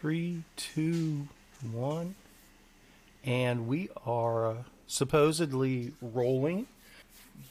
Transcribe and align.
Three, 0.00 0.44
two, 0.54 1.26
one. 1.72 2.14
And 3.24 3.66
we 3.66 3.88
are 4.06 4.46
uh, 4.46 4.54
supposedly 4.86 5.90
rolling. 6.00 6.68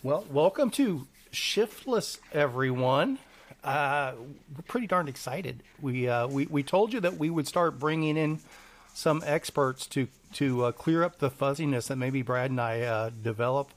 Well, 0.02 0.24
welcome 0.32 0.70
to 0.72 1.08
Shiftless, 1.30 2.20
everyone. 2.32 3.20
Uh, 3.66 4.14
we're 4.56 4.62
pretty 4.66 4.88
darn 4.88 5.10
excited. 5.10 5.62
We, 5.82 6.08
uh, 6.08 6.28
we 6.28 6.46
we 6.46 6.64
told 6.64 6.94
you 6.94 7.02
that 7.02 7.18
we 7.18 7.30
would 7.30 7.50
start 7.50 7.80
bringing 7.80 8.16
in 8.16 8.40
some 8.94 9.22
experts 9.26 9.86
to 9.88 10.08
to 10.36 10.66
uh, 10.66 10.72
clear 10.72 11.04
up 11.04 11.20
the 11.20 11.30
fuzziness 11.30 11.88
that 11.88 11.98
maybe 11.98 12.22
Brad 12.22 12.50
and 12.50 12.62
I 12.62 12.80
uh, 12.80 13.10
develop 13.10 13.72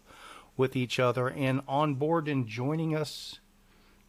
with 0.57 0.77
each 0.77 1.01
other. 1.01 1.29
And 1.29 1.63
on 1.67 1.95
board 1.95 2.29
and 2.29 2.47
joining 2.47 2.95
us 2.95 3.41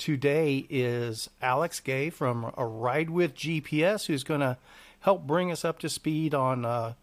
today 0.02 0.66
is 0.68 1.30
Alex 1.44 1.80
Gay 1.80 2.10
from 2.10 2.52
a 2.58 2.66
Ride 2.66 3.12
with 3.12 3.36
GPS, 3.36 4.08
who's 4.08 4.24
going 4.24 4.40
to 4.40 4.58
help 5.02 5.28
bring 5.28 5.52
us 5.52 5.64
up 5.64 5.78
to 5.78 5.90
speed 5.90 6.34
on 6.34 6.66
uh, 6.66 6.94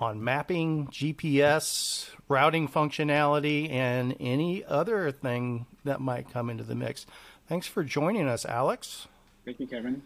on 0.00 0.22
mapping, 0.22 0.88
GPS, 0.88 2.10
routing 2.28 2.66
functionality, 2.66 3.70
and 3.70 4.16
any 4.18 4.64
other 4.64 5.12
thing 5.12 5.66
that 5.84 6.00
might 6.00 6.28
come 6.32 6.50
into 6.50 6.64
the 6.64 6.74
mix. 6.74 7.06
Thanks 7.48 7.68
for 7.68 7.84
joining 7.84 8.26
us, 8.26 8.44
Alex. 8.44 9.06
Thank 9.44 9.60
you, 9.60 9.68
Kevin. 9.68 10.02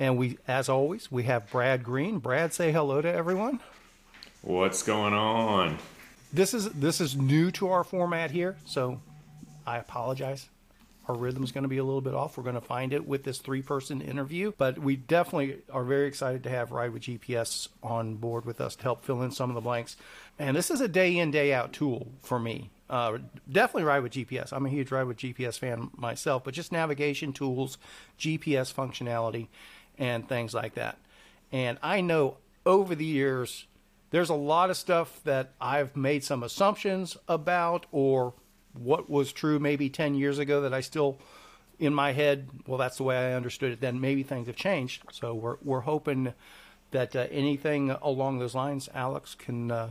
And 0.00 0.18
we, 0.18 0.38
as 0.48 0.68
always, 0.68 1.12
we 1.12 1.24
have 1.24 1.48
Brad 1.48 1.84
Green. 1.84 2.18
Brad, 2.18 2.52
say 2.52 2.72
hello 2.72 3.00
to 3.00 3.12
everyone. 3.12 3.60
What's 4.42 4.82
going 4.82 5.14
on? 5.14 5.78
This 6.32 6.54
is 6.54 6.68
this 6.70 7.00
is 7.00 7.16
new 7.16 7.52
to 7.52 7.68
our 7.68 7.84
format 7.84 8.32
here, 8.32 8.56
so 8.64 9.00
I 9.68 9.76
apologize. 9.76 10.48
Our 11.08 11.14
rhythm's 11.14 11.52
going 11.52 11.62
to 11.62 11.68
be 11.68 11.76
a 11.76 11.84
little 11.84 12.00
bit 12.00 12.14
off. 12.14 12.36
We're 12.38 12.42
going 12.42 12.54
to 12.54 12.60
find 12.62 12.92
it 12.92 13.06
with 13.06 13.22
this 13.22 13.38
three 13.38 13.60
person 13.60 14.00
interview, 14.00 14.52
but 14.56 14.78
we 14.78 14.96
definitely 14.96 15.58
are 15.70 15.84
very 15.84 16.06
excited 16.06 16.42
to 16.44 16.50
have 16.50 16.72
Ride 16.72 16.92
with 16.92 17.02
GPS 17.02 17.68
on 17.82 18.16
board 18.16 18.46
with 18.46 18.62
us 18.62 18.76
to 18.76 18.82
help 18.82 19.04
fill 19.04 19.22
in 19.22 19.30
some 19.30 19.50
of 19.50 19.54
the 19.54 19.60
blanks. 19.60 19.96
And 20.38 20.56
this 20.56 20.70
is 20.70 20.80
a 20.80 20.88
day 20.88 21.18
in, 21.18 21.30
day 21.30 21.52
out 21.52 21.74
tool 21.74 22.08
for 22.22 22.38
me. 22.38 22.70
Uh, 22.88 23.18
definitely 23.50 23.84
Ride 23.84 24.02
with 24.02 24.12
GPS. 24.12 24.52
I'm 24.52 24.64
a 24.64 24.70
huge 24.70 24.90
Ride 24.90 25.04
with 25.04 25.18
GPS 25.18 25.58
fan 25.58 25.90
myself, 25.96 26.44
but 26.44 26.54
just 26.54 26.72
navigation 26.72 27.34
tools, 27.34 27.76
GPS 28.18 28.72
functionality, 28.72 29.48
and 29.98 30.26
things 30.26 30.54
like 30.54 30.74
that. 30.76 30.96
And 31.52 31.76
I 31.82 32.00
know 32.00 32.38
over 32.64 32.94
the 32.94 33.04
years, 33.04 33.66
there's 34.10 34.30
a 34.30 34.34
lot 34.34 34.70
of 34.70 34.78
stuff 34.78 35.20
that 35.24 35.52
I've 35.60 35.94
made 35.94 36.24
some 36.24 36.42
assumptions 36.42 37.18
about 37.28 37.84
or 37.92 38.32
what 38.82 39.08
was 39.10 39.32
true 39.32 39.58
maybe 39.58 39.88
10 39.88 40.14
years 40.14 40.38
ago 40.38 40.60
that 40.62 40.74
I 40.74 40.80
still 40.80 41.18
in 41.78 41.94
my 41.94 42.12
head, 42.12 42.48
well, 42.66 42.78
that's 42.78 42.96
the 42.96 43.04
way 43.04 43.16
I 43.16 43.34
understood 43.34 43.72
it 43.72 43.80
then. 43.80 44.00
Maybe 44.00 44.22
things 44.22 44.46
have 44.46 44.56
changed. 44.56 45.02
So 45.12 45.34
we're, 45.34 45.56
we're 45.62 45.80
hoping 45.80 46.34
that 46.90 47.14
uh, 47.14 47.26
anything 47.30 47.90
along 47.90 48.38
those 48.38 48.54
lines, 48.54 48.88
Alex, 48.94 49.34
can, 49.34 49.70
uh, 49.70 49.90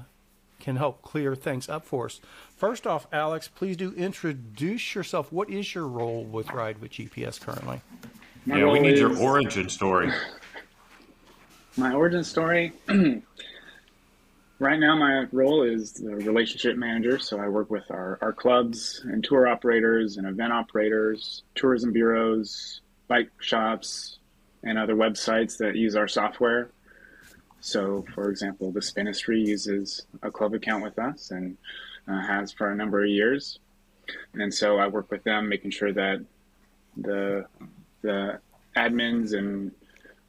can 0.59 0.75
help 0.75 1.01
clear 1.01 1.35
things 1.35 1.69
up 1.69 1.85
for 1.85 2.05
us. 2.05 2.19
First 2.55 2.85
off, 2.85 3.07
Alex, 3.13 3.47
please 3.47 3.77
do 3.77 3.93
introduce 3.93 4.95
yourself. 4.95 5.31
What 5.31 5.49
is 5.49 5.73
your 5.73 5.87
role 5.87 6.23
with 6.23 6.51
Ride 6.51 6.79
with 6.79 6.91
GPS 6.91 7.39
currently? 7.39 7.81
My 8.45 8.59
yeah, 8.59 8.71
we 8.71 8.79
need 8.79 8.93
is, 8.93 8.99
your 8.99 9.17
origin 9.17 9.69
story. 9.69 10.11
My 11.77 11.93
origin 11.93 12.23
story 12.23 12.73
Right 14.59 14.79
now, 14.79 14.95
my 14.95 15.27
role 15.31 15.61
is 15.61 15.93
the 15.93 16.15
relationship 16.15 16.77
manager. 16.77 17.19
So 17.19 17.39
I 17.39 17.47
work 17.47 17.69
with 17.69 17.91
our, 17.91 18.17
our 18.21 18.33
clubs 18.33 19.01
and 19.03 19.23
tour 19.23 19.47
operators 19.47 20.17
and 20.17 20.25
event 20.25 20.51
operators, 20.51 21.43
tourism 21.53 21.93
bureaus, 21.93 22.81
bike 23.07 23.29
shops, 23.39 24.17
and 24.63 24.79
other 24.79 24.95
websites 24.95 25.57
that 25.59 25.75
use 25.75 25.95
our 25.95 26.07
software. 26.07 26.71
So, 27.59 28.03
for 28.15 28.29
example, 28.29 28.71
the 28.71 28.81
Spinistry 28.81 29.41
uses 29.41 30.07
a 30.23 30.31
club 30.31 30.55
account 30.55 30.83
with 30.83 30.97
us 30.97 31.29
and 31.29 31.57
uh, 32.07 32.21
has 32.21 32.51
for 32.51 32.71
a 32.71 32.75
number 32.75 33.03
of 33.03 33.09
years. 33.09 33.59
And 34.33 34.51
so 34.51 34.77
I 34.77 34.87
work 34.87 35.11
with 35.11 35.23
them, 35.23 35.49
making 35.49 35.71
sure 35.71 35.93
that 35.93 36.25
the 36.95 37.45
the 38.01 38.39
admins 38.75 39.37
and 39.37 39.71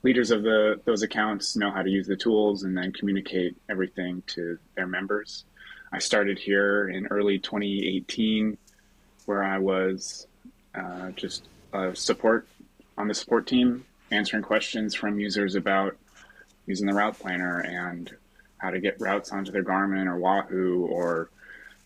leaders 0.09 0.31
of 0.31 0.43
the 0.43 0.81
those 0.87 1.03
accounts 1.03 1.55
know 1.55 1.71
how 1.71 1.83
to 1.83 1.91
use 1.91 2.07
the 2.07 2.17
tools 2.17 2.63
and 2.63 2.75
then 2.75 2.91
communicate 2.91 3.55
everything 3.69 4.23
to 4.27 4.59
their 4.75 4.87
members. 4.87 5.45
I 5.93 5.99
started 5.99 6.39
here 6.39 6.89
in 6.89 7.09
early 7.09 7.39
2018, 7.39 8.57
where 9.27 9.45
I 9.45 9.59
was 9.59 10.27
uh, 10.75 11.11
just 11.11 11.45
a 11.75 11.95
support 11.95 12.49
on 12.97 13.07
the 13.07 13.13
support 13.13 13.47
team, 13.47 13.85
answering 14.11 14.43
questions 14.43 14.95
from 14.95 15.21
users 15.21 15.57
about 15.57 15.95
using 16.67 16.87
the 16.87 16.95
route 16.95 17.19
planner 17.19 17.61
and 17.61 18.11
how 18.57 18.71
to 18.71 18.81
get 18.81 18.99
routes 18.99 19.31
onto 19.31 19.53
their 19.53 19.63
Garmin 19.63 20.07
or 20.07 20.17
Wahoo 20.17 20.87
or 20.87 21.29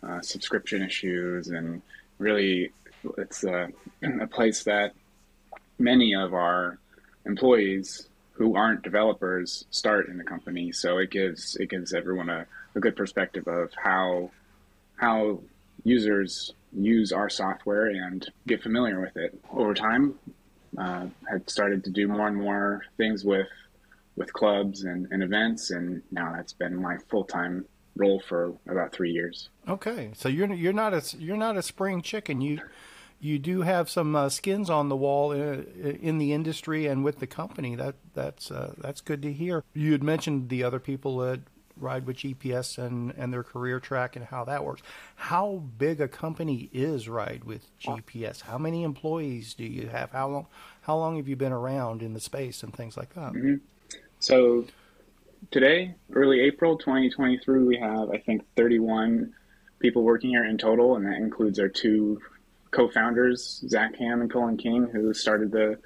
uh, 0.05 0.21
subscription 0.21 0.81
issues. 0.81 1.49
And 1.49 1.83
really, 2.21 2.71
it's 3.19 3.43
a, 3.43 3.71
a 4.21 4.29
place 4.29 4.63
that 4.63 4.95
many 5.81 6.15
of 6.15 6.35
our 6.35 6.79
employees 7.27 8.09
who 8.33 8.57
aren't 8.57 8.83
developers 8.83 9.65
start 9.71 10.09
in 10.09 10.19
the 10.19 10.25
company. 10.25 10.73
So 10.73 10.99
it 10.99 11.11
gives 11.11 11.57
it 11.57 11.69
gives 11.71 11.93
everyone 11.93 12.29
a, 12.29 12.47
a 12.75 12.81
good 12.81 12.97
perspective 12.97 13.47
of 13.47 13.71
how 13.83 14.31
how 14.97 15.41
users 15.85 16.55
use 16.73 17.13
our 17.13 17.29
software 17.29 17.87
and 17.87 18.27
get 18.47 18.63
familiar 18.63 19.01
with 19.01 19.17
it. 19.17 19.39
Over 19.53 19.75
time, 19.75 20.15
uh, 20.79 21.07
I've 21.31 21.49
started 21.49 21.85
to 21.85 21.91
do 21.91 22.09
more 22.09 22.27
and 22.27 22.37
more 22.37 22.83
things 22.97 23.25
with 23.25 23.49
with 24.17 24.33
clubs 24.33 24.85
and, 24.85 25.09
and 25.11 25.23
events, 25.23 25.71
and 25.71 26.03
now 26.11 26.33
that's 26.35 26.53
been 26.53 26.81
my 26.81 26.99
full 27.09 27.25
time 27.25 27.65
role 27.97 28.21
for 28.21 28.55
about 28.69 28.93
three 28.93 29.11
years. 29.11 29.51
Okay, 29.69 30.11
so 30.15 30.29
you're 30.29 30.53
you're 30.53 30.73
not 30.73 30.95
a 30.95 31.03
you're 31.19 31.37
not 31.37 31.57
a 31.57 31.63
spring 31.63 32.03
chicken. 32.03 32.41
You 32.41 32.61
you 33.23 33.39
do 33.39 33.63
have 33.63 33.89
some 33.89 34.17
uh, 34.17 34.29
skins 34.29 34.69
on 34.69 34.89
the 34.89 34.97
wall 34.97 35.31
in, 35.31 35.41
uh, 35.41 35.89
in, 35.89 36.19
the 36.19 36.33
industry 36.33 36.87
and 36.87 37.05
with 37.05 37.21
the 37.21 37.27
company. 37.27 37.77
That 37.77 37.95
that's 38.15 38.51
uh, 38.51 38.75
that's 38.77 39.01
good 39.01 39.23
to 39.23 39.33
hear. 39.33 39.63
You 39.75 39.93
had 39.93 40.03
mentioned 40.03 40.49
the 40.49 40.65
other 40.65 40.81
people 40.81 41.19
that 41.19 41.41
ride 41.77 42.05
with 42.05 42.17
GPS 42.17 42.79
and 42.79 43.15
and 43.17 43.33
their 43.33 43.45
career 43.45 43.79
track 43.79 44.17
and 44.17 44.25
how 44.25 44.45
that 44.47 44.65
works. 44.65 44.83
How 45.15 45.63
big 45.79 46.01
a 46.01 46.09
company 46.09 46.69
is 46.73 47.09
Ride 47.09 47.45
with 47.45 47.71
GPS? 47.79 48.43
How 48.43 48.59
many 48.59 48.83
employees 48.83 49.55
do 49.55 49.65
you 49.65 49.87
have? 49.87 50.11
How 50.11 50.29
long 50.29 50.47
how 50.83 50.97
long 50.97 51.17
have 51.17 51.29
you 51.29 51.37
been 51.37 51.53
around 51.53 52.03
in 52.03 52.15
the 52.15 52.21
space 52.21 52.65
and 52.65 52.75
things 52.75 52.97
like 52.97 53.15
that? 53.15 53.35
Mm-hmm. 53.35 53.55
So 54.19 54.65
today, 55.53 55.95
early 56.13 56.41
April 56.41 56.77
2023, 56.77 57.63
we 57.63 57.77
have 57.77 58.11
I 58.11 58.19
think 58.19 58.43
31 58.57 59.33
people 59.79 60.03
working 60.03 60.31
here 60.31 60.45
in 60.45 60.59
total, 60.59 60.97
and 60.97 61.07
that 61.07 61.19
includes 61.19 61.61
our 61.61 61.69
two 61.69 62.21
co-founders 62.73 63.65
Zach 63.69 63.95
Ham 63.97 64.21
and 64.21 64.31
Cullen 64.31 64.57
King, 64.57 64.89
who 64.93 65.15
started 65.15 65.53
the 65.53 65.79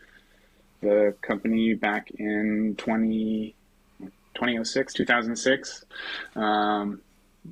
the 0.82 1.14
company 1.22 1.72
back 1.74 2.10
in 2.12 2.74
20, 2.76 3.54
2006, 4.34 4.94
2006. 4.94 5.84
Um, 6.36 7.00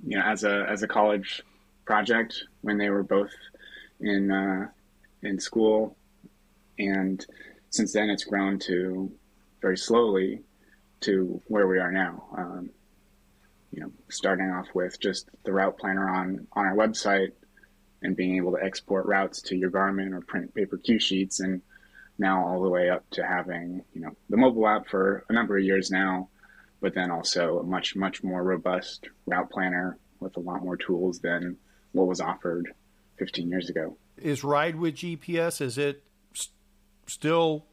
you 0.07 0.19
know, 0.19 0.25
as 0.25 0.45
a 0.45 0.67
as 0.69 0.83
a 0.83 0.89
college 0.89 1.43
project 1.85 2.45
when 2.63 2.79
they 2.79 2.91
were 2.91 3.03
both 3.03 3.33
in 4.01 4.31
uh, 4.31 4.69
in 5.23 5.39
school, 5.39 5.97
and 6.79 7.25
since 7.71 7.93
then 7.93 8.11
it's 8.11 8.25
grown 8.25 8.59
to 8.61 9.11
very 9.61 9.77
slowly 9.77 10.43
to 11.01 11.41
where 11.49 11.67
we 11.67 11.79
are 11.79 11.93
now. 11.93 12.25
Um, 12.37 12.71
you 13.73 13.81
know, 13.81 13.91
starting 14.09 14.51
off 14.51 14.69
with 14.75 15.01
just 15.01 15.29
the 15.45 15.53
route 15.53 15.79
planner 15.79 16.09
on 16.09 16.47
on 16.53 16.67
our 16.67 16.77
website, 16.77 17.33
and 18.05 18.15
being 18.15 18.37
able 18.37 18.53
to 18.53 18.63
export 18.63 19.07
routes 19.07 19.43
to 19.43 19.57
your 19.57 19.71
Garmin 19.71 20.13
or 20.13 20.21
print 20.21 20.55
paper 20.55 20.77
cue 20.77 21.01
sheets, 21.01 21.41
and 21.41 21.63
now 22.19 22.47
all 22.47 22.63
the 22.63 22.69
way 22.69 22.91
up 22.91 23.03
to 23.11 23.27
having 23.27 23.83
you 23.95 24.03
know 24.03 24.15
the 24.31 24.37
mobile 24.37 24.69
app 24.69 24.87
for 24.87 25.25
a 25.29 25.33
number 25.33 25.57
of 25.57 25.65
years 25.65 25.91
now, 25.91 26.29
but 26.81 26.95
then 26.95 27.11
also 27.11 27.59
a 27.59 27.65
much 27.65 27.97
much 27.97 28.23
more 28.23 28.43
robust 28.43 29.09
route 29.27 29.51
planner 29.51 29.99
with 30.21 30.37
a 30.37 30.41
lot 30.41 30.63
more 30.63 30.77
tools 30.77 31.19
than 31.19 31.57
what 31.93 32.07
was 32.07 32.21
offered 32.21 32.73
15 33.19 33.49
years 33.49 33.71
ago. 33.71 33.97
Is 34.19 34.45
Ride 34.45 34.77
with 34.77 34.97
GPS 34.97 35.61
is 35.61 35.79
it 35.79 36.05
st- 36.35 36.55
still 37.07 37.65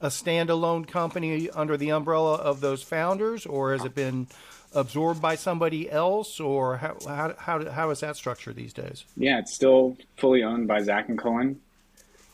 a 0.00 0.08
standalone 0.08 0.86
company 0.86 1.50
under 1.50 1.76
the 1.76 1.90
umbrella 1.90 2.34
of 2.34 2.60
those 2.60 2.82
founders, 2.82 3.46
or 3.46 3.72
has 3.72 3.84
it 3.84 3.94
been 3.94 4.28
absorbed 4.74 5.20
by 5.20 5.34
somebody 5.36 5.90
else, 5.90 6.40
or 6.40 6.76
how 6.78 6.96
how 7.06 7.34
how, 7.38 7.70
how 7.70 7.90
is 7.90 8.00
that 8.00 8.16
structured 8.16 8.56
these 8.56 8.72
days? 8.72 9.04
Yeah, 9.16 9.38
it's 9.38 9.54
still 9.54 9.96
fully 10.16 10.42
owned 10.42 10.68
by 10.68 10.82
Zach 10.82 11.08
and 11.08 11.18
Cullen, 11.18 11.60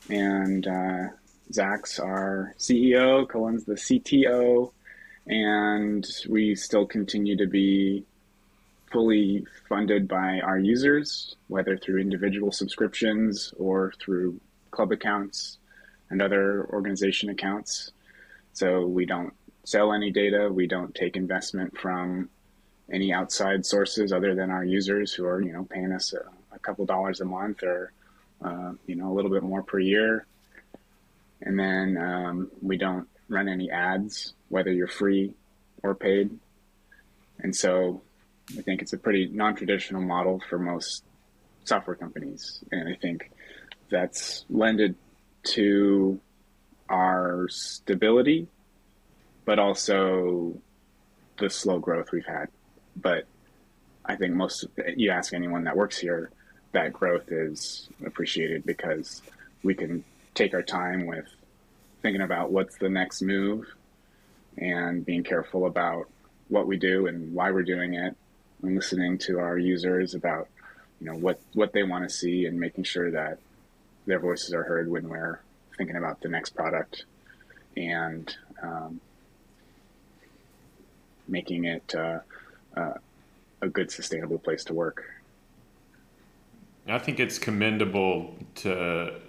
and 0.09 0.67
uh, 0.67 1.09
Zach's 1.53 1.99
our 1.99 2.55
CEO, 2.59 3.29
Cullen's 3.29 3.65
the 3.65 3.75
CTO, 3.75 4.73
and 5.27 6.07
we 6.29 6.55
still 6.55 6.87
continue 6.87 7.37
to 7.37 7.47
be 7.47 8.05
fully 8.93 9.45
funded 9.69 10.07
by 10.07 10.41
our 10.41 10.59
users, 10.59 11.35
whether 11.49 11.77
through 11.77 12.01
individual 12.01 12.53
subscriptions 12.53 13.53
or 13.59 13.93
through 14.01 14.41
club 14.71 14.93
accounts 14.93 15.59
and 16.11 16.23
other 16.23 16.67
organization 16.71 17.29
accounts. 17.29 17.91
So 18.53 18.87
we 18.87 19.05
don't 19.05 19.35
sell 19.65 19.93
any 19.93 20.11
data. 20.11 20.51
We 20.53 20.67
don't 20.67 20.95
take 20.95 21.17
investment 21.17 21.79
from 21.79 22.29
any 22.93 23.13
outside 23.13 23.65
sources 23.65 24.13
other 24.13 24.35
than 24.35 24.51
our 24.51 24.65
users 24.65 25.13
who 25.13 25.25
are, 25.25 25.41
you 25.41 25.53
know, 25.53 25.65
paying 25.65 25.93
us 25.93 26.13
a, 26.13 26.23
a 26.55 26.59
couple 26.59 26.85
dollars 26.85 27.21
a 27.21 27.25
month 27.25 27.63
or, 27.63 27.93
uh, 28.45 28.73
you 28.87 28.95
know, 28.95 29.11
a 29.11 29.15
little 29.15 29.31
bit 29.31 29.43
more 29.43 29.63
per 29.63 29.79
year. 29.79 30.27
And 31.43 31.59
then 31.59 31.97
um, 31.97 32.51
we 32.63 32.77
don't 32.77 33.09
run 33.29 33.49
any 33.49 33.71
ads, 33.71 34.35
whether 34.49 34.73
you're 34.73 34.87
free 34.87 35.33
or 35.83 35.95
paid. 35.95 36.31
And 37.39 37.55
so 37.55 38.03
I 38.57 38.63
think 38.63 38.83
it's 38.83 38.93
a 38.93 38.99
pretty 38.99 39.27
non-traditional 39.27 40.03
model 40.03 40.43
for 40.49 40.59
most 40.59 41.05
software 41.65 41.97
companies. 41.97 42.63
And 42.71 42.89
I 42.89 42.95
think 42.95 43.31
that's 43.91 44.45
lended 44.51 44.95
to 45.45 46.21
our 46.89 47.49
stability, 47.49 48.47
but 49.45 49.59
also 49.59 50.55
the 51.39 51.51
slow 51.51 51.79
growth 51.79 52.13
we've 52.13 52.27
had. 52.27 52.49
But 52.97 53.27
I 54.05 54.17
think 54.17 54.35
most, 54.35 54.67
you 54.97 55.11
ask 55.11 55.33
anyone 55.33 55.65
that 55.65 55.77
works 55.77 55.99
here, 55.99 56.31
that 56.73 56.93
growth 56.93 57.31
is 57.31 57.89
appreciated 58.05 58.65
because 58.65 59.23
we 59.63 59.75
can 59.75 60.05
take 60.35 60.55
our 60.55 60.63
time 60.63 61.07
with 61.07 61.27
thinking 62.03 62.23
about 62.23 62.51
what's 62.51 62.77
the 62.77 62.89
next 62.89 63.23
move 63.23 63.67
and 64.59 65.05
being 65.05 65.23
careful 65.23 65.67
about 65.67 66.09
what 66.49 66.67
we 66.67 66.77
do 66.77 67.07
and 67.07 67.33
why 67.33 67.51
we're 67.51 67.63
doing 67.63 67.95
it 67.95 68.15
and 68.63 68.75
listening 68.75 69.19
to 69.19 69.39
our 69.39 69.59
users 69.59 70.15
about 70.15 70.49
you 71.01 71.07
know 71.07 71.15
what 71.15 71.41
what 71.55 71.73
they 71.73 71.83
want 71.83 72.09
to 72.09 72.15
see 72.15 72.47
and 72.47 72.59
making 72.59 72.85
sure 72.85 73.11
that 73.11 73.39
their 74.07 74.19
voices 74.19 74.53
are 74.53 74.63
heard 74.63 74.89
when 74.89 75.09
we're 75.09 75.41
thinking 75.77 75.97
about 75.97 76.21
the 76.21 76.29
next 76.29 76.51
product 76.55 77.05
and 77.77 78.37
um, 78.63 79.01
making 81.29 81.65
it 81.65 81.95
uh, 81.95 82.21
uh, 82.77 82.95
a 83.63 83.69
good 83.69 83.91
sustainable 83.91 84.39
place 84.39 84.65
to 84.65 84.75
work. 84.75 85.05
I 86.87 86.99
think 86.99 87.19
it's 87.19 87.39
commendable 87.39 88.35
to 88.57 89.21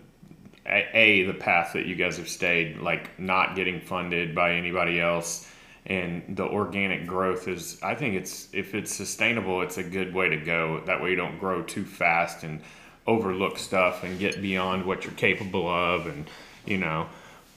a 0.68 1.24
the 1.24 1.34
path 1.34 1.74
that 1.74 1.86
you 1.86 1.96
guys 1.96 2.18
have 2.18 2.28
stayed 2.28 2.80
like 2.80 3.20
not 3.20 3.56
getting 3.56 3.80
funded 3.80 4.34
by 4.34 4.54
anybody 4.54 5.00
else 5.00 5.50
and 5.86 6.24
the 6.36 6.44
organic 6.44 7.06
growth 7.06 7.48
is 7.48 7.78
i 7.84 7.94
think 7.94 8.16
it's 8.16 8.50
if 8.52 8.74
it's 8.74 8.92
sustainable 8.92 9.62
it's 9.62 9.78
a 9.78 9.84
good 9.84 10.14
way 10.14 10.30
to 10.30 10.38
go. 10.38 10.82
That 10.86 11.02
way 11.02 11.12
you 11.12 11.16
don't 11.16 11.38
grow 11.38 11.62
too 11.62 11.86
fast 11.86 12.44
and 12.44 12.62
overlook 13.06 13.60
stuff 13.60 14.04
and 14.04 14.18
get 14.18 14.42
beyond 14.42 14.86
what 14.86 15.04
you're 15.04 15.14
capable 15.14 15.68
of 15.68 16.08
and 16.08 16.26
you 16.66 16.78
know 16.78 17.08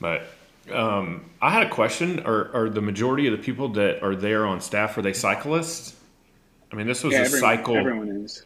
but 0.00 0.28
um, 0.72 1.30
i 1.40 1.50
had 1.50 1.66
a 1.66 1.70
question. 1.70 2.20
Are, 2.20 2.54
are 2.54 2.70
the 2.70 2.82
majority 2.82 3.26
of 3.26 3.32
the 3.32 3.42
people 3.42 3.68
that 3.70 4.02
are 4.02 4.16
there 4.16 4.46
on 4.46 4.60
staff 4.60 4.96
are 4.96 5.02
they 5.02 5.12
cyclists? 5.12 5.96
I 6.72 6.76
mean 6.76 6.86
this 6.86 7.04
was 7.04 7.12
yeah, 7.12 7.20
a 7.20 7.24
everyone, 7.24 7.40
cycle. 7.40 7.76
everyone 7.76 8.08
is. 8.08 8.44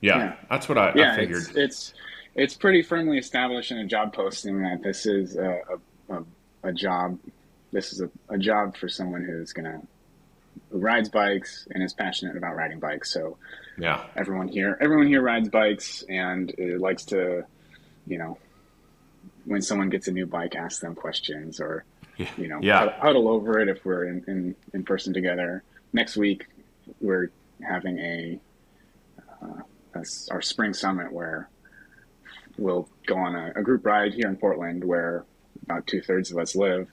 Yeah, 0.00 0.18
yeah. 0.18 0.36
that's 0.50 0.68
what 0.68 0.76
i, 0.76 0.92
yeah, 0.94 1.12
I 1.12 1.16
figured. 1.16 1.42
it's, 1.42 1.56
it's, 1.56 1.94
it's 2.34 2.54
pretty 2.54 2.82
firmly 2.82 3.16
established 3.16 3.70
in 3.70 3.78
a 3.78 3.86
job 3.86 4.12
posting 4.12 4.60
that 4.62 4.82
this 4.82 5.06
is 5.06 5.36
a, 5.36 5.60
a, 6.10 6.22
a 6.62 6.72
job 6.72 7.18
this 7.74 7.92
is 7.92 8.00
a, 8.00 8.10
a 8.28 8.38
job 8.38 8.76
for 8.76 8.88
someone 8.88 9.24
who's 9.24 9.52
gonna 9.52 9.82
who 10.70 10.78
rides 10.78 11.08
bikes 11.08 11.66
and 11.70 11.82
is 11.82 11.92
passionate 11.92 12.36
about 12.36 12.56
riding 12.56 12.78
bikes. 12.78 13.12
So 13.12 13.36
yeah, 13.76 14.04
everyone 14.16 14.48
here 14.48 14.78
everyone 14.80 15.06
here 15.06 15.20
rides 15.20 15.48
bikes 15.48 16.04
and 16.08 16.54
likes 16.78 17.04
to, 17.06 17.44
you 18.06 18.18
know, 18.18 18.38
when 19.44 19.62
someone 19.62 19.90
gets 19.90 20.08
a 20.08 20.12
new 20.12 20.26
bike, 20.26 20.54
ask 20.54 20.80
them 20.80 20.94
questions 20.94 21.60
or 21.60 21.84
yeah. 22.16 22.28
you 22.36 22.48
know 22.48 22.60
yeah. 22.62 22.98
huddle 22.98 23.28
over 23.28 23.58
it 23.58 23.68
if 23.68 23.84
we're 23.84 24.06
in, 24.06 24.24
in, 24.26 24.56
in 24.72 24.84
person 24.84 25.12
together. 25.12 25.62
Next 25.92 26.16
week 26.16 26.46
we're 27.00 27.30
having 27.62 27.98
a, 27.98 28.40
uh, 29.42 29.62
a 29.94 30.04
our 30.30 30.42
spring 30.42 30.74
summit 30.74 31.12
where 31.12 31.48
we'll 32.58 32.88
go 33.06 33.16
on 33.16 33.34
a, 33.34 33.52
a 33.56 33.62
group 33.62 33.84
ride 33.84 34.14
here 34.14 34.28
in 34.28 34.36
Portland 34.36 34.84
where 34.84 35.24
about 35.62 35.86
two 35.86 36.00
thirds 36.00 36.30
of 36.30 36.38
us 36.38 36.54
live 36.54 36.88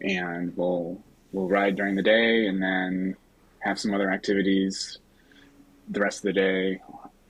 and 0.00 0.56
we'll 0.56 1.00
we'll 1.32 1.48
ride 1.48 1.76
during 1.76 1.94
the 1.94 2.02
day 2.02 2.46
and 2.46 2.62
then 2.62 3.16
have 3.60 3.78
some 3.78 3.94
other 3.94 4.10
activities 4.10 4.98
the 5.88 6.00
rest 6.00 6.18
of 6.18 6.22
the 6.22 6.32
day 6.32 6.80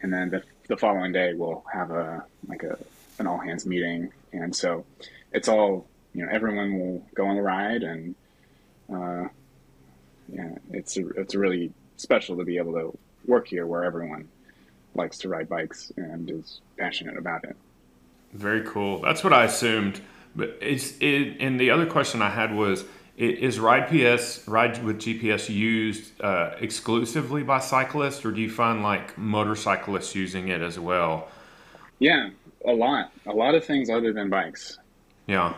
and 0.02 0.12
then 0.12 0.30
the, 0.30 0.42
the 0.68 0.76
following 0.76 1.12
day 1.12 1.32
we'll 1.34 1.64
have 1.72 1.90
a 1.90 2.24
like 2.48 2.62
a 2.62 2.78
an 3.18 3.26
all 3.26 3.38
hands 3.38 3.66
meeting. 3.66 4.12
And 4.32 4.54
so 4.54 4.84
it's 5.32 5.48
all 5.48 5.86
you 6.14 6.24
know 6.24 6.30
everyone 6.32 6.78
will 6.78 7.06
go 7.14 7.26
on 7.26 7.36
the 7.36 7.42
ride 7.42 7.82
and 7.82 8.14
uh, 8.92 9.28
yeah 10.28 10.50
it's 10.70 10.96
a, 10.96 11.08
it's 11.10 11.34
really 11.34 11.72
special 11.96 12.36
to 12.36 12.44
be 12.44 12.58
able 12.58 12.72
to 12.72 12.98
work 13.26 13.48
here 13.48 13.66
where 13.66 13.84
everyone 13.84 14.28
likes 14.94 15.18
to 15.18 15.28
ride 15.28 15.48
bikes 15.48 15.92
and 15.96 16.30
is 16.30 16.60
passionate 16.78 17.16
about 17.16 17.44
it. 17.44 17.56
Very 18.32 18.62
cool. 18.62 19.00
That's 19.00 19.22
what 19.24 19.32
i 19.32 19.44
assumed. 19.44 20.00
But 20.34 20.56
it's 20.60 20.96
it, 21.00 21.36
and 21.40 21.60
the 21.60 21.70
other 21.70 21.86
question 21.86 22.22
I 22.22 22.30
had 22.30 22.54
was: 22.54 22.84
Is 23.18 23.60
Ride 23.60 23.88
PS 23.88 24.46
Ride 24.48 24.82
with 24.82 24.98
GPS 24.98 25.50
used 25.50 26.18
uh, 26.22 26.54
exclusively 26.58 27.42
by 27.42 27.58
cyclists, 27.60 28.24
or 28.24 28.32
do 28.32 28.40
you 28.40 28.50
find 28.50 28.82
like 28.82 29.18
motorcyclists 29.18 30.14
using 30.14 30.48
it 30.48 30.62
as 30.62 30.78
well? 30.78 31.28
Yeah, 31.98 32.30
a 32.66 32.72
lot, 32.72 33.12
a 33.26 33.32
lot 33.32 33.54
of 33.54 33.64
things 33.64 33.90
other 33.90 34.12
than 34.12 34.30
bikes. 34.30 34.78
Yeah, 35.26 35.54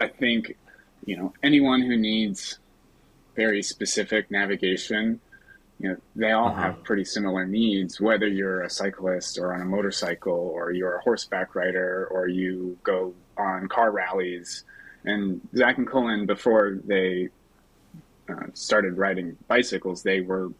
I 0.00 0.08
think 0.08 0.56
you 1.04 1.16
know 1.16 1.32
anyone 1.42 1.82
who 1.82 1.96
needs 1.96 2.58
very 3.34 3.62
specific 3.62 4.30
navigation 4.30 5.20
you 5.82 5.88
know, 5.88 5.96
they 6.14 6.30
all 6.30 6.48
uh-huh. 6.48 6.62
have 6.62 6.84
pretty 6.84 7.04
similar 7.04 7.44
needs, 7.44 8.00
whether 8.00 8.28
you're 8.28 8.62
a 8.62 8.70
cyclist 8.70 9.36
or 9.36 9.52
on 9.52 9.60
a 9.60 9.64
motorcycle 9.64 10.32
or 10.32 10.70
you're 10.70 10.94
a 10.94 11.00
horseback 11.00 11.56
rider 11.56 12.06
or 12.10 12.28
you 12.28 12.78
go 12.84 13.12
on 13.36 13.66
car 13.68 13.90
rallies. 13.90 14.64
And 15.04 15.40
Zach 15.56 15.78
and 15.78 15.86
Cullen, 15.86 16.24
before 16.24 16.78
they 16.84 17.30
uh, 18.28 18.46
started 18.54 18.96
riding 18.96 19.36
bicycles, 19.48 20.04
they 20.04 20.20
were 20.20 20.50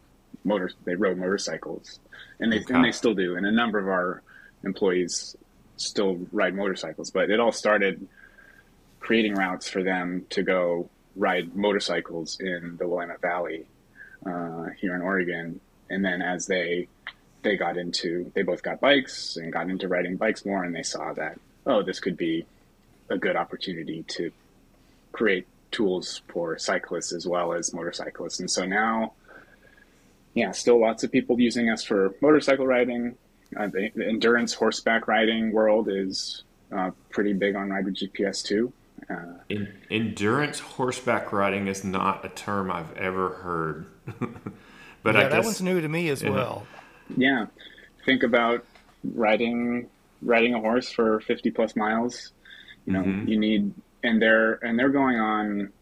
motor 0.42 0.72
they 0.84 0.96
rode 0.96 1.18
motorcycles, 1.18 2.00
and 2.40 2.50
they 2.50 2.58
okay. 2.58 2.74
and 2.74 2.84
they 2.84 2.90
still 2.90 3.14
do. 3.14 3.36
And 3.36 3.46
a 3.46 3.52
number 3.52 3.78
of 3.78 3.86
our 3.86 4.22
employees 4.64 5.36
still 5.82 6.20
ride 6.32 6.54
motorcycles, 6.54 7.10
but 7.10 7.30
it 7.30 7.40
all 7.40 7.52
started 7.52 8.06
creating 9.00 9.34
routes 9.34 9.68
for 9.68 9.82
them 9.82 10.26
to 10.30 10.42
go 10.42 10.88
ride 11.16 11.54
motorcycles 11.54 12.38
in 12.40 12.76
the 12.78 12.88
Willamette 12.88 13.20
Valley 13.20 13.66
uh, 14.24 14.66
here 14.80 14.94
in 14.94 15.02
Oregon. 15.02 15.60
And 15.90 16.04
then 16.04 16.22
as 16.22 16.46
they 16.46 16.88
they 17.42 17.56
got 17.56 17.76
into 17.76 18.30
they 18.34 18.42
both 18.42 18.62
got 18.62 18.80
bikes 18.80 19.36
and 19.36 19.52
got 19.52 19.68
into 19.68 19.88
riding 19.88 20.16
bikes 20.16 20.44
more, 20.46 20.64
and 20.64 20.74
they 20.74 20.82
saw 20.82 21.12
that 21.14 21.38
oh 21.66 21.82
this 21.82 22.00
could 22.00 22.16
be 22.16 22.46
a 23.10 23.18
good 23.18 23.36
opportunity 23.36 24.04
to 24.08 24.30
create 25.12 25.46
tools 25.70 26.22
for 26.28 26.58
cyclists 26.58 27.12
as 27.12 27.26
well 27.26 27.52
as 27.52 27.74
motorcyclists. 27.74 28.40
And 28.40 28.50
so 28.50 28.64
now, 28.64 29.12
yeah, 30.34 30.52
still 30.52 30.80
lots 30.80 31.02
of 31.02 31.10
people 31.10 31.40
using 31.40 31.68
us 31.68 31.82
for 31.82 32.14
motorcycle 32.20 32.66
riding. 32.66 33.16
Uh, 33.56 33.66
the, 33.66 33.90
the, 33.94 34.06
endurance 34.06 34.54
horseback 34.54 35.08
riding 35.08 35.52
world 35.52 35.88
is 35.90 36.44
uh, 36.74 36.90
pretty 37.10 37.32
big 37.32 37.54
on 37.54 37.70
Rider 37.70 37.90
GPS 37.90 38.42
too. 38.42 38.72
Uh, 39.10 39.34
In, 39.48 39.72
endurance 39.90 40.58
horseback 40.60 41.32
riding 41.32 41.66
is 41.66 41.84
not 41.84 42.24
a 42.24 42.28
term 42.28 42.70
I've 42.70 42.96
ever 42.96 43.30
heard, 43.30 43.86
but 45.02 45.14
yeah, 45.14 45.20
I 45.20 45.22
guess, 45.24 45.32
that 45.32 45.44
one's 45.44 45.62
new 45.62 45.80
to 45.80 45.88
me 45.88 46.08
as 46.08 46.22
yeah. 46.22 46.30
well. 46.30 46.66
Yeah, 47.16 47.46
think 48.06 48.22
about 48.22 48.64
riding 49.04 49.88
riding 50.22 50.54
a 50.54 50.60
horse 50.60 50.90
for 50.92 51.20
50 51.20 51.50
plus 51.50 51.74
miles 51.74 52.32
you 52.86 52.92
know, 52.92 53.02
mm-hmm. 53.02 53.28
you 53.28 53.38
need, 53.38 53.74
and 54.02 54.20
they're 54.20 54.54
and 54.54 54.78
they're 54.78 54.90
going 54.90 55.18
on 55.18 55.72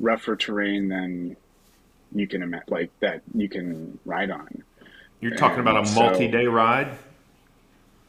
rougher 0.00 0.36
terrain 0.36 0.88
than 0.88 1.36
you 2.14 2.26
can 2.26 2.42
imagine, 2.42 2.66
like 2.68 2.90
that 3.00 3.22
you 3.34 3.48
can 3.48 3.98
ride 4.04 4.30
on. 4.30 4.62
You're 5.20 5.36
talking 5.36 5.60
and 5.60 5.68
about 5.68 5.86
a 5.86 5.94
multi-day 5.94 6.44
so, 6.44 6.50
ride. 6.50 6.98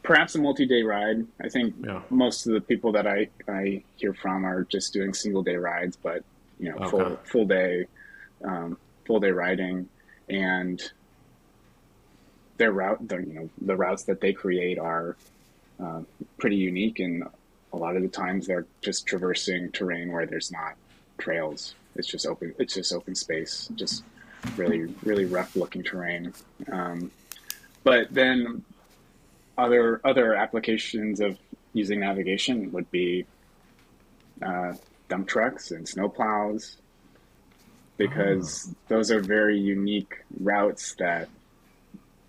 Perhaps 0.02 0.34
a 0.34 0.38
multi-day 0.38 0.82
ride. 0.82 1.26
I 1.40 1.48
think 1.48 1.74
yeah. 1.84 2.02
most 2.10 2.46
of 2.46 2.52
the 2.52 2.60
people 2.60 2.92
that 2.92 3.06
I, 3.06 3.28
I 3.48 3.82
hear 3.96 4.14
from 4.14 4.44
are 4.44 4.64
just 4.64 4.92
doing 4.92 5.12
single-day 5.12 5.56
rides, 5.56 5.96
but 5.96 6.22
you 6.58 6.70
know, 6.70 6.76
okay. 6.76 6.90
full 6.90 7.20
full 7.24 7.44
day, 7.46 7.86
um, 8.44 8.78
full 9.06 9.20
day 9.20 9.30
riding, 9.30 9.88
and 10.28 10.82
their 12.56 12.72
route, 12.72 13.06
the, 13.06 13.16
you 13.16 13.34
know, 13.34 13.50
the 13.62 13.76
routes 13.76 14.04
that 14.04 14.20
they 14.20 14.32
create 14.32 14.78
are 14.78 15.16
uh, 15.80 16.00
pretty 16.38 16.56
unique 16.56 16.98
and 16.98 17.24
a 17.72 17.76
lot 17.76 17.96
of 17.96 18.02
the 18.02 18.08
times 18.08 18.46
they're 18.46 18.66
just 18.80 19.06
traversing 19.06 19.70
terrain 19.72 20.12
where 20.12 20.26
there's 20.26 20.50
not 20.50 20.74
trails. 21.18 21.74
It's 21.96 22.08
just 22.08 22.26
open. 22.26 22.54
It's 22.58 22.74
just 22.74 22.92
open 22.92 23.14
space. 23.14 23.68
Just 23.74 24.04
really, 24.56 24.94
really 25.02 25.24
rough 25.24 25.56
looking 25.56 25.82
terrain. 25.82 26.32
Um, 26.70 27.10
but 27.84 28.12
then 28.12 28.64
other 29.56 30.00
other 30.04 30.34
applications 30.34 31.20
of 31.20 31.38
using 31.72 32.00
navigation 32.00 32.70
would 32.72 32.90
be 32.90 33.26
uh, 34.42 34.72
dump 35.08 35.28
trucks 35.28 35.70
and 35.70 35.88
snow 35.88 36.08
plows 36.08 36.76
because 37.96 38.72
those 38.86 39.10
are 39.10 39.20
very 39.20 39.58
unique 39.58 40.14
routes 40.40 40.94
that 40.98 41.28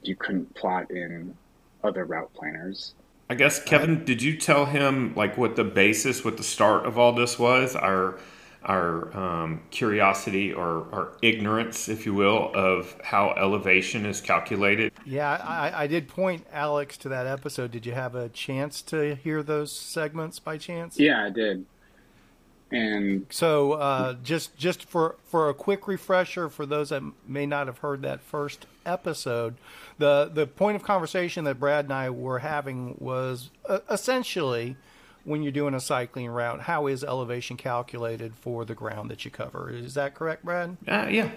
you 0.01 0.15
couldn't 0.15 0.53
plot 0.55 0.89
in 0.89 1.35
other 1.83 2.05
route 2.05 2.33
planners. 2.33 2.93
I 3.29 3.35
guess 3.35 3.63
Kevin, 3.63 4.03
did 4.03 4.23
you 4.23 4.35
tell 4.37 4.65
him 4.65 5.13
like 5.15 5.37
what 5.37 5.55
the 5.55 5.63
basis, 5.63 6.25
what 6.25 6.37
the 6.37 6.43
start 6.43 6.85
of 6.87 6.97
all 6.97 7.13
this 7.13 7.37
was? 7.37 7.75
Our 7.75 8.17
our 8.63 9.15
um, 9.17 9.61
curiosity 9.71 10.53
or 10.53 10.87
our 10.91 11.11
ignorance, 11.21 11.87
if 11.87 12.05
you 12.05 12.13
will, 12.13 12.51
of 12.53 12.95
how 13.03 13.33
elevation 13.37 14.05
is 14.05 14.21
calculated. 14.21 14.91
Yeah, 15.05 15.31
I, 15.31 15.83
I 15.83 15.87
did 15.87 16.07
point 16.07 16.45
Alex 16.51 16.97
to 16.99 17.09
that 17.09 17.25
episode. 17.25 17.71
Did 17.71 17.85
you 17.85 17.93
have 17.93 18.15
a 18.15 18.29
chance 18.29 18.81
to 18.83 19.15
hear 19.15 19.41
those 19.43 19.71
segments 19.71 20.39
by 20.39 20.57
chance? 20.57 20.99
Yeah, 20.99 21.25
I 21.25 21.29
did. 21.29 21.65
And 22.71 23.25
So 23.31 23.73
uh, 23.73 24.15
just 24.23 24.55
just 24.55 24.85
for 24.85 25.15
for 25.25 25.49
a 25.49 25.53
quick 25.55 25.87
refresher 25.87 26.49
for 26.49 26.65
those 26.67 26.89
that 26.89 27.01
may 27.27 27.47
not 27.47 27.65
have 27.65 27.79
heard 27.79 28.03
that 28.03 28.21
first 28.21 28.67
episode, 28.85 29.55
the 29.97 30.29
the 30.31 30.45
point 30.45 30.75
of 30.75 30.83
conversation 30.83 31.45
that 31.45 31.59
Brad 31.59 31.85
and 31.85 31.93
I 31.93 32.11
were 32.11 32.39
having 32.39 32.95
was 32.99 33.49
uh, 33.67 33.79
essentially 33.89 34.77
when 35.23 35.43
you're 35.43 35.51
doing 35.51 35.73
a 35.73 35.79
cycling 35.79 36.27
route, 36.27 36.61
how 36.61 36.87
is 36.87 37.03
elevation 37.03 37.57
calculated 37.57 38.33
for 38.35 38.65
the 38.65 38.75
ground 38.75 39.11
that 39.11 39.25
you 39.25 39.31
cover? 39.31 39.69
Is 39.69 39.93
that 39.95 40.15
correct, 40.15 40.43
Brad? 40.45 40.77
Uh, 40.87 41.07
yeah. 41.09 41.31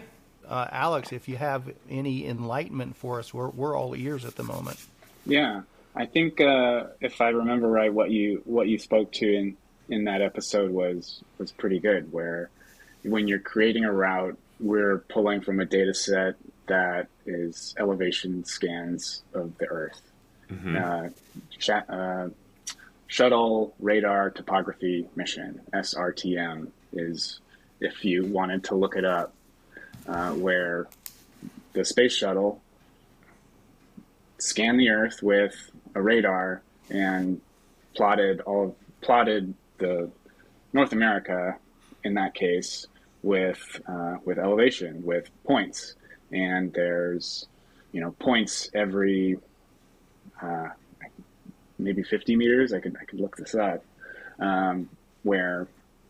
Uh, 0.48 0.66
Alex, 0.70 1.12
if 1.12 1.28
you 1.28 1.36
have 1.36 1.70
any 1.88 2.26
enlightenment 2.26 2.96
for 2.96 3.18
us, 3.18 3.32
we're 3.32 3.48
we're 3.48 3.76
all 3.76 3.94
ears 3.94 4.24
at 4.24 4.36
the 4.36 4.42
moment. 4.42 4.78
yeah, 5.24 5.62
I 5.94 6.06
think 6.06 6.40
uh, 6.40 6.84
if 7.00 7.20
I 7.20 7.28
remember 7.28 7.68
right, 7.68 7.92
what 7.92 8.10
you 8.10 8.42
what 8.44 8.68
you 8.68 8.78
spoke 8.78 9.12
to 9.14 9.32
in 9.32 9.56
in 9.88 10.04
that 10.04 10.20
episode 10.22 10.70
was 10.70 11.22
was 11.38 11.52
pretty 11.52 11.78
good. 11.78 12.12
Where 12.12 12.50
when 13.02 13.28
you're 13.28 13.38
creating 13.38 13.84
a 13.84 13.92
route, 13.92 14.36
we're 14.58 14.98
pulling 14.98 15.40
from 15.42 15.60
a 15.60 15.64
data 15.64 15.94
set 15.94 16.34
that 16.66 17.08
is 17.26 17.74
elevation 17.78 18.44
scans 18.44 19.22
of 19.34 19.56
the 19.58 19.66
Earth. 19.66 20.00
Uh, 20.76 21.08
cha- 21.58 21.84
uh, 21.88 22.28
shuttle 23.12 23.74
radar 23.78 24.30
topography 24.30 25.06
mission 25.16 25.60
SRTM 25.74 26.68
is 26.94 27.40
if 27.78 28.06
you 28.06 28.24
wanted 28.24 28.64
to 28.64 28.74
look 28.74 28.96
it 28.96 29.04
up, 29.04 29.34
uh, 30.08 30.30
where 30.30 30.88
the 31.74 31.84
space 31.84 32.14
shuttle 32.14 32.62
scanned 34.38 34.80
the 34.80 34.88
Earth 34.88 35.22
with 35.22 35.54
a 35.94 36.00
radar 36.00 36.62
and 36.88 37.38
plotted 37.94 38.40
all 38.40 38.74
plotted 39.02 39.52
the 39.76 40.10
North 40.72 40.94
America 40.94 41.58
in 42.04 42.14
that 42.14 42.32
case 42.32 42.86
with 43.22 43.78
uh, 43.86 44.16
with 44.24 44.38
elevation 44.38 45.04
with 45.04 45.28
points, 45.44 45.96
and 46.30 46.72
there's 46.72 47.46
you 47.92 48.00
know 48.00 48.12
points 48.12 48.70
every 48.72 49.38
uh, 50.40 50.68
maybe 51.82 52.02
50 52.02 52.36
meters. 52.36 52.72
I 52.72 52.80
could 52.80 52.96
I 53.00 53.04
could 53.04 53.20
look 53.20 53.36
this 53.36 53.54
up, 53.54 53.84
um, 54.38 54.88
where 55.22 55.68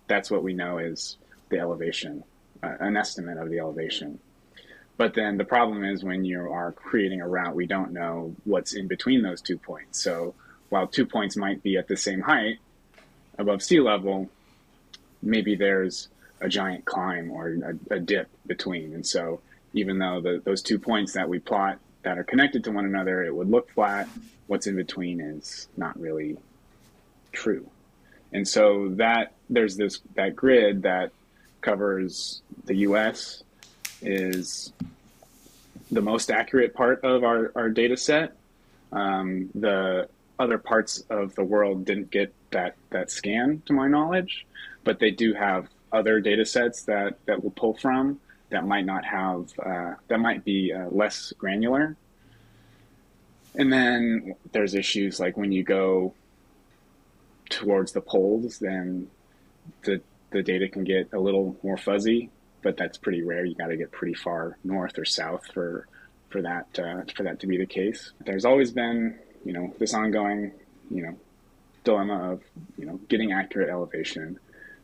that's 0.09 0.31
what 0.31 0.43
we 0.43 0.53
know 0.53 0.79
is 0.79 1.17
the 1.49 1.59
elevation, 1.59 2.25
uh, 2.63 2.77
an 2.81 2.97
estimate 2.97 3.39
of 3.39 3.51
the 3.51 3.59
elevation. 3.59 4.19
But 4.97 5.15
then 5.15 5.37
the 5.37 5.45
problem 5.45 5.85
is 5.85 6.05
when 6.05 6.25
you 6.25 6.41
are 6.53 6.73
creating 6.73 7.21
a 7.21 7.29
route, 7.29 7.57
we 7.57 7.67
don't 7.67 7.93
know 7.93 8.35
what's 8.45 8.75
in 8.75 8.89
between 8.89 9.23
those 9.23 9.41
two 9.41 9.57
points. 9.57 10.01
So 10.03 10.35
while 10.69 10.87
two 10.87 11.07
points 11.07 11.37
might 11.37 11.63
be 11.63 11.77
at 11.77 11.89
the 11.89 11.97
same 11.97 12.21
height 12.21 12.59
above 13.39 13.63
sea 13.63 13.81
level, 13.81 14.29
maybe 15.23 15.55
there's 15.55 16.09
a 16.41 16.49
giant 16.49 16.85
climb 16.85 17.31
or 17.31 17.49
a, 17.91 17.95
a 17.95 18.01
dip 18.01 18.29
between. 18.47 18.95
And 18.95 19.07
so 19.07 19.41
even 19.73 19.99
though 19.99 20.21
the, 20.21 20.43
those 20.45 20.63
two 20.63 20.79
points 20.79 21.15
that 21.15 21.29
we 21.29 21.39
plot 21.39 21.79
that 22.03 22.19
are 22.19 22.25
connected 22.25 22.65
to 22.65 22.73
one 22.73 22.85
another, 22.85 23.23
it 23.25 23.35
would 23.35 23.51
look 23.51 23.71
flat. 23.71 24.09
What's 24.47 24.67
in 24.67 24.77
between 24.77 25.21
is 25.21 25.69
not 25.77 25.99
really 25.99 26.37
true. 27.33 27.69
And 28.33 28.47
so 28.47 28.89
that 28.97 29.33
there's 29.51 29.77
this 29.77 30.01
that 30.15 30.35
grid 30.35 30.83
that 30.83 31.13
covers 31.61 32.43
the 32.65 32.77
US 32.77 33.43
is 34.01 34.73
the 35.91 36.01
most 36.01 36.31
accurate 36.31 36.75
part 36.75 37.05
of 37.05 37.23
our, 37.23 37.53
our 37.55 37.69
data 37.69 37.97
set. 37.97 38.37
Um, 38.91 39.51
the 39.55 40.09
other 40.39 40.59
parts 40.59 41.05
of 41.09 41.35
the 41.35 41.45
world 41.45 41.85
didn't 41.85 42.11
get 42.11 42.35
that, 42.51 42.77
that 42.91 43.11
scan 43.11 43.63
to 43.67 43.73
my 43.73 43.89
knowledge, 43.89 44.47
but 44.85 44.99
they 44.99 45.11
do 45.11 45.35
have 45.35 45.69
other 45.93 46.21
data 46.21 46.45
sets 46.45 46.83
that, 46.85 47.19
that 47.27 47.43
we'll 47.43 47.53
pull 47.53 47.75
from 47.75 48.19
that 48.53 48.67
might 48.67 48.87
not 48.87 49.05
have, 49.05 49.51
uh, 49.59 49.95
that 50.09 50.21
might 50.21 50.45
be 50.45 50.73
uh, 50.73 50.89
less 50.91 51.33
granular. 51.37 51.97
And 53.55 53.73
then 53.73 54.35
there's 54.53 54.75
issues 54.75 55.21
like 55.21 55.37
when 55.37 55.53
you 55.53 55.63
go 55.63 56.15
towards 57.51 57.93
the 57.93 58.01
poles, 58.01 58.59
then 58.59 59.09
the, 59.85 60.01
the 60.31 60.43
data 60.43 60.69
can 60.69 60.85
get 60.85 61.13
a 61.13 61.19
little 61.19 61.57
more 61.63 61.77
fuzzy 61.77 62.31
but 62.63 62.77
that's 62.77 62.97
pretty 62.97 63.23
rare. 63.23 63.45
You 63.45 63.55
got 63.55 63.67
to 63.67 63.77
get 63.77 63.91
pretty 63.91 64.15
far 64.15 64.57
north 64.65 64.99
or 64.99 65.05
south 65.05 65.47
for 65.53 65.87
for 66.31 66.43
that 66.43 66.67
uh, 66.79 67.03
for 67.15 67.25
that 67.25 67.41
to 67.41 67.47
be 67.47 67.59
the 67.59 67.67
case. 67.67 68.13
There's 68.25 68.45
always 68.45 68.71
been 68.71 69.19
you 69.45 69.53
know 69.53 69.75
this 69.79 69.93
ongoing 69.93 70.53
you 70.91 71.03
know 71.03 71.17
dilemma 71.85 72.33
of 72.33 72.43
you 72.79 72.87
know 72.87 73.01
getting 73.09 73.33
accurate 73.33 73.69
elevation. 73.69 74.39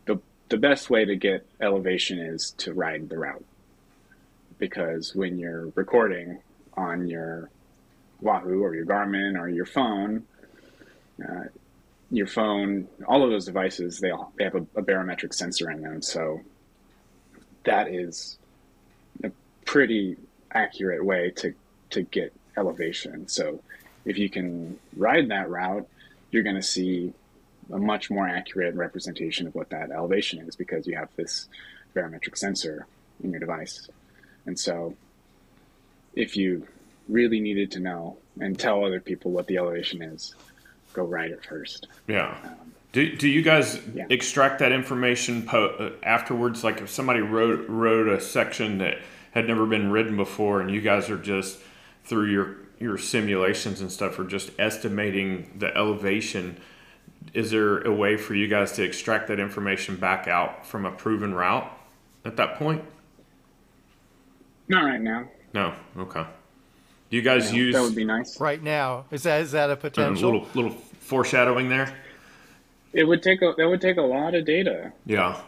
The 0.06 0.20
the 0.48 0.58
best 0.58 0.90
way 0.90 1.04
to 1.04 1.16
get 1.16 1.46
elevation 1.60 2.18
is 2.18 2.50
to 2.58 2.74
ride 2.74 3.08
the 3.08 3.18
route 3.18 3.44
because 4.58 5.14
when 5.14 5.38
you're 5.38 5.72
recording 5.74 6.40
on 6.74 7.08
your 7.08 7.50
Wahoo 8.20 8.62
or 8.62 8.74
your 8.74 8.86
Garmin 8.86 9.38
or 9.38 9.48
your 9.48 9.66
phone. 9.66 10.24
Uh, 11.22 11.44
your 12.10 12.26
phone, 12.26 12.88
all 13.06 13.22
of 13.22 13.30
those 13.30 13.44
devices, 13.44 14.00
they 14.00 14.10
all 14.10 14.32
they 14.38 14.44
have 14.44 14.54
a, 14.54 14.66
a 14.76 14.82
barometric 14.82 15.34
sensor 15.34 15.70
in 15.70 15.82
them, 15.82 16.00
so 16.00 16.40
that 17.64 17.88
is 17.88 18.38
a 19.22 19.30
pretty 19.66 20.16
accurate 20.52 21.04
way 21.04 21.30
to 21.36 21.54
to 21.90 22.02
get 22.02 22.32
elevation. 22.56 23.28
So 23.28 23.60
if 24.04 24.16
you 24.16 24.30
can 24.30 24.78
ride 24.96 25.28
that 25.28 25.50
route, 25.50 25.86
you're 26.30 26.42
going 26.42 26.56
to 26.56 26.62
see 26.62 27.12
a 27.70 27.78
much 27.78 28.10
more 28.10 28.26
accurate 28.26 28.74
representation 28.74 29.46
of 29.46 29.54
what 29.54 29.68
that 29.70 29.90
elevation 29.90 30.38
is 30.48 30.56
because 30.56 30.86
you 30.86 30.96
have 30.96 31.10
this 31.16 31.48
barometric 31.92 32.36
sensor 32.36 32.86
in 33.22 33.30
your 33.32 33.40
device. 33.40 33.88
And 34.48 34.58
so 34.58 34.96
if 36.14 36.38
you 36.38 36.66
really 37.06 37.38
needed 37.38 37.70
to 37.72 37.80
know 37.80 38.16
and 38.40 38.58
tell 38.58 38.82
other 38.82 38.98
people 38.98 39.30
what 39.30 39.46
the 39.46 39.58
elevation 39.58 40.00
is, 40.00 40.34
go 40.94 41.04
ride 41.04 41.32
it 41.32 41.44
first. 41.44 41.86
Yeah. 42.06 42.34
Do, 42.92 43.14
do 43.14 43.28
you 43.28 43.42
guys 43.42 43.78
Yeah. 43.94 44.06
extract 44.08 44.60
that 44.60 44.72
information 44.72 45.42
po- 45.42 45.76
uh, 45.78 45.90
afterwards? 46.02 46.64
Like 46.64 46.80
if 46.80 46.88
somebody 46.88 47.20
rode 47.20 47.68
rode 47.68 48.08
a 48.08 48.18
section 48.22 48.78
that 48.78 49.00
had 49.32 49.46
never 49.46 49.66
been 49.66 49.90
written 49.92 50.16
before, 50.16 50.62
and 50.62 50.70
you 50.70 50.80
guys 50.80 51.10
are 51.10 51.18
just 51.18 51.58
through 52.04 52.30
your 52.30 52.56
your 52.80 52.96
simulations 52.96 53.82
and 53.82 53.92
stuff 53.92 54.18
are 54.18 54.24
just 54.24 54.50
estimating 54.58 55.50
the 55.58 55.76
elevation. 55.76 56.56
Is 57.34 57.50
there 57.50 57.82
a 57.82 57.92
way 57.92 58.16
for 58.16 58.34
you 58.34 58.48
guys 58.48 58.72
to 58.72 58.82
extract 58.82 59.28
that 59.28 59.38
information 59.38 59.96
back 59.96 60.26
out 60.26 60.64
from 60.64 60.86
a 60.86 60.90
proven 60.90 61.34
route 61.34 61.70
at 62.24 62.36
that 62.36 62.54
point? 62.54 62.82
Not 64.68 64.84
right 64.84 65.00
now. 65.00 65.28
No. 65.54 65.74
Okay. 65.96 66.24
Do 67.10 67.16
you 67.16 67.22
guys 67.22 67.52
use 67.52 67.74
that 67.74 67.82
would 67.82 67.94
be 67.94 68.04
nice. 68.04 68.38
Right 68.38 68.62
now, 68.62 69.06
is 69.10 69.22
that 69.22 69.40
is 69.40 69.52
that 69.52 69.70
a 69.70 69.72
a 69.72 69.76
potential? 69.76 70.30
little 70.30 70.48
little 70.54 70.70
foreshadowing 71.00 71.68
there? 71.70 71.96
It 72.92 73.04
would 73.04 73.22
take 73.22 73.40
a 73.40 73.54
that 73.56 73.66
would 73.68 73.80
take 73.80 73.96
a 73.96 74.02
lot 74.02 74.34
of 74.34 74.44
data. 74.44 74.92
Yeah. 75.06 75.40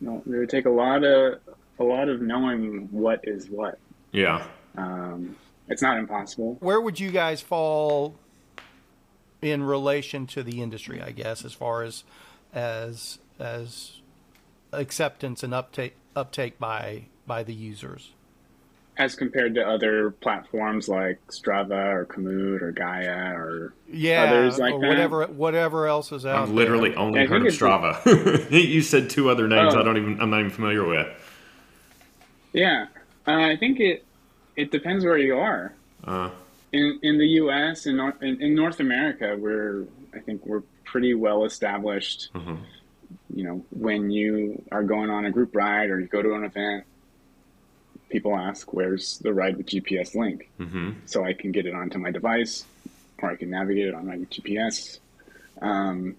No, 0.00 0.22
it 0.26 0.28
would 0.28 0.50
take 0.50 0.66
a 0.66 0.70
lot 0.70 1.02
of 1.02 1.40
a 1.78 1.84
lot 1.84 2.08
of 2.08 2.20
knowing 2.20 2.88
what 2.90 3.20
is 3.24 3.48
what. 3.48 3.78
Yeah. 4.12 4.46
Um, 4.76 5.36
it's 5.68 5.80
not 5.80 5.98
impossible. 5.98 6.56
Where 6.60 6.80
would 6.80 7.00
you 7.00 7.10
guys 7.10 7.40
fall 7.40 8.16
in 9.40 9.62
relation 9.62 10.26
to 10.28 10.42
the 10.42 10.60
industry? 10.60 11.00
I 11.00 11.12
guess 11.12 11.44
as 11.44 11.54
far 11.54 11.82
as 11.82 12.04
as 12.52 13.18
as 13.38 14.00
acceptance 14.72 15.42
and 15.42 15.54
uptake 15.54 15.96
uptake 16.14 16.58
by 16.58 17.06
by 17.26 17.42
the 17.42 17.54
users. 17.54 18.12
As 18.98 19.14
compared 19.14 19.54
to 19.54 19.66
other 19.66 20.10
platforms 20.10 20.86
like 20.86 21.18
Strava 21.28 21.94
or 21.94 22.04
Komoot 22.04 22.60
or 22.60 22.72
Gaia 22.72 23.32
or 23.34 23.72
Yeah, 23.90 24.24
Others 24.24 24.58
like 24.58 24.74
or 24.74 24.80
that? 24.80 24.88
whatever 24.88 25.24
whatever 25.28 25.86
else 25.86 26.12
is 26.12 26.26
out 26.26 26.32
there. 26.32 26.42
I've 26.42 26.50
literally 26.50 26.90
there. 26.90 26.98
only 26.98 27.20
I 27.20 27.26
heard 27.26 27.46
of 27.46 27.52
Strava. 27.54 28.50
you 28.50 28.82
said 28.82 29.08
two 29.08 29.30
other 29.30 29.48
names 29.48 29.74
Oh. 29.74 29.80
I 29.80 29.82
don't 29.82 29.96
even 29.96 30.20
I'm 30.20 30.28
not 30.30 30.40
even 30.40 30.50
familiar 30.50 30.84
with. 30.84 31.06
yeah, 32.52 32.86
uh, 33.26 33.30
I 33.32 33.56
think 33.56 33.80
it 33.80 34.04
it 34.56 34.70
depends 34.70 35.04
where 35.04 35.16
you 35.18 35.36
are. 35.38 35.72
Uh, 36.04 36.30
In 36.72 36.98
in 37.02 37.16
the 37.18 37.26
U.S. 37.42 37.86
and 37.86 37.96
North, 37.96 38.22
in, 38.22 38.42
in 38.42 38.54
North 38.54 38.78
America, 38.80 39.36
we're 39.38 39.84
I 40.14 40.18
think 40.18 40.44
we're 40.44 40.62
pretty 40.84 41.14
well 41.14 41.44
established. 41.46 42.28
Mhm. 42.34 42.58
You 43.34 43.44
know, 43.44 43.64
when 43.70 44.10
you 44.10 44.62
are 44.70 44.82
going 44.82 45.08
on 45.08 45.24
a 45.24 45.30
group 45.30 45.54
ride 45.56 45.88
or 45.88 45.98
you 45.98 46.06
go 46.06 46.20
to 46.20 46.34
an 46.34 46.44
event, 46.44 46.84
people 48.12 48.36
ask, 48.36 48.72
"Where's 48.72 49.18
the 49.18 49.32
ride 49.32 49.56
with 49.56 49.66
GPS 49.66 50.14
link?" 50.14 50.48
Mm-hmm. 50.60 50.90
So 51.06 51.24
I 51.24 51.32
can 51.32 51.50
get 51.52 51.66
it 51.66 51.74
onto 51.74 51.98
my 51.98 52.10
device, 52.10 52.64
or 53.20 53.30
I 53.30 53.36
can 53.36 53.50
navigate 53.50 53.88
it 53.88 53.94
on 53.94 54.06
my 54.06 54.18
GPS. 54.18 54.98
Um, 55.60 56.16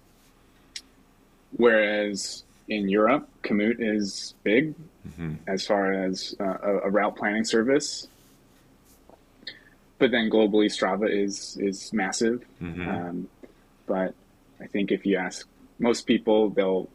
whereas 1.56 2.44
in 2.68 2.90
Europe, 2.90 3.30
Komoot 3.44 3.78
is 3.80 4.34
big 4.44 4.76
Mm-hmm. 5.08 5.34
as 5.48 5.68
far 5.68 5.92
as 5.92 6.34
uh, 6.40 6.46
a, 6.64 6.78
a 6.88 6.90
route 6.90 7.18
planning 7.18 7.44
service. 7.44 8.08
But 10.00 10.12
then 10.12 10.30
globally, 10.30 10.68
Strava 10.68 11.12
is 11.12 11.58
is 11.60 11.92
massive. 11.92 12.46
Mm-hmm. 12.62 12.88
Um, 12.88 13.28
but 13.86 14.16
I 14.62 14.68
think 14.68 14.92
if 14.94 15.06
you 15.06 15.18
ask 15.18 15.46
most 15.78 16.08
people, 16.08 16.52
they'll 16.52 16.88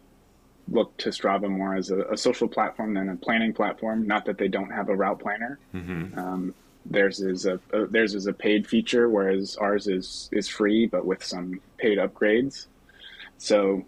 look 0.70 0.96
to 0.98 1.10
Strava 1.10 1.48
more 1.48 1.75
as 1.75 1.90
a, 1.90 2.02
a 2.04 2.16
social 2.16 2.48
platform 2.48 2.94
than 2.94 3.08
a 3.08 3.16
planning 3.16 3.52
platform. 3.52 4.06
Not 4.06 4.25
that 4.26 4.38
they 4.38 4.48
don't 4.48 4.70
have 4.70 4.88
a 4.88 4.96
route 4.96 5.20
planner. 5.20 5.58
Mm-hmm. 5.75 6.18
Um, 6.18 6.54
theirs 6.87 7.20
is 7.20 7.46
a, 7.46 7.60
a 7.72 7.87
theirs 7.87 8.14
is 8.14 8.26
a 8.26 8.32
paid 8.32 8.66
feature, 8.66 9.08
whereas 9.08 9.56
ours 9.56 9.87
is 9.87 10.28
is 10.32 10.48
free, 10.48 10.87
but 10.87 11.04
with 11.04 11.25
some 11.25 11.60
paid 11.76 11.98
upgrades. 11.98 12.66
So 13.38 13.84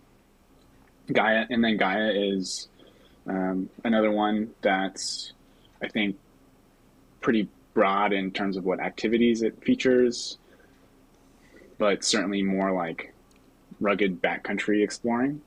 Gaia, 1.12 1.46
and 1.50 1.62
then 1.64 1.76
Gaia 1.76 2.12
is 2.14 2.68
um, 3.26 3.68
another 3.84 4.10
one 4.10 4.50
that's 4.62 5.32
I 5.82 5.88
think 5.88 6.16
pretty 7.20 7.49
broad 7.75 8.12
in 8.12 8.30
terms 8.32 8.56
of 8.56 8.64
what 8.64 8.80
activities 8.80 9.42
it 9.42 9.62
features, 9.62 10.38
but 11.78 12.04
certainly 12.04 12.42
more 12.42 12.72
like 12.72 13.12
rugged 13.80 14.20
backcountry 14.22 14.82
exploring. 14.82 15.40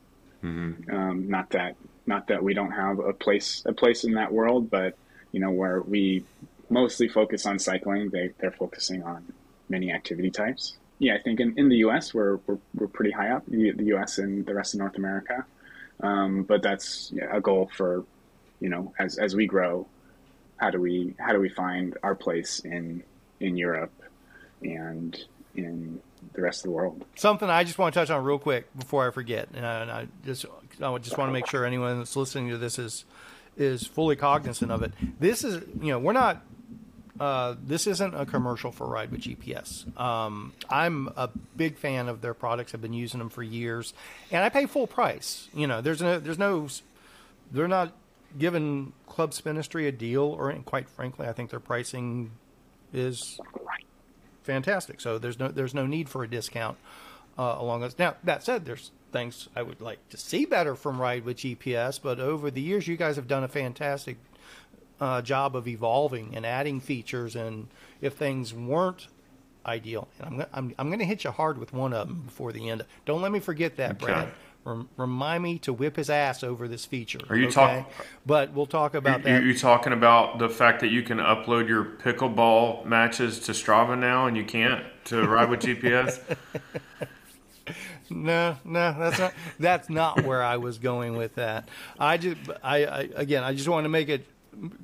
Mm-hmm. 0.43 0.93
Um, 0.93 1.29
not 1.29 1.49
that 1.51 1.75
not 2.05 2.27
that 2.27 2.43
we 2.43 2.53
don't 2.53 2.71
have 2.71 2.99
a 2.99 3.13
place 3.13 3.63
a 3.65 3.73
place 3.73 4.03
in 4.03 4.13
that 4.13 4.31
world, 4.31 4.69
but 4.69 4.97
you 5.31 5.39
know 5.39 5.51
where 5.51 5.81
we 5.81 6.23
mostly 6.69 7.07
focus 7.07 7.45
on 7.45 7.59
cycling, 7.59 8.09
they 8.09 8.31
they're 8.39 8.51
focusing 8.51 9.03
on 9.03 9.31
many 9.69 9.91
activity 9.91 10.29
types. 10.29 10.77
Yeah, 10.99 11.15
I 11.15 11.19
think 11.19 11.39
in, 11.39 11.57
in 11.57 11.69
the 11.69 11.77
U.S. 11.77 12.13
we're, 12.13 12.37
we're 12.47 12.57
we're 12.75 12.87
pretty 12.87 13.11
high 13.11 13.29
up. 13.29 13.45
The, 13.47 13.73
U.S. 13.95 14.17
and 14.17 14.45
the 14.45 14.53
rest 14.53 14.73
of 14.73 14.79
North 14.79 14.97
America, 14.97 15.45
um, 16.01 16.43
but 16.43 16.61
that's 16.61 17.11
yeah, 17.13 17.35
a 17.35 17.41
goal 17.41 17.69
for 17.75 18.05
you 18.59 18.69
know 18.69 18.93
as 18.99 19.17
as 19.17 19.35
we 19.35 19.45
grow. 19.45 19.87
How 20.57 20.69
do 20.69 20.79
we 20.79 21.13
how 21.19 21.33
do 21.33 21.39
we 21.39 21.49
find 21.49 21.97
our 22.03 22.15
place 22.15 22.59
in 22.59 23.03
in 23.39 23.57
Europe 23.57 23.93
and 24.61 25.17
in 25.55 26.01
the 26.33 26.41
rest 26.41 26.59
of 26.59 26.63
the 26.63 26.71
world? 26.71 27.05
Something 27.15 27.49
I 27.49 27.63
just 27.63 27.77
want 27.77 27.93
to 27.93 27.99
touch 27.99 28.09
on 28.09 28.23
real 28.23 28.39
quick 28.39 28.67
before 28.77 29.07
I 29.07 29.11
forget, 29.11 29.49
and 29.53 29.65
I, 29.65 30.07
just 30.25 30.45
I 30.81 30.97
just 30.97 31.17
want 31.17 31.29
to 31.29 31.33
make 31.33 31.47
sure 31.47 31.65
anyone 31.65 31.99
that's 31.99 32.15
listening 32.15 32.49
to 32.49 32.57
this 32.57 32.79
is 32.79 33.05
is 33.55 33.85
fully 33.85 34.15
cognizant 34.15 34.71
of 34.71 34.81
it. 34.81 34.93
This 35.19 35.43
is 35.43 35.63
you 35.81 35.91
know 35.91 35.99
we're 35.99 36.13
not. 36.13 36.43
Uh, 37.19 37.55
this 37.63 37.85
isn't 37.85 38.15
a 38.15 38.25
commercial 38.25 38.71
for 38.71 38.87
Ride 38.87 39.11
with 39.11 39.21
GPS. 39.21 39.85
Um, 39.99 40.51
I'm 40.67 41.09
a 41.15 41.29
big 41.55 41.77
fan 41.77 42.09
of 42.09 42.21
their 42.21 42.33
products. 42.33 42.73
I've 42.73 42.81
been 42.81 42.91
using 42.91 43.19
them 43.19 43.29
for 43.29 43.43
years, 43.43 43.93
and 44.31 44.43
I 44.43 44.49
pay 44.49 44.65
full 44.65 44.87
price. 44.87 45.47
You 45.53 45.67
know, 45.67 45.79
there's 45.79 46.01
no, 46.01 46.19
there's 46.19 46.39
no, 46.39 46.67
they're 47.51 47.67
not 47.67 47.93
giving 48.37 48.93
Club 49.07 49.33
Spinistry 49.35 49.87
a 49.87 49.91
deal, 49.91 50.23
or 50.23 50.51
quite 50.65 50.89
frankly, 50.89 51.27
I 51.27 51.33
think 51.33 51.51
their 51.51 51.59
pricing 51.59 52.31
is 52.91 53.39
fantastic. 54.43 55.01
So 55.01 55.17
there's 55.17 55.39
no 55.39 55.47
there's 55.49 55.73
no 55.73 55.85
need 55.85 56.09
for 56.09 56.23
a 56.23 56.27
discount 56.29 56.77
uh, 57.37 57.55
along 57.57 57.81
those. 57.81 57.97
Now 57.97 58.15
that 58.23 58.43
said, 58.43 58.65
there's 58.65 58.91
things 59.11 59.47
I 59.55 59.61
would 59.61 59.79
like 59.81 60.07
to 60.09 60.17
see 60.17 60.45
better 60.45 60.75
from 60.75 60.99
Ride 61.01 61.23
with 61.25 61.37
GPS, 61.37 61.99
but 62.01 62.19
over 62.19 62.49
the 62.51 62.61
years, 62.61 62.87
you 62.87 62.97
guys 62.97 63.15
have 63.15 63.27
done 63.27 63.43
a 63.43 63.47
fantastic 63.47 64.17
uh, 64.99 65.21
job 65.21 65.55
of 65.55 65.67
evolving 65.67 66.35
and 66.35 66.45
adding 66.45 66.79
features. 66.79 67.35
And 67.35 67.67
if 68.01 68.13
things 68.13 68.53
weren't 68.53 69.07
ideal, 69.65 70.07
and 70.19 70.41
I'm 70.41 70.45
I'm, 70.53 70.75
I'm 70.79 70.87
going 70.87 70.99
to 70.99 71.05
hit 71.05 71.23
you 71.23 71.31
hard 71.31 71.57
with 71.57 71.73
one 71.73 71.93
of 71.93 72.07
them 72.07 72.21
before 72.25 72.51
the 72.51 72.69
end. 72.69 72.83
Don't 73.05 73.21
let 73.21 73.31
me 73.31 73.39
forget 73.39 73.75
that, 73.77 73.91
Okay. 73.91 74.05
Brad. 74.05 74.29
Rem- 74.65 74.87
remind 74.97 75.43
me 75.43 75.59
to 75.59 75.73
whip 75.73 75.97
his 75.97 76.09
ass 76.09 76.43
over 76.43 76.67
this 76.67 76.85
feature. 76.85 77.19
Are 77.29 77.35
you 77.35 77.45
okay? 77.47 77.53
talk- 77.85 77.91
But 78.25 78.53
we'll 78.53 78.65
talk 78.65 78.93
about 78.95 79.19
You, 79.19 79.23
that. 79.25 79.43
you 79.43 79.57
talking 79.57 79.91
about 79.93 80.39
the 80.39 80.47
fact 80.49 80.79
that 80.81 80.87
you 80.89 81.03
can 81.03 81.17
upload 81.17 81.67
your 81.67 81.83
pickleball 81.83 82.85
matches 82.85 83.39
to 83.41 83.51
Strava 83.51 83.97
now, 83.99 84.25
and 84.27 84.37
you 84.37 84.45
can't 84.45 84.83
to 85.05 85.27
ride 85.27 85.49
with 85.49 85.59
GPS? 85.61 86.19
No, 88.09 88.57
no, 88.65 88.93
that's 88.99 89.17
not 89.19 89.33
that's 89.59 89.89
not 89.89 90.23
where 90.25 90.43
I 90.43 90.57
was 90.57 90.77
going 90.77 91.15
with 91.15 91.35
that. 91.35 91.69
I 91.97 92.17
just 92.17 92.37
I, 92.61 92.85
I 92.85 92.99
again 93.15 93.43
I 93.43 93.53
just 93.55 93.67
want 93.69 93.85
to 93.85 93.89
make 93.89 94.09
it 94.09 94.25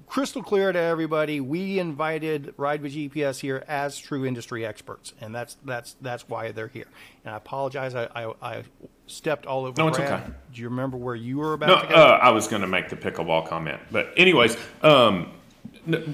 crystal 0.07 0.41
clear 0.43 0.71
to 0.71 0.79
everybody. 0.79 1.39
We 1.39 1.79
invited 1.79 2.53
Ride 2.57 2.81
with 2.81 2.93
GPS 2.93 3.39
here 3.39 3.63
as 3.67 3.97
true 3.97 4.25
industry 4.25 4.65
experts, 4.65 5.13
and 5.21 5.33
that's 5.33 5.57
that's 5.65 5.95
that's 6.01 6.27
why 6.29 6.51
they're 6.51 6.67
here. 6.67 6.87
And 7.25 7.33
I 7.33 7.37
apologize, 7.37 7.95
I 7.95 8.05
I, 8.15 8.33
I 8.41 8.63
stepped 9.07 9.45
all 9.45 9.65
over. 9.65 9.73
No, 9.81 9.87
it's 9.89 9.97
Brad. 9.97 10.21
okay. 10.23 10.31
Do 10.53 10.61
you 10.61 10.69
remember 10.69 10.97
where 10.97 11.15
you 11.15 11.37
were 11.37 11.53
about 11.53 11.67
No, 11.67 11.81
to 11.81 11.87
go? 11.87 11.95
uh, 11.95 12.19
I 12.21 12.31
was 12.31 12.47
going 12.47 12.61
to 12.61 12.67
make 12.67 12.89
the 12.89 12.95
pickleball 12.95 13.47
comment, 13.47 13.79
but 13.91 14.13
anyways, 14.17 14.57
um, 14.81 15.31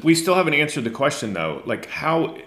we 0.03 0.15
still 0.15 0.35
haven't 0.35 0.53
answered 0.53 0.83
the 0.83 0.89
question 0.91 1.33
though. 1.33 1.61
Like 1.65 1.87
how, 1.87 2.37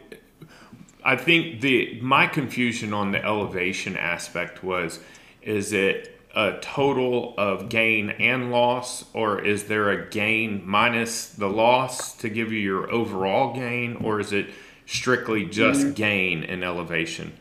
I 1.04 1.16
think 1.16 1.60
the 1.60 1.98
my 2.02 2.26
confusion 2.26 2.92
on 2.92 3.12
the 3.12 3.24
elevation 3.24 3.96
aspect 3.96 4.62
was, 4.64 5.00
is 5.42 5.72
it 5.72 6.17
a 6.34 6.58
total 6.60 7.34
of 7.38 7.68
gain 7.68 8.10
and 8.10 8.50
loss, 8.50 9.04
or 9.14 9.40
is 9.40 9.64
there 9.64 9.90
a 9.90 10.08
gain 10.08 10.62
minus 10.64 11.28
the 11.30 11.48
loss 11.48 12.16
to 12.18 12.28
give 12.28 12.52
you 12.52 12.58
your 12.58 12.90
overall 12.90 13.54
gain, 13.54 13.96
or 13.96 14.20
is 14.20 14.32
it 14.32 14.48
strictly 14.86 15.44
just 15.44 15.94
gain 15.94 16.44
and 16.44 16.62
elevation? 16.62 17.32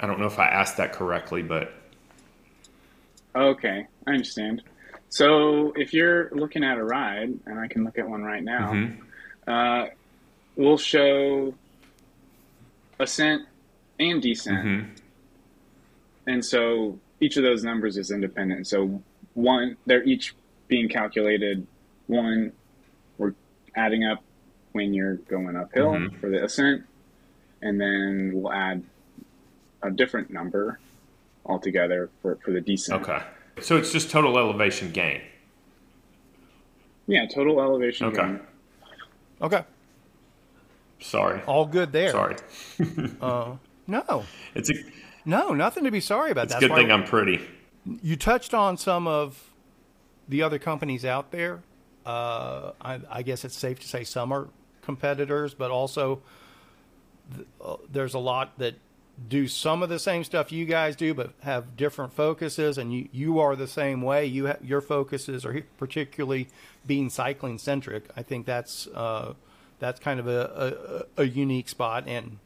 I 0.00 0.06
don't 0.06 0.18
know 0.18 0.26
if 0.26 0.38
I 0.38 0.48
asked 0.48 0.78
that 0.78 0.92
correctly, 0.92 1.42
but 1.42 1.72
Okay, 3.34 3.86
I 4.06 4.10
understand. 4.10 4.62
So 5.08 5.72
if 5.76 5.94
you're 5.94 6.30
looking 6.32 6.64
at 6.64 6.76
a 6.76 6.84
ride, 6.84 7.32
and 7.46 7.58
I 7.58 7.66
can 7.68 7.84
look 7.84 7.98
at 7.98 8.08
one 8.08 8.22
right 8.22 8.42
now, 8.42 8.72
Mhm. 8.72 8.96
uh, 9.46 9.86
we'll 10.56 10.78
show 10.78 11.54
ascent 12.98 13.42
and 13.98 14.20
descent. 14.20 14.64
Mhm. 14.66 14.86
And 16.26 16.44
so 16.44 16.98
each 17.22 17.36
of 17.36 17.44
those 17.44 17.62
numbers 17.62 17.96
is 17.96 18.10
independent. 18.10 18.66
So 18.66 19.00
one, 19.34 19.76
they're 19.86 20.02
each 20.02 20.34
being 20.66 20.88
calculated. 20.88 21.66
One, 22.08 22.52
we're 23.16 23.34
adding 23.76 24.04
up 24.04 24.22
when 24.72 24.92
you're 24.92 25.14
going 25.16 25.54
uphill 25.56 25.92
Mhm. 25.92 26.18
for 26.20 26.28
the 26.28 26.42
ascent, 26.44 26.84
and 27.62 27.80
then 27.80 28.32
we'll 28.34 28.52
add 28.52 28.82
a 29.82 29.90
different 29.90 30.30
number 30.30 30.80
altogether 31.46 32.10
for, 32.20 32.36
for 32.44 32.50
the 32.50 32.60
descent. 32.60 33.02
okay. 33.02 33.22
So 33.60 33.76
it's 33.76 33.92
just 33.92 34.10
total 34.10 34.36
elevation 34.38 34.90
gain. 34.90 35.20
Yeah, 37.06 37.26
total 37.26 37.60
elevation. 37.60 38.06
Okay. 38.06 38.16
gain. 38.22 38.40
Okay, 39.42 39.64
Sorry. 41.00 41.40
all 41.46 41.66
good 41.66 41.92
there. 41.92 42.10
Sorry. 42.10 42.36
Uh, 43.20 43.56
no, 43.86 44.24
It's 44.54 44.70
a, 44.70 44.74
no, 45.24 45.52
nothing 45.54 45.84
to 45.84 45.90
be 45.90 46.00
sorry 46.00 46.30
about. 46.30 46.44
it's 46.44 46.54
a 46.54 46.60
That's 46.60 46.66
good 46.68 46.76
thing 46.76 46.90
I'm 46.90 47.04
pretty. 47.04 47.40
you 47.84 48.16
touched 48.16 48.54
on 48.54 48.76
some 48.76 49.06
of 49.06 49.50
the 50.28 50.42
other 50.42 50.58
companies 50.58 51.04
out 51.04 51.30
there. 51.30 51.62
Uh, 52.06 52.72
I, 52.80 53.00
I 53.10 53.22
guess 53.22 53.44
it's 53.44 53.56
safe 53.56 53.78
to 53.80 53.88
say 53.88 54.04
some 54.04 54.32
are 54.32 54.48
competitors, 54.82 55.54
but 55.54 55.70
also 55.70 56.20
th- 57.34 57.46
uh, 57.64 57.76
there's 57.90 58.14
a 58.14 58.18
lot 58.18 58.58
that 58.58 58.74
do 59.28 59.46
some 59.46 59.82
of 59.82 59.88
the 59.88 59.98
same 59.98 60.24
stuff 60.24 60.50
you 60.50 60.64
guys 60.64 60.96
do, 60.96 61.14
but 61.14 61.32
have 61.42 61.76
different 61.76 62.12
focuses. 62.12 62.78
And 62.78 62.92
you, 62.92 63.08
you 63.12 63.38
are 63.38 63.54
the 63.54 63.68
same 63.68 64.02
way. 64.02 64.26
You 64.26 64.48
ha- 64.48 64.56
your 64.62 64.80
focuses 64.80 65.44
are 65.44 65.60
particularly 65.78 66.48
being 66.86 67.08
cycling 67.10 67.58
centric. 67.58 68.04
I 68.16 68.22
think 68.22 68.46
that's 68.46 68.88
uh, 68.88 69.34
that's 69.78 70.00
kind 70.00 70.18
of 70.18 70.26
a, 70.26 71.06
a, 71.16 71.22
a 71.22 71.24
unique 71.26 71.68
spot 71.68 72.04
and 72.08 72.38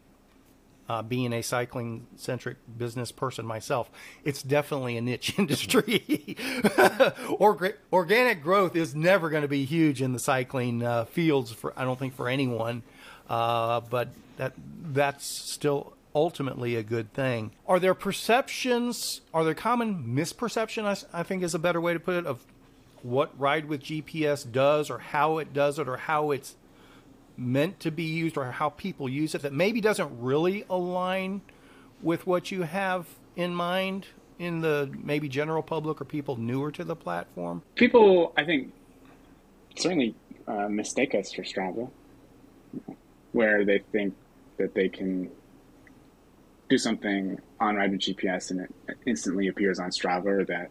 uh, 0.88 1.02
being 1.02 1.32
a 1.32 1.42
cycling 1.42 2.06
centric 2.16 2.56
business 2.78 3.12
person 3.12 3.44
myself, 3.46 3.90
it's 4.24 4.42
definitely 4.42 4.96
a 4.96 5.00
niche 5.00 5.34
industry. 5.38 6.00
Orga- 7.40 7.74
organic 7.92 8.42
growth 8.42 8.76
is 8.76 8.94
never 8.94 9.30
going 9.30 9.42
to 9.42 9.48
be 9.48 9.64
huge 9.64 10.02
in 10.02 10.12
the 10.12 10.18
cycling 10.18 10.82
uh, 10.82 11.04
fields 11.06 11.52
for 11.52 11.72
I 11.76 11.84
don't 11.84 11.98
think 11.98 12.14
for 12.14 12.28
anyone, 12.28 12.82
uh, 13.28 13.80
but 13.80 14.08
that 14.36 14.52
that's 14.92 15.26
still 15.26 15.94
ultimately 16.14 16.76
a 16.76 16.82
good 16.82 17.12
thing. 17.12 17.50
Are 17.68 17.78
there 17.78 17.94
perceptions? 17.94 19.20
Are 19.34 19.44
there 19.44 19.54
common 19.54 20.04
misperception? 20.16 21.06
I 21.12 21.22
think 21.22 21.42
is 21.42 21.54
a 21.54 21.58
better 21.58 21.80
way 21.80 21.92
to 21.92 22.00
put 22.00 22.14
it 22.16 22.26
of 22.26 22.44
what 23.02 23.38
Ride 23.38 23.66
with 23.66 23.82
GPS 23.82 24.50
does, 24.50 24.90
or 24.90 24.98
how 24.98 25.38
it 25.38 25.52
does 25.52 25.78
it, 25.78 25.88
or 25.88 25.96
how 25.96 26.30
it's 26.30 26.56
meant 27.36 27.80
to 27.80 27.90
be 27.90 28.04
used 28.04 28.36
or 28.36 28.50
how 28.50 28.70
people 28.70 29.08
use 29.08 29.34
it 29.34 29.42
that 29.42 29.52
maybe 29.52 29.80
doesn't 29.80 30.20
really 30.20 30.64
align 30.70 31.42
with 32.02 32.26
what 32.26 32.50
you 32.50 32.62
have 32.62 33.06
in 33.36 33.54
mind 33.54 34.06
in 34.38 34.60
the 34.60 34.90
maybe 35.02 35.28
general 35.28 35.62
public 35.62 36.00
or 36.00 36.04
people 36.04 36.36
newer 36.36 36.70
to 36.72 36.84
the 36.84 36.96
platform? 36.96 37.62
People, 37.74 38.32
I 38.36 38.44
think, 38.44 38.72
certainly 39.76 40.14
uh, 40.46 40.68
mistake 40.68 41.14
us 41.14 41.32
for 41.32 41.42
Strava, 41.42 41.90
where 43.32 43.64
they 43.64 43.78
think 43.92 44.14
that 44.58 44.74
they 44.74 44.88
can 44.88 45.30
do 46.68 46.78
something 46.78 47.38
on 47.60 47.76
Ride 47.76 47.92
with 47.92 48.00
GPS 48.00 48.50
and 48.50 48.60
it 48.60 48.74
instantly 49.06 49.48
appears 49.48 49.78
on 49.78 49.90
Strava, 49.90 50.26
or 50.26 50.44
that 50.46 50.70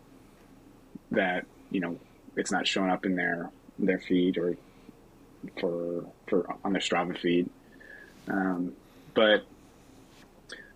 that 1.11 1.45
you 1.71 1.79
know 1.79 1.97
it's 2.35 2.51
not 2.51 2.67
showing 2.67 2.89
up 2.89 3.05
in 3.05 3.15
their 3.15 3.49
their 3.79 3.99
feed 3.99 4.37
or 4.37 4.57
for 5.59 6.05
for 6.27 6.55
on 6.63 6.73
their 6.73 6.81
Strava 6.81 7.17
feed. 7.17 7.49
Um, 8.27 8.73
but 9.13 9.45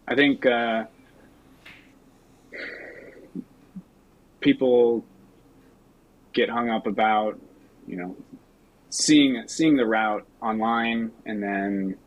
I 0.08 0.16
think 0.16 0.46
uh, 0.46 0.86
people 4.40 5.06
get 6.34 6.50
hung 6.50 6.70
up 6.70 6.88
about 6.88 7.40
you 7.88 7.98
know 7.98 8.16
seeing 8.90 9.44
seeing 9.48 9.78
the 9.78 9.86
route 9.86 10.26
online 10.42 11.12
and 11.26 11.42
then 11.42 11.98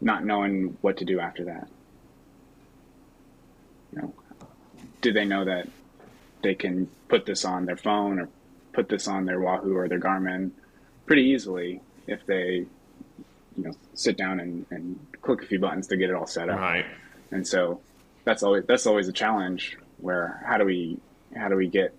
not 0.00 0.24
knowing 0.24 0.76
what 0.80 0.98
to 0.98 1.04
do 1.04 1.20
after 1.20 1.44
that. 1.44 1.68
You 3.92 4.02
know, 4.02 4.14
do 5.00 5.12
they 5.12 5.24
know 5.24 5.44
that 5.44 5.68
they 6.42 6.54
can 6.54 6.88
put 7.08 7.26
this 7.26 7.44
on 7.44 7.64
their 7.64 7.76
phone 7.76 8.20
or 8.20 8.28
put 8.72 8.88
this 8.88 9.08
on 9.08 9.24
their 9.24 9.40
Wahoo 9.40 9.74
or 9.74 9.88
their 9.88 9.98
Garmin 9.98 10.52
pretty 11.08 11.22
easily 11.22 11.80
if 12.06 12.24
they 12.26 12.64
you 13.56 13.64
know 13.64 13.72
sit 13.94 14.16
down 14.16 14.38
and, 14.38 14.64
and 14.70 14.98
click 15.20 15.42
a 15.42 15.46
few 15.46 15.58
buttons 15.58 15.88
to 15.88 15.96
get 15.96 16.10
it 16.10 16.14
all 16.14 16.26
set 16.26 16.48
up. 16.48 16.60
Right. 16.60 16.86
And 17.32 17.46
so 17.46 17.80
that's 18.24 18.44
always 18.44 18.64
that's 18.66 18.86
always 18.86 19.08
a 19.08 19.12
challenge 19.12 19.76
where 19.98 20.40
how 20.46 20.58
do 20.58 20.64
we 20.64 20.98
how 21.34 21.48
do 21.48 21.56
we 21.56 21.66
get 21.68 21.92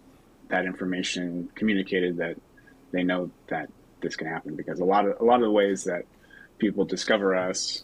that 0.48 0.66
information 0.66 1.50
communicated 1.56 2.18
that 2.18 2.38
they 2.92 3.04
know 3.04 3.30
that 3.48 3.70
this 4.02 4.16
can 4.16 4.28
happen 4.28 4.56
because 4.56 4.80
a 4.80 4.86
lot 4.86 5.06
of 5.06 5.20
a 5.20 5.24
lot 5.24 5.36
of 5.36 5.42
the 5.42 5.52
ways 5.52 5.84
that 5.84 6.06
people 6.58 6.86
discover 6.86 7.36
us 7.36 7.84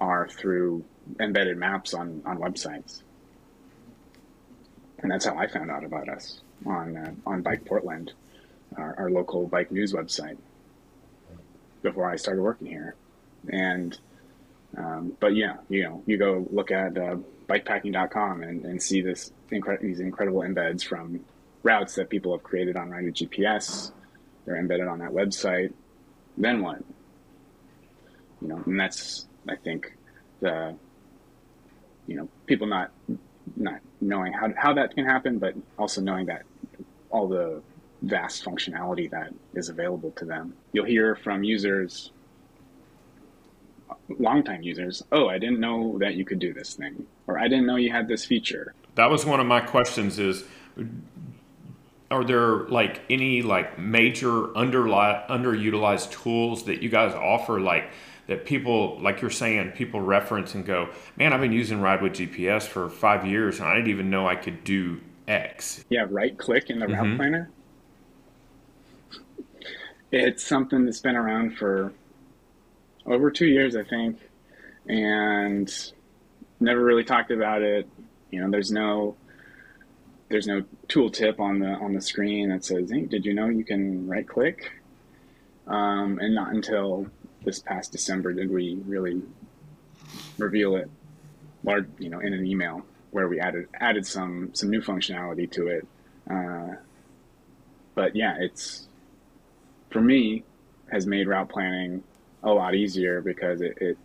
are 0.00 0.28
through 0.28 0.84
embedded 1.20 1.56
maps 1.56 1.94
on 1.94 2.20
on 2.26 2.38
websites 2.38 3.02
and 4.98 5.10
that's 5.10 5.24
how 5.24 5.36
I 5.36 5.46
found 5.46 5.70
out 5.70 5.84
about 5.84 6.08
us 6.08 6.40
on 6.64 6.96
uh, 6.96 7.12
on 7.26 7.42
Bike 7.42 7.64
Portland, 7.64 8.12
our, 8.76 8.94
our, 8.98 9.10
local 9.10 9.46
bike 9.46 9.70
news 9.70 9.92
website, 9.92 10.36
before 11.82 12.10
I 12.10 12.16
started 12.16 12.42
working 12.42 12.66
here. 12.66 12.94
And 13.48 13.98
um, 14.76 15.16
but 15.20 15.34
yeah, 15.34 15.56
you 15.68 15.84
know, 15.84 16.02
you 16.06 16.18
go 16.18 16.46
look 16.50 16.70
at 16.70 16.98
uh, 16.98 17.16
bikepacking.com 17.48 18.42
and, 18.42 18.64
and 18.64 18.82
see 18.82 19.00
this 19.00 19.32
incre- 19.50 19.80
these 19.80 20.00
incredible 20.00 20.40
embeds 20.40 20.84
from 20.84 21.20
routes 21.62 21.94
that 21.94 22.10
people 22.10 22.32
have 22.32 22.42
created 22.42 22.76
on 22.76 22.90
Rider 22.90 23.10
GPS. 23.10 23.92
They're 24.44 24.56
embedded 24.56 24.86
on 24.86 24.98
that 24.98 25.10
website. 25.10 25.72
Then 26.36 26.62
what? 26.62 26.82
You 28.42 28.48
know, 28.48 28.62
and 28.66 28.78
that's 28.78 29.26
I 29.48 29.56
think 29.56 29.96
the 30.40 30.76
you 32.06 32.16
know 32.16 32.28
people 32.46 32.66
not 32.66 32.90
not 33.56 33.80
knowing 34.00 34.32
how 34.32 34.52
how 34.56 34.74
that 34.74 34.94
can 34.94 35.04
happen, 35.04 35.38
but 35.38 35.54
also 35.78 36.00
knowing 36.00 36.26
that 36.26 36.42
all 37.10 37.28
the 37.28 37.62
vast 38.08 38.44
functionality 38.44 39.10
that 39.10 39.32
is 39.54 39.68
available 39.68 40.10
to 40.12 40.24
them. 40.24 40.54
You'll 40.72 40.86
hear 40.86 41.16
from 41.16 41.42
users, 41.42 42.12
longtime 44.08 44.62
users, 44.62 45.02
oh, 45.12 45.28
I 45.28 45.38
didn't 45.38 45.60
know 45.60 45.98
that 45.98 46.14
you 46.14 46.24
could 46.24 46.38
do 46.38 46.52
this 46.52 46.74
thing, 46.74 47.06
or 47.26 47.38
I 47.38 47.48
didn't 47.48 47.66
know 47.66 47.76
you 47.76 47.90
had 47.90 48.08
this 48.08 48.24
feature. 48.24 48.74
That 48.94 49.10
was 49.10 49.26
one 49.26 49.40
of 49.40 49.46
my 49.46 49.60
questions 49.60 50.18
is 50.18 50.44
are 52.10 52.24
there 52.24 52.68
like 52.68 53.02
any 53.10 53.42
like 53.42 53.78
major 53.78 54.30
underli- 54.30 55.26
underutilized 55.28 56.12
tools 56.12 56.64
that 56.64 56.82
you 56.82 56.88
guys 56.88 57.12
offer 57.14 57.60
like 57.60 57.90
that 58.26 58.44
people, 58.44 58.98
like 59.00 59.20
you're 59.20 59.30
saying, 59.30 59.72
people 59.72 60.00
reference 60.00 60.54
and 60.54 60.66
go, 60.66 60.88
man, 61.16 61.32
I've 61.32 61.40
been 61.40 61.52
using 61.52 61.80
Ride 61.80 62.02
with 62.02 62.14
GPS 62.14 62.64
for 62.64 62.88
five 62.88 63.24
years 63.24 63.60
and 63.60 63.68
I 63.68 63.74
didn't 63.74 63.90
even 63.90 64.10
know 64.10 64.26
I 64.26 64.34
could 64.36 64.64
do 64.64 65.00
X. 65.28 65.84
Yeah, 65.88 66.06
right 66.08 66.36
click 66.36 66.70
in 66.70 66.78
the 66.78 66.86
mm-hmm. 66.86 67.10
route 67.10 67.16
planner. 67.16 67.50
It's 70.12 70.44
something 70.44 70.84
that's 70.84 71.00
been 71.00 71.16
around 71.16 71.56
for 71.56 71.92
over 73.04 73.30
two 73.30 73.46
years, 73.46 73.76
I 73.76 73.82
think, 73.82 74.18
and 74.88 75.72
never 76.60 76.82
really 76.82 77.04
talked 77.04 77.30
about 77.30 77.62
it. 77.62 77.88
You 78.30 78.40
know, 78.40 78.50
there's 78.50 78.70
no 78.70 79.16
there's 80.28 80.46
no 80.46 80.64
tooltip 80.88 81.38
on 81.38 81.60
the 81.60 81.68
on 81.68 81.92
the 81.92 82.00
screen 82.00 82.50
that 82.50 82.64
says, 82.64 82.90
"Hey, 82.90 83.02
did 83.02 83.24
you 83.24 83.34
know 83.34 83.48
you 83.48 83.64
can 83.64 84.08
right 84.08 84.26
click?" 84.26 84.72
Um, 85.66 86.18
and 86.20 86.34
not 86.34 86.54
until 86.54 87.06
this 87.44 87.58
past 87.58 87.92
December 87.92 88.32
did 88.32 88.50
we 88.50 88.74
really 88.86 89.22
reveal 90.38 90.76
it, 90.76 90.90
large, 91.64 91.88
you 91.98 92.08
know, 92.08 92.20
in 92.20 92.32
an 92.32 92.46
email 92.46 92.84
where 93.10 93.28
we 93.28 93.40
added 93.40 93.68
added 93.74 94.06
some 94.06 94.50
some 94.54 94.70
new 94.70 94.80
functionality 94.80 95.50
to 95.52 95.68
it. 95.68 95.86
Uh, 96.28 96.74
but 97.94 98.14
yeah, 98.14 98.36
it's 98.40 98.85
for 99.90 100.00
me 100.00 100.44
has 100.90 101.06
made 101.06 101.28
route 101.28 101.48
planning 101.48 102.02
a 102.42 102.50
lot 102.50 102.74
easier 102.74 103.20
because 103.20 103.60
it, 103.60 103.76
it 103.80 103.98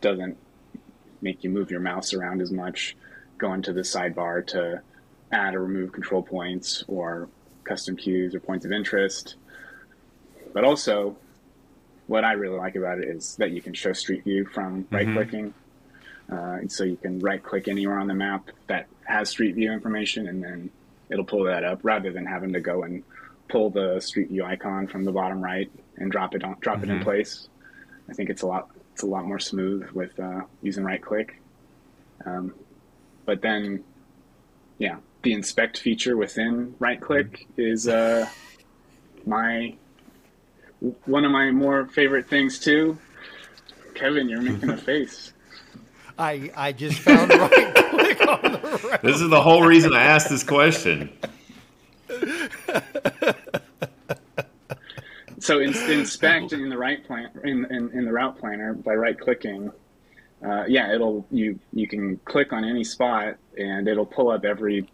doesn't 0.00 0.36
make 1.20 1.42
you 1.42 1.50
move 1.50 1.70
your 1.70 1.80
mouse 1.80 2.14
around 2.14 2.40
as 2.40 2.52
much, 2.52 2.96
go 3.38 3.52
into 3.52 3.72
the 3.72 3.80
sidebar 3.80 4.46
to 4.46 4.80
add 5.32 5.54
or 5.54 5.62
remove 5.62 5.92
control 5.92 6.22
points 6.22 6.84
or 6.88 7.28
custom 7.64 7.96
cues 7.96 8.34
or 8.34 8.40
points 8.40 8.64
of 8.64 8.72
interest. 8.72 9.36
But 10.52 10.64
also, 10.64 11.16
what 12.06 12.24
I 12.24 12.32
really 12.32 12.56
like 12.56 12.74
about 12.74 12.98
it 12.98 13.08
is 13.08 13.36
that 13.36 13.50
you 13.50 13.60
can 13.60 13.74
show 13.74 13.92
Street 13.92 14.24
View 14.24 14.46
from 14.46 14.86
right 14.90 15.06
clicking. 15.06 15.48
Mm-hmm. 15.48 15.54
Uh, 16.30 16.68
so 16.68 16.84
you 16.84 16.96
can 16.96 17.20
right 17.20 17.42
click 17.42 17.68
anywhere 17.68 17.98
on 17.98 18.06
the 18.06 18.14
map 18.14 18.50
that 18.66 18.86
has 19.04 19.30
Street 19.30 19.54
View 19.54 19.72
information, 19.72 20.28
and 20.28 20.42
then 20.42 20.70
it'll 21.10 21.24
pull 21.24 21.44
that 21.44 21.64
up 21.64 21.80
rather 21.82 22.12
than 22.12 22.26
having 22.26 22.52
to 22.52 22.60
go 22.60 22.82
and 22.82 23.02
pull 23.48 23.70
the 23.70 24.00
Street 24.00 24.28
View 24.28 24.44
icon 24.44 24.86
from 24.86 25.04
the 25.04 25.12
bottom 25.12 25.42
right 25.42 25.70
and 25.96 26.10
drop 26.10 26.34
it 26.34 26.44
on 26.44 26.56
drop 26.60 26.76
mm-hmm. 26.76 26.84
it 26.84 26.90
in 26.90 26.96
mm-hmm. 26.96 27.04
place. 27.04 27.48
I 28.08 28.12
think 28.14 28.30
it's 28.30 28.42
a 28.42 28.46
lot 28.46 28.70
it's 28.92 29.02
a 29.02 29.06
lot 29.06 29.24
more 29.26 29.38
smooth 29.38 29.88
with 29.90 30.18
uh, 30.18 30.40
using 30.62 30.84
right 30.84 31.00
click. 31.00 31.40
Um, 32.26 32.54
but 33.26 33.42
then, 33.42 33.84
yeah, 34.78 34.96
the 35.22 35.32
inspect 35.32 35.78
feature 35.78 36.16
within 36.16 36.74
right 36.78 37.00
click 37.00 37.46
is 37.56 37.86
uh, 37.86 38.28
my 39.24 39.74
one 41.04 41.24
of 41.24 41.30
my 41.30 41.50
more 41.50 41.86
favorite 41.86 42.28
things 42.28 42.58
too. 42.58 42.98
Kevin, 43.94 44.28
you're 44.28 44.42
making 44.42 44.70
a 44.70 44.76
face. 44.78 45.32
I 46.18 46.50
I 46.56 46.72
just 46.72 46.98
found 46.98 47.30
right 47.30 47.74
click 47.90 48.26
on 48.26 48.52
the 48.52 48.80
route. 48.84 49.02
This 49.02 49.20
is 49.20 49.28
the 49.30 49.40
whole 49.40 49.62
reason 49.62 49.92
I 49.92 50.02
asked 50.02 50.28
this 50.28 50.42
question. 50.42 51.10
so 55.48 55.60
in, 55.60 55.74
inspect 55.90 56.52
in 56.52 56.68
the 56.68 56.76
right 56.76 57.04
plan 57.06 57.30
in, 57.42 57.64
in, 57.72 57.90
in 57.92 58.04
the 58.04 58.12
route 58.12 58.38
planner 58.38 58.74
by 58.74 58.92
right 58.92 59.18
clicking. 59.18 59.72
Uh, 60.44 60.64
yeah, 60.68 60.94
it'll 60.94 61.26
you 61.30 61.58
you 61.72 61.88
can 61.88 62.18
click 62.18 62.52
on 62.52 62.64
any 62.64 62.84
spot 62.84 63.36
and 63.56 63.88
it'll 63.88 64.06
pull 64.06 64.30
up 64.30 64.44
every 64.44 64.86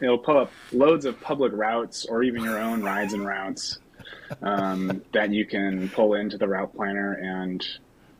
it'll 0.00 0.18
pull 0.18 0.36
up 0.36 0.50
loads 0.72 1.04
of 1.04 1.18
public 1.20 1.52
routes 1.54 2.04
or 2.06 2.24
even 2.24 2.42
your 2.42 2.58
own 2.58 2.82
rides 2.82 3.12
and 3.14 3.24
routes 3.24 3.78
um, 4.42 5.00
that 5.12 5.30
you 5.30 5.46
can 5.46 5.88
pull 5.90 6.14
into 6.14 6.36
the 6.36 6.48
route 6.48 6.74
planner 6.74 7.12
and 7.12 7.64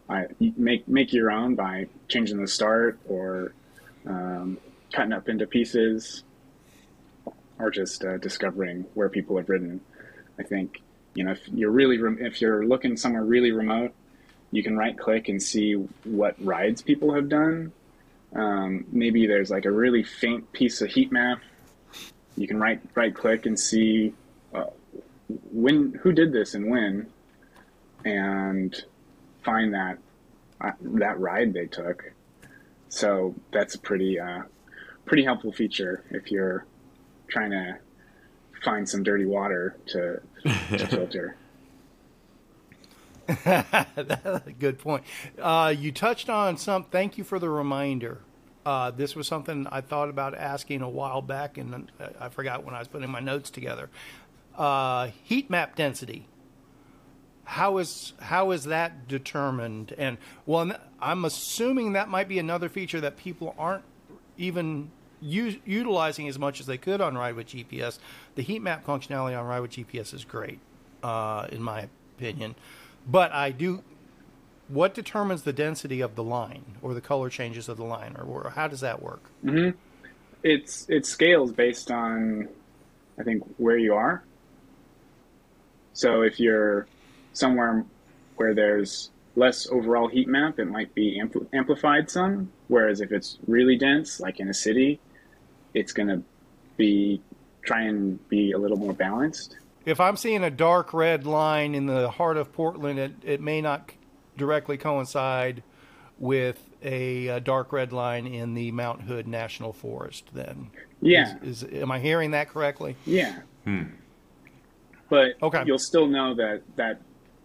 uh, 0.08 0.22
make 0.56 0.86
make 0.86 1.12
your 1.12 1.30
own 1.30 1.56
by 1.56 1.86
changing 2.06 2.40
the 2.40 2.48
start 2.48 3.00
or 3.08 3.52
um, 4.06 4.56
cutting 4.92 5.12
up 5.12 5.28
into 5.28 5.46
pieces 5.46 6.22
or 7.58 7.68
just 7.68 8.04
uh, 8.04 8.16
discovering 8.18 8.86
where 8.94 9.08
people 9.08 9.36
have 9.36 9.48
ridden. 9.48 9.80
I 10.38 10.44
think 10.44 10.80
you 11.18 11.24
know 11.24 11.32
if 11.32 11.48
you're 11.48 11.72
really 11.72 11.98
re- 11.98 12.24
if 12.24 12.40
you're 12.40 12.64
looking 12.64 12.96
somewhere 12.96 13.24
really 13.24 13.50
remote, 13.50 13.92
you 14.52 14.62
can 14.62 14.76
right 14.76 14.96
click 14.96 15.28
and 15.28 15.42
see 15.42 15.72
what 16.04 16.36
rides 16.38 16.80
people 16.80 17.12
have 17.12 17.28
done. 17.28 17.72
Um, 18.36 18.84
maybe 18.92 19.26
there's 19.26 19.50
like 19.50 19.64
a 19.64 19.72
really 19.72 20.04
faint 20.04 20.52
piece 20.52 20.80
of 20.80 20.90
heat 20.90 21.10
map. 21.10 21.40
You 22.36 22.46
can 22.46 22.60
right 22.60 22.80
right 22.94 23.12
click 23.12 23.46
and 23.46 23.58
see 23.58 24.14
uh, 24.54 24.66
when 25.50 25.98
who 26.02 26.12
did 26.12 26.32
this 26.32 26.54
and 26.54 26.70
when, 26.70 27.08
and 28.04 28.80
find 29.42 29.74
that 29.74 29.98
uh, 30.60 30.70
that 30.80 31.18
ride 31.18 31.52
they 31.52 31.66
took. 31.66 32.12
So 32.90 33.34
that's 33.50 33.74
a 33.74 33.80
pretty 33.80 34.20
uh, 34.20 34.42
pretty 35.04 35.24
helpful 35.24 35.50
feature 35.50 36.04
if 36.10 36.30
you're 36.30 36.64
trying 37.26 37.50
to 37.50 37.78
find 38.62 38.88
some 38.88 39.02
dirty 39.02 39.24
water 39.24 39.76
to, 39.88 40.20
to 40.44 40.86
filter. 40.88 41.36
Good 44.58 44.78
point. 44.78 45.04
Uh, 45.38 45.74
you 45.76 45.92
touched 45.92 46.30
on 46.30 46.56
some. 46.56 46.84
Thank 46.84 47.18
you 47.18 47.24
for 47.24 47.38
the 47.38 47.50
reminder. 47.50 48.18
Uh, 48.64 48.90
this 48.90 49.14
was 49.14 49.26
something 49.26 49.66
I 49.70 49.80
thought 49.80 50.08
about 50.08 50.34
asking 50.34 50.82
a 50.82 50.88
while 50.88 51.22
back, 51.22 51.58
and 51.58 51.90
I 52.20 52.28
forgot 52.28 52.64
when 52.64 52.74
I 52.74 52.78
was 52.78 52.88
putting 52.88 53.10
my 53.10 53.20
notes 53.20 53.50
together. 53.50 53.90
Uh, 54.56 55.10
heat 55.22 55.48
map 55.50 55.76
density. 55.76 56.26
How 57.44 57.78
is 57.78 58.12
how 58.20 58.50
is 58.50 58.64
that 58.64 59.08
determined? 59.08 59.94
And 59.96 60.18
well, 60.44 60.72
I'm 61.00 61.24
assuming 61.24 61.92
that 61.94 62.08
might 62.08 62.28
be 62.28 62.38
another 62.38 62.68
feature 62.68 63.00
that 63.00 63.16
people 63.16 63.54
aren't 63.58 63.84
even 64.36 64.90
utilizing 65.20 66.28
as 66.28 66.38
much 66.38 66.60
as 66.60 66.66
they 66.66 66.78
could 66.78 67.00
on 67.00 67.16
Ride 67.16 67.34
with 67.34 67.48
GPS. 67.48 67.98
The 68.34 68.42
heat 68.42 68.60
map 68.60 68.86
functionality 68.86 69.38
on 69.38 69.46
Ride 69.46 69.60
with 69.60 69.72
GPS 69.72 70.14
is 70.14 70.24
great, 70.24 70.60
uh, 71.02 71.46
in 71.50 71.62
my 71.62 71.88
opinion. 72.16 72.54
But 73.06 73.32
I 73.32 73.50
do 73.50 73.82
what 74.68 74.94
determines 74.94 75.42
the 75.42 75.52
density 75.52 76.00
of 76.00 76.14
the 76.14 76.22
line 76.22 76.64
or 76.82 76.94
the 76.94 77.00
color 77.00 77.30
changes 77.30 77.68
of 77.68 77.76
the 77.76 77.84
line 77.84 78.14
or, 78.18 78.24
or 78.24 78.50
how 78.50 78.68
does 78.68 78.80
that 78.80 79.02
work 79.02 79.22
mm-hmm. 79.44 79.76
it's 80.42 80.86
it 80.88 81.06
scales 81.06 81.52
based 81.52 81.90
on 81.90 82.48
i 83.18 83.22
think 83.22 83.42
where 83.56 83.78
you 83.78 83.94
are 83.94 84.22
so 85.94 86.22
if 86.22 86.38
you're 86.38 86.86
somewhere 87.32 87.84
where 88.36 88.54
there's 88.54 89.10
less 89.36 89.66
overall 89.70 90.08
heat 90.08 90.28
map 90.28 90.58
it 90.58 90.66
might 90.66 90.94
be 90.94 91.20
ampl- 91.22 91.46
amplified 91.52 92.10
some 92.10 92.50
whereas 92.68 93.00
if 93.00 93.10
it's 93.10 93.38
really 93.46 93.76
dense 93.76 94.20
like 94.20 94.38
in 94.38 94.48
a 94.48 94.54
city 94.54 95.00
it's 95.74 95.92
going 95.92 96.08
to 96.08 96.22
be 96.76 97.20
try 97.62 97.82
and 97.82 98.26
be 98.28 98.52
a 98.52 98.58
little 98.58 98.76
more 98.76 98.92
balanced 98.92 99.56
if 99.84 100.00
i'm 100.00 100.16
seeing 100.16 100.44
a 100.44 100.50
dark 100.50 100.92
red 100.92 101.26
line 101.26 101.74
in 101.74 101.86
the 101.86 102.10
heart 102.10 102.36
of 102.36 102.52
portland 102.52 102.98
it, 102.98 103.12
it 103.22 103.40
may 103.40 103.60
not 103.60 103.90
directly 104.36 104.76
coincide 104.76 105.62
with 106.18 106.62
a, 106.82 107.28
a, 107.28 107.40
dark 107.40 107.72
red 107.72 107.92
line 107.92 108.26
in 108.26 108.54
the 108.54 108.72
Mount 108.72 109.02
Hood 109.02 109.26
National 109.26 109.72
Forest. 109.72 110.30
Then, 110.32 110.70
yeah, 111.00 111.36
is, 111.42 111.62
is 111.62 111.82
am 111.82 111.90
I 111.90 111.98
hearing 111.98 112.32
that 112.32 112.48
correctly? 112.48 112.96
Yeah, 113.04 113.40
hmm. 113.64 113.84
but 115.08 115.34
okay. 115.42 115.62
you'll 115.66 115.78
still 115.78 116.06
know 116.06 116.34
that 116.34 116.62
that 116.76 117.00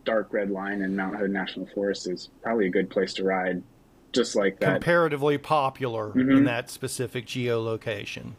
dark 0.05 0.31
red 0.31 0.49
line 0.49 0.81
in 0.81 0.95
Mount 0.95 1.15
Hood 1.15 1.31
National 1.31 1.65
Forest 1.67 2.09
is 2.09 2.29
probably 2.41 2.67
a 2.67 2.71
good 2.71 2.89
place 2.89 3.13
to 3.15 3.23
ride, 3.23 3.61
just 4.13 4.35
like 4.35 4.59
that. 4.59 4.73
Comparatively 4.73 5.37
popular 5.37 6.09
mm-hmm. 6.09 6.31
in 6.31 6.43
that 6.45 6.69
specific 6.69 7.25
geolocation. 7.25 8.33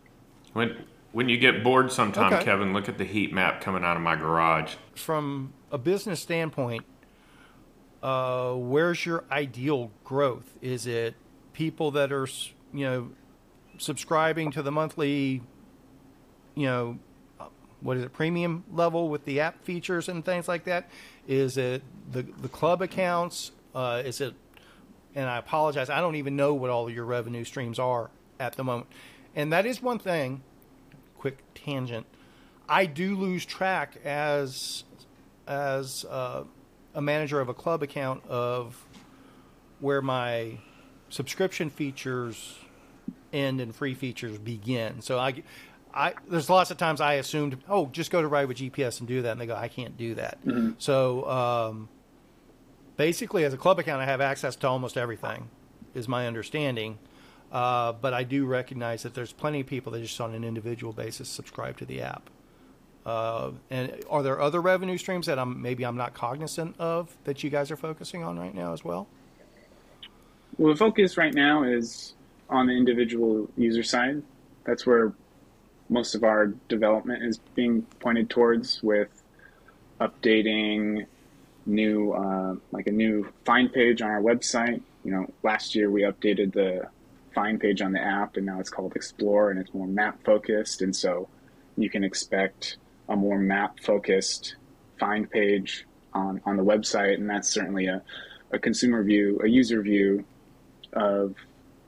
When 0.52 0.84
when 1.12 1.28
you 1.28 1.36
get 1.36 1.62
bored 1.62 1.92
sometime, 1.92 2.32
okay. 2.32 2.44
Kevin, 2.44 2.72
look 2.72 2.88
at 2.88 2.98
the 2.98 3.04
heat 3.04 3.32
map 3.32 3.60
coming 3.60 3.84
out 3.84 3.96
of 3.96 4.02
my 4.02 4.16
garage. 4.16 4.74
From 4.94 5.52
a 5.70 5.78
business 5.78 6.20
standpoint, 6.20 6.84
uh, 8.02 8.52
where's 8.54 9.06
your 9.06 9.24
ideal 9.30 9.90
growth? 10.02 10.58
Is 10.60 10.86
it 10.86 11.14
people 11.52 11.90
that 11.92 12.12
are, 12.12 12.26
you 12.72 12.84
know, 12.84 13.10
subscribing 13.78 14.50
to 14.52 14.62
the 14.62 14.72
monthly, 14.72 15.42
you 16.54 16.66
know, 16.66 16.98
uh, 17.38 17.46
what 17.80 17.96
is 17.96 18.02
it, 18.02 18.12
premium 18.12 18.64
level 18.72 19.08
with 19.08 19.24
the 19.24 19.40
app 19.40 19.64
features 19.64 20.08
and 20.08 20.24
things 20.24 20.48
like 20.48 20.64
that? 20.64 20.90
Is 21.28 21.56
it 21.56 21.82
the 22.10 22.22
the 22.22 22.48
club 22.48 22.82
accounts? 22.82 23.52
Uh, 23.74 24.02
is 24.04 24.20
it? 24.20 24.34
And 25.14 25.28
I 25.28 25.38
apologize, 25.38 25.90
I 25.90 26.00
don't 26.00 26.16
even 26.16 26.36
know 26.36 26.54
what 26.54 26.70
all 26.70 26.88
of 26.88 26.94
your 26.94 27.04
revenue 27.04 27.44
streams 27.44 27.78
are 27.78 28.10
at 28.40 28.54
the 28.54 28.64
moment. 28.64 28.88
And 29.36 29.52
that 29.52 29.66
is 29.66 29.80
one 29.80 29.98
thing. 29.98 30.42
Quick 31.18 31.38
tangent. 31.54 32.06
I 32.68 32.86
do 32.86 33.16
lose 33.16 33.44
track 33.44 33.98
as 34.04 34.84
as 35.46 36.04
uh, 36.06 36.44
a 36.94 37.02
manager 37.02 37.40
of 37.40 37.48
a 37.48 37.54
club 37.54 37.82
account 37.82 38.26
of 38.26 38.82
where 39.80 40.00
my 40.00 40.58
subscription 41.10 41.68
features 41.68 42.58
end 43.32 43.60
and 43.60 43.74
free 43.74 43.94
features 43.94 44.38
begin. 44.38 45.02
So 45.02 45.18
I, 45.18 45.42
I 45.92 46.14
there's 46.28 46.48
lots 46.48 46.70
of 46.70 46.78
times 46.78 47.00
I 47.00 47.14
assumed, 47.14 47.62
oh, 47.68 47.86
just 47.86 48.10
go 48.10 48.22
to 48.22 48.28
Ride 48.28 48.48
with 48.48 48.58
GPS 48.58 49.00
and 49.00 49.08
do 49.08 49.22
that, 49.22 49.32
and 49.32 49.40
they 49.40 49.46
go, 49.46 49.54
I 49.54 49.68
can't 49.68 49.96
do 49.98 50.14
that. 50.14 50.44
Mm-hmm. 50.44 50.72
So 50.78 51.28
um, 51.28 51.88
basically, 52.96 53.44
as 53.44 53.52
a 53.52 53.56
club 53.56 53.78
account, 53.78 54.00
I 54.00 54.06
have 54.06 54.20
access 54.20 54.56
to 54.56 54.68
almost 54.68 54.96
everything, 54.96 55.48
is 55.94 56.08
my 56.08 56.26
understanding. 56.26 56.98
Uh, 57.52 57.92
but 57.92 58.12
I 58.12 58.24
do 58.24 58.46
recognize 58.46 59.04
that 59.04 59.14
there's 59.14 59.32
plenty 59.32 59.60
of 59.60 59.66
people 59.66 59.92
that 59.92 60.00
just 60.00 60.20
on 60.20 60.34
an 60.34 60.42
individual 60.42 60.92
basis 60.92 61.28
subscribe 61.28 61.78
to 61.78 61.84
the 61.84 62.02
app. 62.02 62.28
Uh, 63.06 63.52
and 63.70 64.02
are 64.08 64.22
there 64.22 64.40
other 64.40 64.60
revenue 64.60 64.96
streams 64.96 65.26
that 65.26 65.38
I'm 65.38 65.60
maybe 65.60 65.84
I'm 65.84 65.96
not 65.96 66.14
cognizant 66.14 66.74
of 66.78 67.16
that 67.24 67.44
you 67.44 67.50
guys 67.50 67.70
are 67.70 67.76
focusing 67.76 68.24
on 68.24 68.38
right 68.38 68.54
now 68.54 68.72
as 68.72 68.82
well? 68.82 69.06
Well, 70.56 70.72
the 70.72 70.78
focus 70.78 71.16
right 71.16 71.34
now 71.34 71.64
is 71.64 72.14
on 72.48 72.66
the 72.66 72.72
individual 72.72 73.48
user 73.56 73.82
side. 73.82 74.22
That's 74.64 74.86
where 74.86 75.12
most 75.88 76.14
of 76.14 76.24
our 76.24 76.46
development 76.68 77.22
is 77.22 77.38
being 77.54 77.82
pointed 78.00 78.30
towards 78.30 78.82
with 78.82 79.22
updating 80.00 81.06
new 81.66 82.12
uh, 82.12 82.54
like 82.72 82.86
a 82.86 82.92
new 82.92 83.32
find 83.44 83.72
page 83.72 84.02
on 84.02 84.10
our 84.10 84.20
website. 84.20 84.80
You 85.04 85.12
know, 85.12 85.32
last 85.42 85.74
year 85.74 85.90
we 85.90 86.02
updated 86.02 86.52
the 86.52 86.88
find 87.34 87.60
page 87.60 87.82
on 87.82 87.92
the 87.92 88.00
app, 88.00 88.36
and 88.36 88.46
now 88.46 88.60
it's 88.60 88.70
called 88.70 88.94
Explore, 88.96 89.50
and 89.50 89.58
it's 89.58 89.74
more 89.74 89.86
map 89.86 90.22
focused, 90.24 90.82
and 90.82 90.94
so 90.94 91.28
you 91.76 91.90
can 91.90 92.04
expect 92.04 92.78
a 93.08 93.16
more 93.16 93.38
map 93.38 93.80
focused 93.80 94.56
find 94.98 95.30
page 95.30 95.86
on, 96.12 96.40
on 96.46 96.56
the 96.56 96.64
website. 96.64 97.14
And 97.14 97.28
that's 97.28 97.48
certainly 97.48 97.86
a, 97.86 98.02
a 98.52 98.58
consumer 98.58 99.02
view, 99.02 99.40
a 99.42 99.48
user 99.48 99.82
view 99.82 100.24
of, 100.92 101.34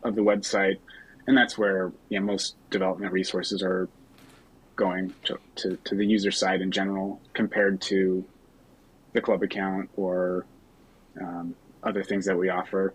of 0.02 0.14
the 0.14 0.22
website. 0.22 0.78
And 1.26 1.36
that's 1.36 1.56
where 1.56 1.92
you 2.08 2.20
know, 2.20 2.26
most 2.26 2.56
development 2.70 3.12
resources 3.12 3.62
are 3.62 3.88
going 4.74 5.14
to, 5.24 5.38
to, 5.56 5.76
to 5.84 5.94
the 5.94 6.04
user 6.04 6.30
side 6.30 6.60
in 6.60 6.70
general 6.70 7.20
compared 7.32 7.80
to 7.80 8.24
the 9.16 9.22
club 9.22 9.42
account 9.42 9.88
or 9.96 10.46
um, 11.20 11.56
other 11.82 12.04
things 12.04 12.26
that 12.26 12.38
we 12.38 12.50
offer. 12.50 12.94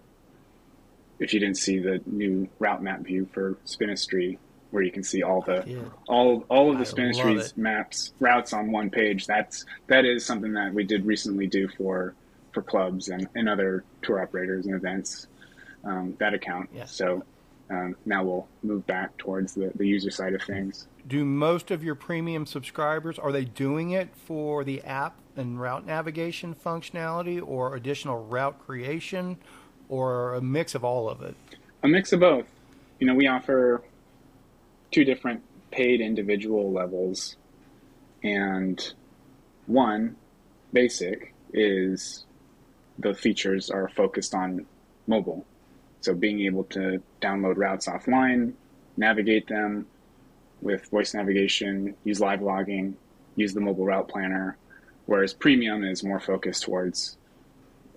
If 1.20 1.34
you 1.34 1.40
didn't 1.40 1.58
see 1.58 1.80
the 1.80 2.00
new 2.06 2.48
route 2.60 2.82
map 2.82 3.02
view 3.02 3.28
for 3.34 3.58
Spinistry, 3.66 4.40
where 4.70 4.84
you 4.84 4.92
can 4.92 5.04
see 5.04 5.24
all 5.24 5.42
the 5.42 5.64
yeah. 5.68 5.80
all 6.08 6.46
all 6.50 6.72
of 6.72 6.80
the 6.80 6.86
Spinistry's 6.86 7.58
maps 7.58 8.14
routes 8.20 8.54
on 8.54 8.72
one 8.72 8.90
page. 8.90 9.28
That's 9.28 9.66
that 9.88 10.06
is 10.06 10.26
something 10.26 10.54
that 10.54 10.74
we 10.74 10.84
did 10.84 11.06
recently 11.06 11.48
do 11.48 11.68
for 11.68 12.16
for 12.54 12.62
clubs 12.62 13.10
and, 13.10 13.28
and 13.36 13.50
other 13.50 13.84
tour 14.02 14.22
operators 14.22 14.66
and 14.66 14.76
events. 14.76 15.28
Um, 15.84 16.16
that 16.20 16.34
account. 16.34 16.70
Yeah. 16.74 16.86
So 16.86 17.24
um, 17.72 17.96
now 18.06 18.24
we'll 18.24 18.48
move 18.62 18.86
back 18.86 19.18
towards 19.18 19.56
the, 19.56 19.72
the 19.76 19.88
user 19.88 20.12
side 20.12 20.36
of 20.36 20.44
things. 20.44 20.88
Do 21.08 21.26
most 21.26 21.72
of 21.72 21.84
your 21.84 21.96
premium 21.96 22.46
subscribers 22.46 23.18
are 23.18 23.32
they 23.32 23.46
doing 23.46 23.92
it 23.92 24.16
for 24.16 24.64
the 24.64 24.84
app 24.84 25.21
and 25.36 25.60
route 25.60 25.86
navigation 25.86 26.56
functionality, 26.56 27.42
or 27.46 27.76
additional 27.76 28.26
route 28.26 28.60
creation, 28.60 29.38
or 29.90 30.36
a 30.36 30.42
mix 30.42 30.76
of 30.76 30.84
all 30.84 31.10
of 31.10 31.22
it? 31.22 31.36
A 31.84 31.88
mix 31.88 32.14
of 32.14 32.20
both. 32.20 32.46
You 33.00 33.08
know, 33.08 33.16
we 33.16 33.28
offer 33.28 33.84
two 34.92 35.04
different 35.04 35.42
paid 35.72 36.02
individual 36.02 36.72
levels. 36.72 37.36
And 38.24 38.94
one, 39.66 40.16
basic, 40.74 41.34
is 41.54 42.26
the 43.00 43.14
features 43.14 43.70
are 43.70 43.90
focused 43.90 44.36
on 44.36 44.66
mobile. 45.08 45.46
So 46.02 46.14
being 46.14 46.42
able 46.42 46.66
to 46.66 47.02
download 47.22 47.58
routes 47.58 47.88
offline, 47.88 48.54
navigate 48.98 49.48
them 49.48 49.88
with 50.62 50.90
voice 50.90 51.14
navigation, 51.14 51.96
use 52.04 52.20
live 52.20 52.42
logging, 52.42 52.96
use 53.36 53.54
the 53.54 53.62
mobile 53.62 53.86
route 53.86 54.08
planner. 54.08 54.58
Whereas 55.12 55.34
premium 55.34 55.84
is 55.84 56.06
more 56.06 56.22
focused 56.22 56.64
towards 56.64 57.18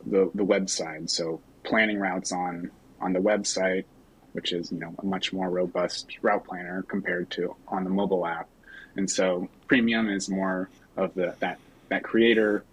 the, 0.05 0.33
the 0.35 0.45
website. 0.45 1.09
So 1.09 1.41
planning 1.63 2.01
routes 2.01 2.33
on 2.33 2.73
on 3.01 3.13
the 3.13 3.21
website, 3.21 3.85
which 4.33 4.53
is 4.53 4.73
you 4.73 4.81
know 4.81 4.93
a 4.99 5.07
much 5.07 5.33
more 5.33 5.49
robust 5.49 6.19
route 6.23 6.45
planner 6.45 6.83
compared 6.83 7.31
to 7.31 7.55
on 7.69 7.85
the 7.85 7.91
mobile 7.91 8.27
app. 8.27 8.49
And 8.97 9.09
so 9.09 9.49
premium 9.69 10.09
is 10.09 10.29
more 10.29 10.69
of 10.97 11.15
the 11.15 11.37
that 11.39 11.61
that 11.89 12.03
creator 12.03 12.65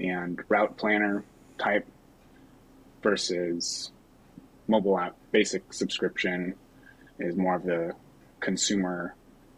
and 0.00 0.42
route 0.48 0.76
planner 0.76 1.22
type 1.56 1.86
versus 3.04 3.92
mobile 4.66 4.98
app 4.98 5.14
basic 5.30 5.72
subscription 5.72 6.56
is 7.20 7.36
more 7.36 7.54
of 7.54 7.62
the 7.62 7.94
consumer, 8.40 9.14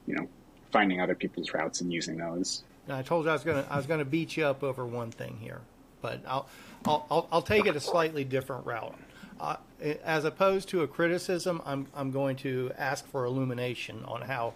you 0.07 0.17
know, 0.17 0.29
finding 0.71 1.01
other 1.01 1.15
people's 1.15 1.55
routes 1.55 1.81
and 1.81 1.91
using 1.91 2.19
those. 2.19 2.63
I 2.89 3.03
told 3.03 3.25
you 3.25 3.31
I 3.31 3.35
was 3.35 3.45
gonna 3.45 3.67
I 3.71 3.77
was 3.77 3.87
gonna 3.87 4.05
beat 4.05 4.37
you 4.37 4.47
up 4.47 4.63
over 4.63 4.87
one 4.87 5.11
thing 5.11 5.39
here, 5.41 5.61
but 6.01 6.21
I'll 6.27 6.49
I'll 6.87 7.29
I'll 7.33 7.43
take 7.43 7.67
it 7.67 7.77
a 7.77 7.81
slightly 7.81 8.25
different 8.25 8.67
route. 8.67 8.95
Uh, 9.41 9.57
as 10.05 10.25
opposed 10.25 10.69
to 10.69 10.83
a 10.83 10.87
criticism, 10.87 11.63
I'm, 11.67 11.89
I'm 11.97 12.13
going 12.13 12.37
to 12.37 12.71
ask 12.79 13.05
for 13.09 13.25
illumination 13.25 14.05
on 14.05 14.23
how 14.23 14.55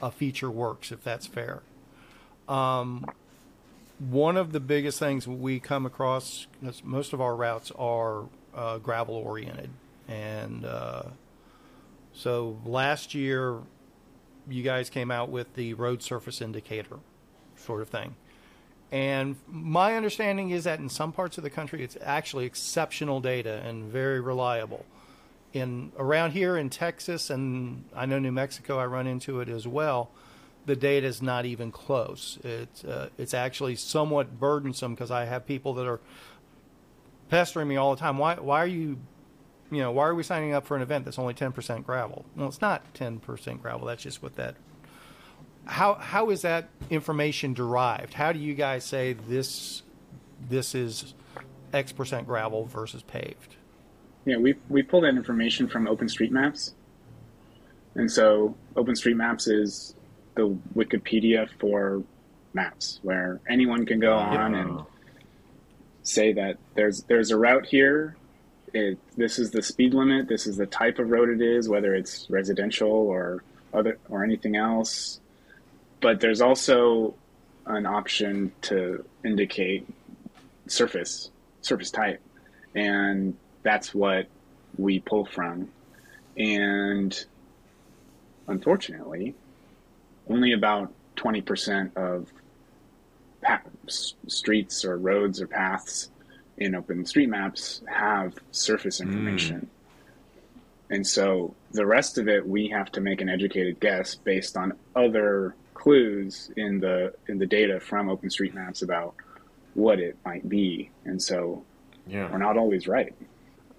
a 0.00 0.10
feature 0.12 0.50
works, 0.50 0.92
if 0.92 1.02
that's 1.02 1.26
fair. 1.26 1.62
Um, 2.48 3.04
one 3.98 4.36
of 4.36 4.52
the 4.52 4.60
biggest 4.60 5.00
things 5.00 5.26
we 5.26 5.58
come 5.58 5.86
across, 5.86 6.46
most 6.84 7.12
of 7.12 7.20
our 7.20 7.34
routes 7.34 7.72
are 7.76 8.24
uh, 8.54 8.78
gravel 8.78 9.16
oriented, 9.16 9.70
and 10.06 10.64
uh, 10.64 11.02
So 12.18 12.58
last 12.64 13.14
year, 13.14 13.58
you 14.48 14.62
guys 14.62 14.90
came 14.90 15.10
out 15.10 15.28
with 15.30 15.54
the 15.54 15.74
road 15.74 16.02
surface 16.02 16.40
indicator 16.40 16.98
sort 17.58 17.82
of 17.82 17.88
thing. 17.88 18.14
And 18.90 19.36
my 19.46 19.96
understanding 19.96 20.50
is 20.50 20.64
that 20.64 20.78
in 20.78 20.88
some 20.88 21.12
parts 21.12 21.36
of 21.36 21.44
the 21.44 21.50
country, 21.50 21.82
it's 21.82 21.96
actually 22.02 22.46
exceptional 22.46 23.20
data 23.20 23.62
and 23.64 23.84
very 23.84 24.20
reliable. 24.20 24.86
In 25.52 25.92
around 25.98 26.32
here 26.32 26.56
in 26.56 26.70
Texas 26.70 27.30
and 27.30 27.84
I 27.94 28.06
know 28.06 28.18
New 28.18 28.32
Mexico, 28.32 28.78
I 28.78 28.86
run 28.86 29.06
into 29.06 29.40
it 29.40 29.48
as 29.48 29.66
well. 29.66 30.10
The 30.66 30.76
data 30.76 31.06
is 31.06 31.22
not 31.22 31.46
even 31.46 31.70
close. 31.70 32.38
It's 32.44 32.84
uh, 32.84 33.08
it's 33.16 33.32
actually 33.32 33.76
somewhat 33.76 34.38
burdensome 34.38 34.94
because 34.94 35.10
I 35.10 35.24
have 35.24 35.46
people 35.46 35.74
that 35.74 35.86
are 35.86 36.00
pestering 37.30 37.68
me 37.68 37.76
all 37.76 37.94
the 37.94 38.00
time. 38.00 38.18
Why 38.18 38.34
why 38.34 38.62
are 38.62 38.66
you 38.66 38.98
you 39.70 39.82
know, 39.82 39.90
why 39.90 40.06
are 40.06 40.14
we 40.14 40.22
signing 40.22 40.54
up 40.54 40.66
for 40.66 40.76
an 40.76 40.82
event 40.82 41.04
that's 41.04 41.18
only 41.18 41.34
10% 41.34 41.84
gravel? 41.84 42.24
Well, 42.36 42.48
it's 42.48 42.60
not 42.60 42.94
10% 42.94 43.60
gravel. 43.60 43.86
That's 43.86 44.02
just 44.02 44.22
what 44.22 44.36
that. 44.36 44.54
How 45.68 45.94
how 45.94 46.30
is 46.30 46.42
that 46.42 46.68
information 46.90 47.54
derived? 47.54 48.14
How 48.14 48.32
do 48.32 48.38
you 48.38 48.54
guys 48.54 48.84
say 48.84 49.12
this 49.12 49.82
this 50.48 50.74
is 50.74 51.14
X 51.72 51.92
percent 51.92 52.26
gravel 52.26 52.64
versus 52.64 53.02
paved? 53.02 53.56
Yeah, 54.24 54.38
we 54.38 54.56
we 54.68 54.82
pull 54.82 55.02
that 55.02 55.14
information 55.14 55.68
from 55.68 55.86
OpenStreetMaps, 55.86 56.72
and 57.94 58.10
so 58.10 58.56
OpenStreetMaps 58.74 59.48
is 59.48 59.94
the 60.34 60.56
Wikipedia 60.74 61.48
for 61.60 62.02
maps, 62.54 62.98
where 63.02 63.40
anyone 63.48 63.86
can 63.86 64.00
go 64.00 64.16
on 64.16 64.54
and 64.54 64.80
say 66.02 66.32
that 66.32 66.58
there's 66.74 67.02
there's 67.04 67.30
a 67.30 67.36
route 67.36 67.66
here 67.66 68.16
it, 68.74 68.98
this 69.16 69.38
is 69.38 69.50
the 69.50 69.62
speed 69.62 69.94
limit, 69.94 70.28
this 70.28 70.46
is 70.46 70.56
the 70.56 70.66
type 70.66 70.98
of 70.98 71.10
road 71.10 71.28
it 71.28 71.40
is, 71.40 71.68
whether 71.68 71.94
it's 71.94 72.28
residential 72.30 72.90
or 72.90 73.42
other 73.72 73.98
or 74.08 74.24
anything 74.24 74.56
else. 74.56 75.20
But 76.00 76.20
there's 76.20 76.40
also 76.40 77.14
an 77.66 77.86
option 77.86 78.52
to 78.62 79.04
indicate 79.24 79.86
surface 80.66 81.30
surface 81.60 81.90
type, 81.90 82.20
and 82.74 83.36
that's 83.62 83.94
what 83.94 84.26
we 84.76 85.00
pull 85.00 85.24
from. 85.24 85.68
And 86.36 87.24
unfortunately, 88.46 89.34
only 90.28 90.52
about 90.52 90.92
20% 91.16 91.96
of 91.96 92.28
streets 94.26 94.84
or 94.84 94.96
roads 94.96 95.40
or 95.40 95.46
paths 95.46 96.10
in 96.56 96.72
OpenStreetMaps 96.72 97.86
have 97.88 98.34
surface 98.50 99.00
information. 99.00 99.68
Mm. 100.90 100.96
And 100.96 101.06
so 101.06 101.54
the 101.72 101.86
rest 101.86 102.18
of 102.18 102.28
it, 102.28 102.46
we 102.46 102.68
have 102.68 102.90
to 102.92 103.00
make 103.00 103.20
an 103.20 103.28
educated 103.28 103.80
guess 103.80 104.14
based 104.14 104.56
on 104.56 104.72
other 104.96 105.54
clues 105.78 106.50
in 106.56 106.80
the 106.80 107.14
in 107.28 107.38
the 107.38 107.46
data 107.46 107.80
from 107.80 108.08
OpenStreetMaps 108.08 108.82
about 108.82 109.14
what 109.74 110.00
it 110.00 110.16
might 110.24 110.48
be. 110.48 110.90
And 111.04 111.22
so 111.22 111.64
yeah. 112.06 112.30
we're 112.30 112.38
not 112.38 112.56
always 112.56 112.88
right. 112.88 113.14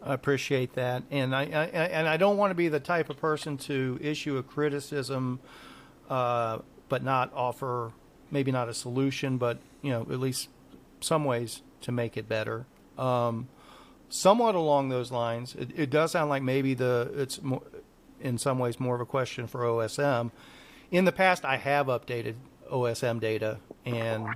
I 0.01 0.13
appreciate 0.13 0.75
that, 0.75 1.03
and 1.11 1.35
I, 1.35 1.41
I, 1.41 1.65
and 1.65 2.07
I 2.07 2.15
don't 2.15 2.37
want 2.37 2.51
to 2.51 2.55
be 2.55 2.69
the 2.69 2.79
type 2.79 3.09
of 3.09 3.17
person 3.17 3.57
to 3.57 3.99
issue 4.01 4.37
a 4.37 4.43
criticism, 4.43 5.41
uh, 6.09 6.59
but 6.87 7.03
not 7.03 7.33
offer 7.33 7.91
maybe 8.31 8.49
not 8.49 8.69
a 8.69 8.73
solution, 8.73 9.37
but 9.37 9.59
you 9.81 9.91
know 9.91 10.01
at 10.03 10.19
least 10.21 10.47
some 11.01 11.25
ways 11.25 11.63
to 11.81 11.91
make 11.91 12.15
it 12.15 12.29
better. 12.29 12.65
Um, 12.97 13.49
somewhat 14.07 14.55
along 14.55 14.87
those 14.87 15.11
lines, 15.11 15.53
it, 15.55 15.71
it, 15.75 15.89
does 15.89 16.11
sound 16.11 16.29
like 16.29 16.43
maybe 16.43 16.73
the 16.75 17.11
it's 17.15 17.41
more, 17.41 17.61
in 18.21 18.37
some 18.37 18.57
ways 18.57 18.79
more 18.79 18.95
of 18.95 19.01
a 19.01 19.05
question 19.05 19.47
for 19.47 19.61
OSM. 19.61 20.31
In 20.91 21.05
the 21.05 21.11
past, 21.11 21.45
I 21.45 21.57
have 21.57 21.87
updated 21.87 22.35
OSM 22.71 23.19
data, 23.19 23.59
and 23.85 24.35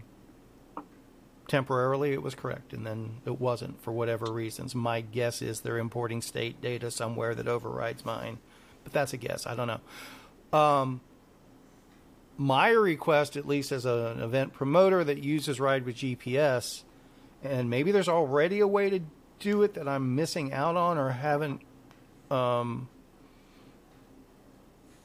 temporarily 1.48 2.14
it 2.14 2.22
was 2.22 2.36
correct, 2.36 2.74
and 2.74 2.86
then 2.86 3.22
it 3.26 3.40
wasn't 3.40 3.82
for 3.82 3.92
whatever 3.92 4.32
reasons. 4.32 4.76
My 4.76 5.02
guess 5.02 5.42
is 5.42 5.62
they're 5.62 5.78
importing 5.78 6.22
state 6.22 6.62
data 6.62 6.92
somewhere 6.92 7.34
that 7.36 7.48
overrides 7.48 8.06
mine, 8.06 8.38
but 8.84 8.94
that's 8.94 9.14
a 9.14 9.18
guess. 9.18 9.48
I 9.48 9.56
don't 9.56 9.68
know. 9.68 10.58
Um, 10.58 11.02
my 12.38 12.70
request, 12.70 13.36
at 13.36 13.48
least 13.48 13.72
as 13.72 13.86
an 13.86 14.22
event 14.22 14.54
promoter 14.54 15.04
that 15.04 15.24
uses 15.24 15.60
Ride 15.60 15.86
with 15.86 15.98
GPS, 15.98 16.84
and 17.44 17.70
maybe 17.70 17.92
there's 17.92 18.10
already 18.10 18.60
a 18.60 18.68
way 18.68 18.90
to 18.90 19.00
do 19.40 19.64
it 19.64 19.74
that 19.74 19.88
I'm 19.88 20.16
missing 20.16 20.54
out 20.54 20.76
on 20.76 20.98
or 20.98 21.10
haven't 21.10 21.62
um, 22.32 22.88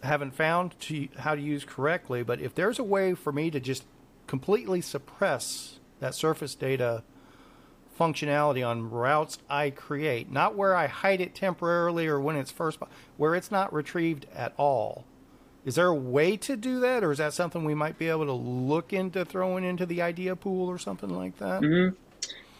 haven't 0.02 0.34
found 0.34 0.78
to 0.80 1.08
how 1.18 1.34
to 1.34 1.40
use 1.40 1.64
correctly. 1.64 2.22
But 2.22 2.40
if 2.40 2.54
there's 2.54 2.78
a 2.78 2.84
way 2.84 3.14
for 3.14 3.32
me 3.32 3.50
to 3.50 3.60
just 3.60 3.84
completely 4.26 4.80
suppress 4.80 5.78
that 6.00 6.14
surface 6.14 6.54
data 6.54 7.02
functionality 7.98 8.66
on 8.66 8.90
routes 8.90 9.38
I 9.50 9.70
create, 9.70 10.30
not 10.30 10.54
where 10.54 10.74
I 10.74 10.86
hide 10.86 11.20
it 11.20 11.34
temporarily 11.34 12.06
or 12.06 12.20
when 12.20 12.36
it's 12.36 12.52
first, 12.52 12.78
where 13.16 13.34
it's 13.34 13.50
not 13.50 13.72
retrieved 13.72 14.26
at 14.34 14.54
all. 14.56 15.04
Is 15.64 15.74
there 15.74 15.88
a 15.88 15.94
way 15.94 16.36
to 16.38 16.56
do 16.56 16.80
that, 16.80 17.04
or 17.04 17.12
is 17.12 17.18
that 17.18 17.34
something 17.34 17.64
we 17.64 17.74
might 17.74 17.98
be 17.98 18.08
able 18.08 18.26
to 18.26 18.32
look 18.32 18.92
into 18.92 19.24
throwing 19.24 19.64
into 19.64 19.84
the 19.84 20.00
idea 20.00 20.36
pool 20.36 20.68
or 20.68 20.78
something 20.78 21.10
like 21.10 21.36
that? 21.38 21.62
Mm-hmm. 21.62 21.94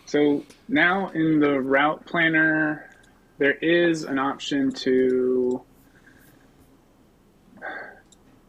So 0.04 0.44
now 0.68 1.08
in 1.10 1.38
the 1.38 1.60
route 1.60 2.04
planner, 2.04 2.90
there 3.38 3.54
is 3.54 4.04
an 4.04 4.18
option 4.18 4.72
to 4.72 5.62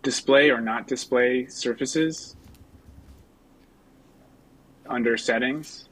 display 0.02 0.50
or 0.50 0.62
not 0.62 0.88
display 0.88 1.48
surfaces 1.48 2.36
under 4.88 5.18
settings. 5.18 5.88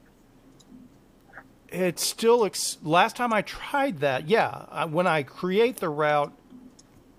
It's 1.69 2.03
still 2.03 2.45
ex- 2.45 2.77
last 2.81 3.15
time 3.15 3.33
I 3.33 3.41
tried 3.41 3.99
that. 3.99 4.29
Yeah, 4.29 4.65
I, 4.71 4.85
when 4.85 5.05
I 5.05 5.23
create 5.23 5.77
the 5.77 5.89
route, 5.89 6.31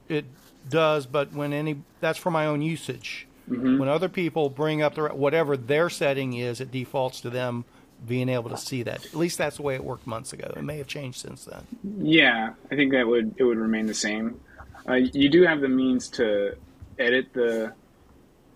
it 0.08 0.24
does. 0.68 1.06
But 1.06 1.32
when 1.32 1.52
any 1.52 1.82
that's 2.00 2.18
for 2.18 2.30
my 2.30 2.46
own 2.46 2.62
usage. 2.62 3.26
Mm-hmm. 3.48 3.78
When 3.78 3.88
other 3.88 4.08
people 4.08 4.50
bring 4.50 4.82
up 4.82 4.94
the 4.94 5.08
whatever 5.08 5.56
their 5.56 5.88
setting 5.88 6.34
is, 6.34 6.60
it 6.60 6.70
defaults 6.70 7.20
to 7.22 7.30
them 7.30 7.64
being 8.06 8.28
able 8.28 8.50
to 8.50 8.56
see 8.56 8.82
that. 8.82 9.04
At 9.06 9.14
least 9.14 9.38
that's 9.38 9.56
the 9.56 9.62
way 9.62 9.74
it 9.74 9.82
worked 9.84 10.06
months 10.06 10.32
ago. 10.32 10.52
It 10.56 10.62
may 10.62 10.78
have 10.78 10.86
changed 10.86 11.20
since 11.20 11.44
then. 11.44 11.66
Yeah, 11.98 12.54
I 12.70 12.76
think 12.76 12.92
that 12.92 13.06
would 13.06 13.34
it 13.38 13.44
would 13.44 13.58
remain 13.58 13.86
the 13.86 13.94
same. 13.94 14.40
Uh, 14.88 14.94
you 14.94 15.28
do 15.28 15.42
have 15.42 15.60
the 15.60 15.68
means 15.68 16.08
to 16.08 16.56
edit 16.98 17.32
the 17.32 17.72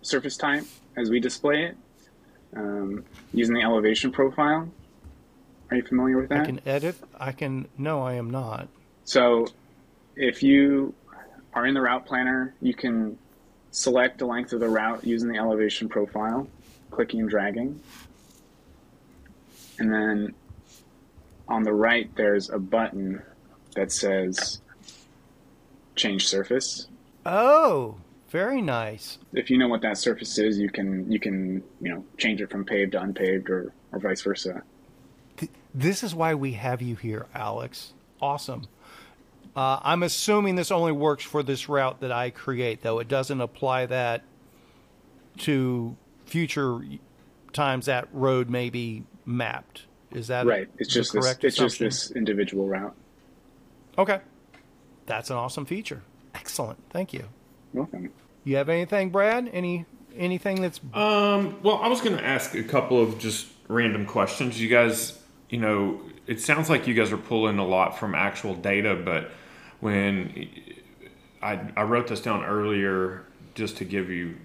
surface 0.02 0.36
type 0.36 0.64
as 0.96 1.10
we 1.10 1.20
display 1.20 1.64
it 1.64 1.76
um, 2.56 3.04
using 3.32 3.54
the 3.54 3.62
elevation 3.62 4.12
profile. 4.12 4.68
Are 5.70 5.76
you 5.76 5.82
familiar 5.82 6.18
with 6.18 6.28
that? 6.28 6.42
I 6.42 6.44
can 6.44 6.60
edit. 6.66 6.96
I 7.18 7.32
can. 7.32 7.68
No, 7.78 8.02
I 8.02 8.14
am 8.14 8.30
not. 8.30 8.68
So, 9.04 9.46
if 10.16 10.42
you 10.42 10.94
are 11.54 11.66
in 11.66 11.74
the 11.74 11.80
route 11.80 12.04
planner, 12.04 12.54
you 12.60 12.74
can 12.74 13.16
select 13.70 14.18
the 14.18 14.26
length 14.26 14.52
of 14.52 14.60
the 14.60 14.68
route 14.68 15.04
using 15.04 15.28
the 15.28 15.38
elevation 15.38 15.88
profile, 15.88 16.46
clicking 16.90 17.20
and 17.20 17.30
dragging. 17.30 17.80
And 19.78 19.92
then 19.92 20.34
on 21.48 21.62
the 21.62 21.72
right, 21.72 22.14
there's 22.16 22.50
a 22.50 22.58
button 22.58 23.22
that 23.74 23.92
says 23.92 24.60
change 25.96 26.28
surface. 26.28 26.86
Oh, 27.24 27.96
very 28.32 28.62
nice. 28.62 29.18
If 29.34 29.50
you 29.50 29.58
know 29.58 29.68
what 29.68 29.82
that 29.82 29.98
surface 29.98 30.38
is, 30.38 30.58
you 30.58 30.70
can 30.70 31.10
you 31.12 31.20
can 31.20 31.62
you 31.80 31.90
know 31.90 32.04
change 32.16 32.40
it 32.40 32.50
from 32.50 32.64
paved 32.64 32.92
to 32.92 33.02
unpaved 33.02 33.50
or 33.50 33.72
or 33.92 33.98
vice 34.00 34.22
versa. 34.22 34.62
This 35.74 36.02
is 36.02 36.14
why 36.14 36.34
we 36.34 36.52
have 36.52 36.82
you 36.82 36.96
here, 36.96 37.26
Alex. 37.34 37.92
Awesome. 38.20 38.66
Uh, 39.54 39.78
I'm 39.82 40.02
assuming 40.02 40.54
this 40.54 40.70
only 40.70 40.92
works 40.92 41.24
for 41.24 41.42
this 41.42 41.68
route 41.68 42.00
that 42.00 42.10
I 42.10 42.30
create, 42.30 42.80
though. 42.82 42.98
It 42.98 43.08
doesn't 43.08 43.40
apply 43.40 43.86
that 43.86 44.22
to 45.38 45.96
future 46.24 46.80
times 47.52 47.86
that 47.86 48.08
road 48.12 48.48
may 48.48 48.70
be 48.70 49.04
mapped. 49.26 49.82
Is 50.10 50.28
that 50.28 50.46
right? 50.46 50.68
It's 50.78 50.92
just 50.92 51.12
this. 51.12 51.36
It's 51.42 51.56
just 51.56 51.78
this 51.78 52.10
individual 52.10 52.66
route. 52.66 52.94
Okay, 53.98 54.20
that's 55.04 55.28
an 55.28 55.36
awesome 55.36 55.66
feature. 55.66 56.02
Excellent. 56.34 56.78
Thank 56.90 57.12
you. 57.12 57.24
Welcome. 57.74 58.10
You 58.44 58.56
have 58.56 58.68
anything, 58.68 59.10
Brad? 59.10 59.48
Any 59.52 59.86
anything 60.16 60.62
that's 60.62 60.80
um? 60.94 61.60
Well, 61.62 61.78
I 61.78 61.88
was 61.88 62.00
going 62.00 62.16
to 62.16 62.24
ask 62.24 62.54
a 62.54 62.62
couple 62.62 63.00
of 63.00 63.18
just 63.18 63.48
random 63.68 64.06
questions. 64.06 64.60
You 64.60 64.68
guys, 64.68 65.18
you 65.48 65.58
know, 65.58 66.00
it 66.26 66.40
sounds 66.40 66.68
like 66.68 66.86
you 66.86 66.94
guys 66.94 67.12
are 67.12 67.18
pulling 67.18 67.58
a 67.58 67.66
lot 67.66 67.98
from 67.98 68.14
actual 68.14 68.54
data, 68.54 68.94
but 68.94 69.30
when 69.80 70.48
I, 71.42 71.60
I 71.76 71.82
wrote 71.82 72.06
this 72.06 72.20
down 72.20 72.44
earlier 72.44 73.24
just 73.54 73.76
to 73.78 73.84
give 73.84 74.10
you 74.10 74.36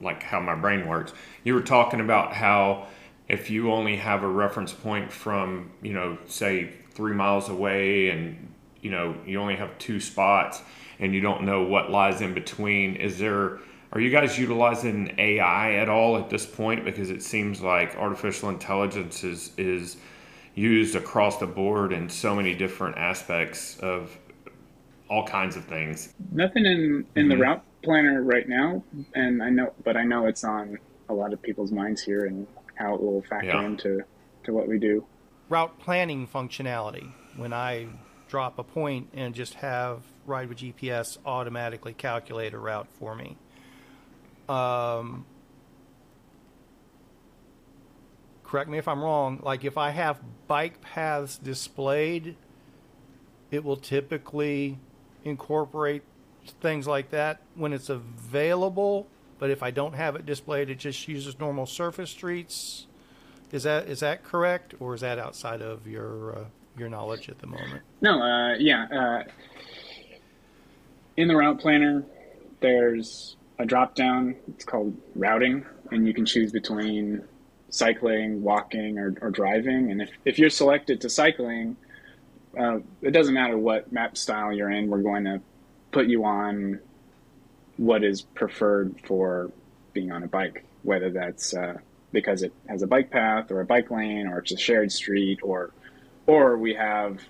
like 0.00 0.22
how 0.22 0.40
my 0.40 0.54
brain 0.54 0.86
works. 0.88 1.12
You 1.44 1.54
were 1.54 1.62
talking 1.62 2.00
about 2.00 2.32
how 2.32 2.86
if 3.28 3.50
you 3.50 3.70
only 3.72 3.96
have 3.96 4.22
a 4.22 4.28
reference 4.28 4.72
point 4.72 5.12
from 5.12 5.70
you 5.82 5.92
know 5.92 6.18
say 6.26 6.72
three 6.92 7.14
miles 7.14 7.48
away 7.48 8.10
and 8.10 8.52
you 8.80 8.90
know 8.90 9.14
you 9.26 9.40
only 9.40 9.56
have 9.56 9.76
two 9.78 10.00
spots 10.00 10.62
and 11.00 11.14
you 11.14 11.20
don't 11.20 11.42
know 11.42 11.62
what 11.62 11.90
lies 11.90 12.20
in 12.20 12.34
between. 12.34 12.94
Is 12.96 13.18
there 13.18 13.58
are 13.92 14.00
you 14.00 14.10
guys 14.10 14.38
utilizing 14.38 15.14
AI 15.18 15.74
at 15.74 15.88
all 15.88 16.16
at 16.16 16.30
this 16.30 16.46
point? 16.46 16.84
Because 16.84 17.10
it 17.10 17.22
seems 17.22 17.60
like 17.60 17.96
artificial 17.96 18.48
intelligence 18.50 19.24
is 19.24 19.52
is 19.56 19.96
used 20.54 20.94
across 20.94 21.38
the 21.38 21.46
board 21.46 21.92
in 21.92 22.08
so 22.08 22.34
many 22.36 22.54
different 22.54 22.96
aspects 22.98 23.78
of 23.78 24.16
all 25.08 25.26
kinds 25.26 25.56
of 25.56 25.64
things. 25.64 26.14
Nothing 26.30 26.66
in 26.66 27.06
in 27.16 27.28
the 27.28 27.34
mm-hmm. 27.34 27.42
route 27.42 27.64
planner 27.82 28.22
right 28.22 28.48
now, 28.48 28.84
and 29.14 29.42
I 29.42 29.50
know, 29.50 29.72
but 29.82 29.96
I 29.96 30.04
know 30.04 30.26
it's 30.26 30.44
on 30.44 30.78
a 31.08 31.14
lot 31.14 31.32
of 31.32 31.42
people's 31.42 31.72
minds 31.72 32.02
here 32.02 32.26
and 32.26 32.46
how 32.76 32.94
it 32.94 33.02
will 33.02 33.22
factor 33.22 33.48
Yeah. 33.48 33.64
into 33.64 34.02
to 34.44 34.52
what 34.52 34.68
we 34.68 34.78
do. 34.78 35.04
route 35.48 35.78
planning 35.80 36.28
functionality 36.28 37.10
when 37.36 37.52
I 37.52 37.88
drop 38.28 38.58
a 38.58 38.62
point 38.62 39.08
and 39.12 39.34
just 39.34 39.54
have 39.54 40.02
Ride 40.30 40.48
with 40.48 40.58
GPS 40.58 41.18
automatically 41.26 41.92
calculate 41.92 42.54
a 42.54 42.58
route 42.58 42.88
for 42.98 43.14
me. 43.16 43.36
Um, 44.48 45.26
correct 48.44 48.70
me 48.70 48.78
if 48.78 48.86
I'm 48.86 49.02
wrong. 49.02 49.40
Like 49.42 49.64
if 49.64 49.76
I 49.76 49.90
have 49.90 50.20
bike 50.46 50.80
paths 50.80 51.36
displayed, 51.36 52.36
it 53.50 53.64
will 53.64 53.76
typically 53.76 54.78
incorporate 55.24 56.02
things 56.60 56.86
like 56.86 57.10
that 57.10 57.40
when 57.54 57.72
it's 57.72 57.88
available. 57.88 59.08
But 59.38 59.50
if 59.50 59.62
I 59.62 59.70
don't 59.70 59.94
have 59.94 60.16
it 60.16 60.26
displayed, 60.26 60.70
it 60.70 60.78
just 60.78 61.08
uses 61.08 61.38
normal 61.40 61.66
surface 61.66 62.10
streets. 62.10 62.86
Is 63.50 63.64
that 63.64 63.88
is 63.88 64.00
that 64.00 64.22
correct, 64.22 64.74
or 64.78 64.94
is 64.94 65.00
that 65.00 65.18
outside 65.18 65.60
of 65.60 65.88
your 65.88 66.36
uh, 66.36 66.44
your 66.76 66.88
knowledge 66.88 67.28
at 67.28 67.38
the 67.40 67.46
moment? 67.46 67.82
No, 68.00 68.22
uh, 68.22 68.54
yeah. 68.54 68.86
Uh, 68.92 69.24
in 71.20 71.28
the 71.28 71.36
route 71.36 71.60
planner, 71.60 72.02
there's 72.60 73.36
a 73.58 73.66
drop 73.66 73.94
down. 73.94 74.36
It's 74.48 74.64
called 74.64 74.96
routing, 75.14 75.66
and 75.90 76.06
you 76.06 76.14
can 76.14 76.24
choose 76.24 76.50
between 76.50 77.22
cycling, 77.68 78.42
walking, 78.42 78.98
or, 78.98 79.14
or 79.20 79.30
driving. 79.30 79.90
And 79.90 80.00
if, 80.00 80.10
if 80.24 80.38
you're 80.38 80.50
selected 80.50 81.02
to 81.02 81.10
cycling, 81.10 81.76
uh, 82.58 82.78
it 83.02 83.10
doesn't 83.10 83.34
matter 83.34 83.58
what 83.58 83.92
map 83.92 84.16
style 84.16 84.50
you're 84.50 84.70
in, 84.70 84.88
we're 84.88 85.02
going 85.02 85.24
to 85.24 85.42
put 85.92 86.06
you 86.06 86.24
on 86.24 86.80
what 87.76 88.02
is 88.02 88.22
preferred 88.22 88.94
for 89.04 89.52
being 89.92 90.12
on 90.12 90.22
a 90.22 90.26
bike, 90.26 90.64
whether 90.82 91.10
that's 91.10 91.52
uh, 91.54 91.74
because 92.12 92.42
it 92.42 92.52
has 92.66 92.82
a 92.82 92.86
bike 92.86 93.10
path 93.10 93.50
or 93.50 93.60
a 93.60 93.66
bike 93.66 93.90
lane 93.90 94.26
or 94.26 94.38
it's 94.38 94.52
a 94.52 94.56
shared 94.56 94.90
street 94.90 95.40
or 95.42 95.70
or 96.26 96.58
we 96.58 96.74
have 96.74 97.20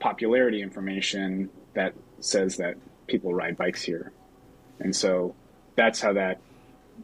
popularity 0.00 0.62
information 0.62 1.48
that 1.74 1.94
says 2.20 2.56
that 2.56 2.76
people 3.06 3.34
ride 3.34 3.56
bikes 3.56 3.82
here. 3.82 4.12
And 4.80 4.94
so 4.94 5.34
that's 5.76 6.00
how 6.00 6.12
that 6.14 6.40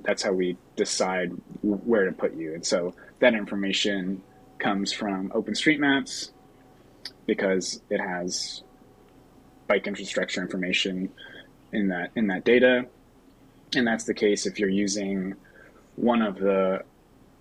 that's 0.02 0.22
how 0.22 0.32
we 0.32 0.56
decide 0.76 1.30
where 1.62 2.06
to 2.06 2.12
put 2.12 2.34
you. 2.34 2.54
And 2.54 2.66
so 2.66 2.94
that 3.20 3.34
information 3.34 4.22
comes 4.58 4.92
from 4.92 5.30
openstreetmaps 5.30 6.30
because 7.26 7.80
it 7.90 8.00
has 8.00 8.62
bike 9.66 9.86
infrastructure 9.86 10.42
information 10.42 11.10
in 11.72 11.88
that 11.88 12.10
in 12.16 12.26
that 12.28 12.44
data. 12.44 12.86
And 13.74 13.86
that's 13.86 14.04
the 14.04 14.14
case 14.14 14.46
if 14.46 14.58
you're 14.58 14.68
using 14.68 15.34
one 15.96 16.22
of 16.22 16.38
the 16.38 16.84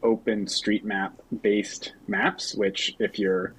OpenStreetMap 0.01 1.13
based 1.41 1.93
maps, 2.07 2.55
which 2.55 2.95
if 2.99 3.17
you're 3.17 3.53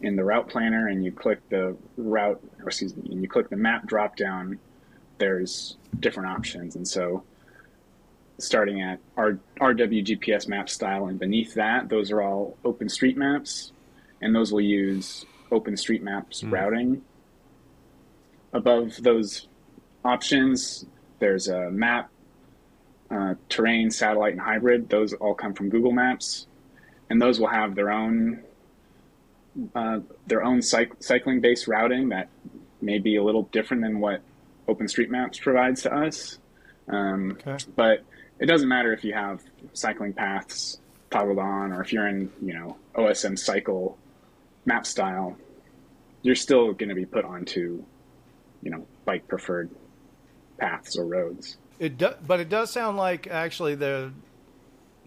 in 0.00 0.16
the 0.16 0.24
route 0.24 0.48
planner 0.48 0.88
and 0.88 1.04
you 1.04 1.12
click 1.12 1.40
the 1.48 1.76
route, 1.96 2.40
or 2.60 2.68
excuse 2.68 2.96
me, 2.96 3.10
and 3.10 3.22
you 3.22 3.28
click 3.28 3.48
the 3.48 3.56
map 3.56 3.86
drop 3.86 4.16
down, 4.16 4.58
there's 5.18 5.76
different 6.00 6.28
options. 6.28 6.76
And 6.76 6.86
so 6.86 7.22
starting 8.38 8.82
at 8.82 8.98
our 9.16 9.38
RWGPS 9.60 10.48
map 10.48 10.68
style 10.68 11.06
and 11.06 11.18
beneath 11.18 11.54
that, 11.54 11.88
those 11.88 12.10
are 12.10 12.20
all 12.20 12.56
open 12.64 12.88
street 12.88 13.16
maps 13.16 13.72
and 14.24 14.34
those 14.34 14.50
will 14.50 14.60
use 14.62 15.26
Open 15.52 15.76
Street 15.76 16.02
OpenStreetMaps 16.02 16.50
routing. 16.50 17.02
Above 18.54 18.96
those 19.02 19.48
options, 20.02 20.86
there's 21.18 21.48
a 21.48 21.70
map 21.70 22.10
uh, 23.10 23.34
terrain, 23.50 23.90
satellite, 23.90 24.32
and 24.32 24.40
hybrid. 24.40 24.88
Those 24.88 25.12
all 25.12 25.34
come 25.34 25.52
from 25.52 25.68
Google 25.68 25.92
Maps, 25.92 26.46
and 27.10 27.20
those 27.20 27.38
will 27.38 27.48
have 27.48 27.74
their 27.74 27.90
own 27.90 28.42
uh, 29.74 30.00
their 30.26 30.42
own 30.42 30.58
cyc- 30.60 31.02
cycling-based 31.02 31.68
routing 31.68 32.08
that 32.10 32.28
may 32.80 32.98
be 32.98 33.16
a 33.16 33.22
little 33.22 33.44
different 33.44 33.82
than 33.82 34.00
what 34.00 34.20
OpenStreetMaps 34.68 35.40
provides 35.40 35.82
to 35.82 35.94
us. 35.94 36.38
Um, 36.88 37.38
Okay. 37.46 37.64
But 37.76 38.04
it 38.38 38.46
doesn't 38.46 38.68
matter 38.68 38.92
if 38.92 39.04
you 39.04 39.14
have 39.14 39.42
cycling 39.72 40.12
paths 40.12 40.78
toggled 41.10 41.38
on, 41.38 41.72
or 41.72 41.80
if 41.82 41.92
you're 41.92 42.08
in 42.08 42.30
you 42.42 42.52
know 42.54 42.76
OSM 42.94 43.38
cycle 43.38 43.96
map 44.66 44.86
style, 44.86 45.36
you're 46.22 46.34
still 46.34 46.72
going 46.72 46.88
to 46.88 46.94
be 46.94 47.06
put 47.06 47.24
onto 47.24 47.84
you 48.62 48.70
know 48.70 48.86
bike 49.04 49.28
preferred 49.28 49.70
paths 50.58 50.96
or 50.96 51.04
roads. 51.06 51.56
It 51.78 51.98
do, 51.98 52.10
but 52.26 52.40
it 52.40 52.48
does 52.48 52.70
sound 52.70 52.96
like 52.96 53.26
actually 53.28 53.76
the 53.76 54.12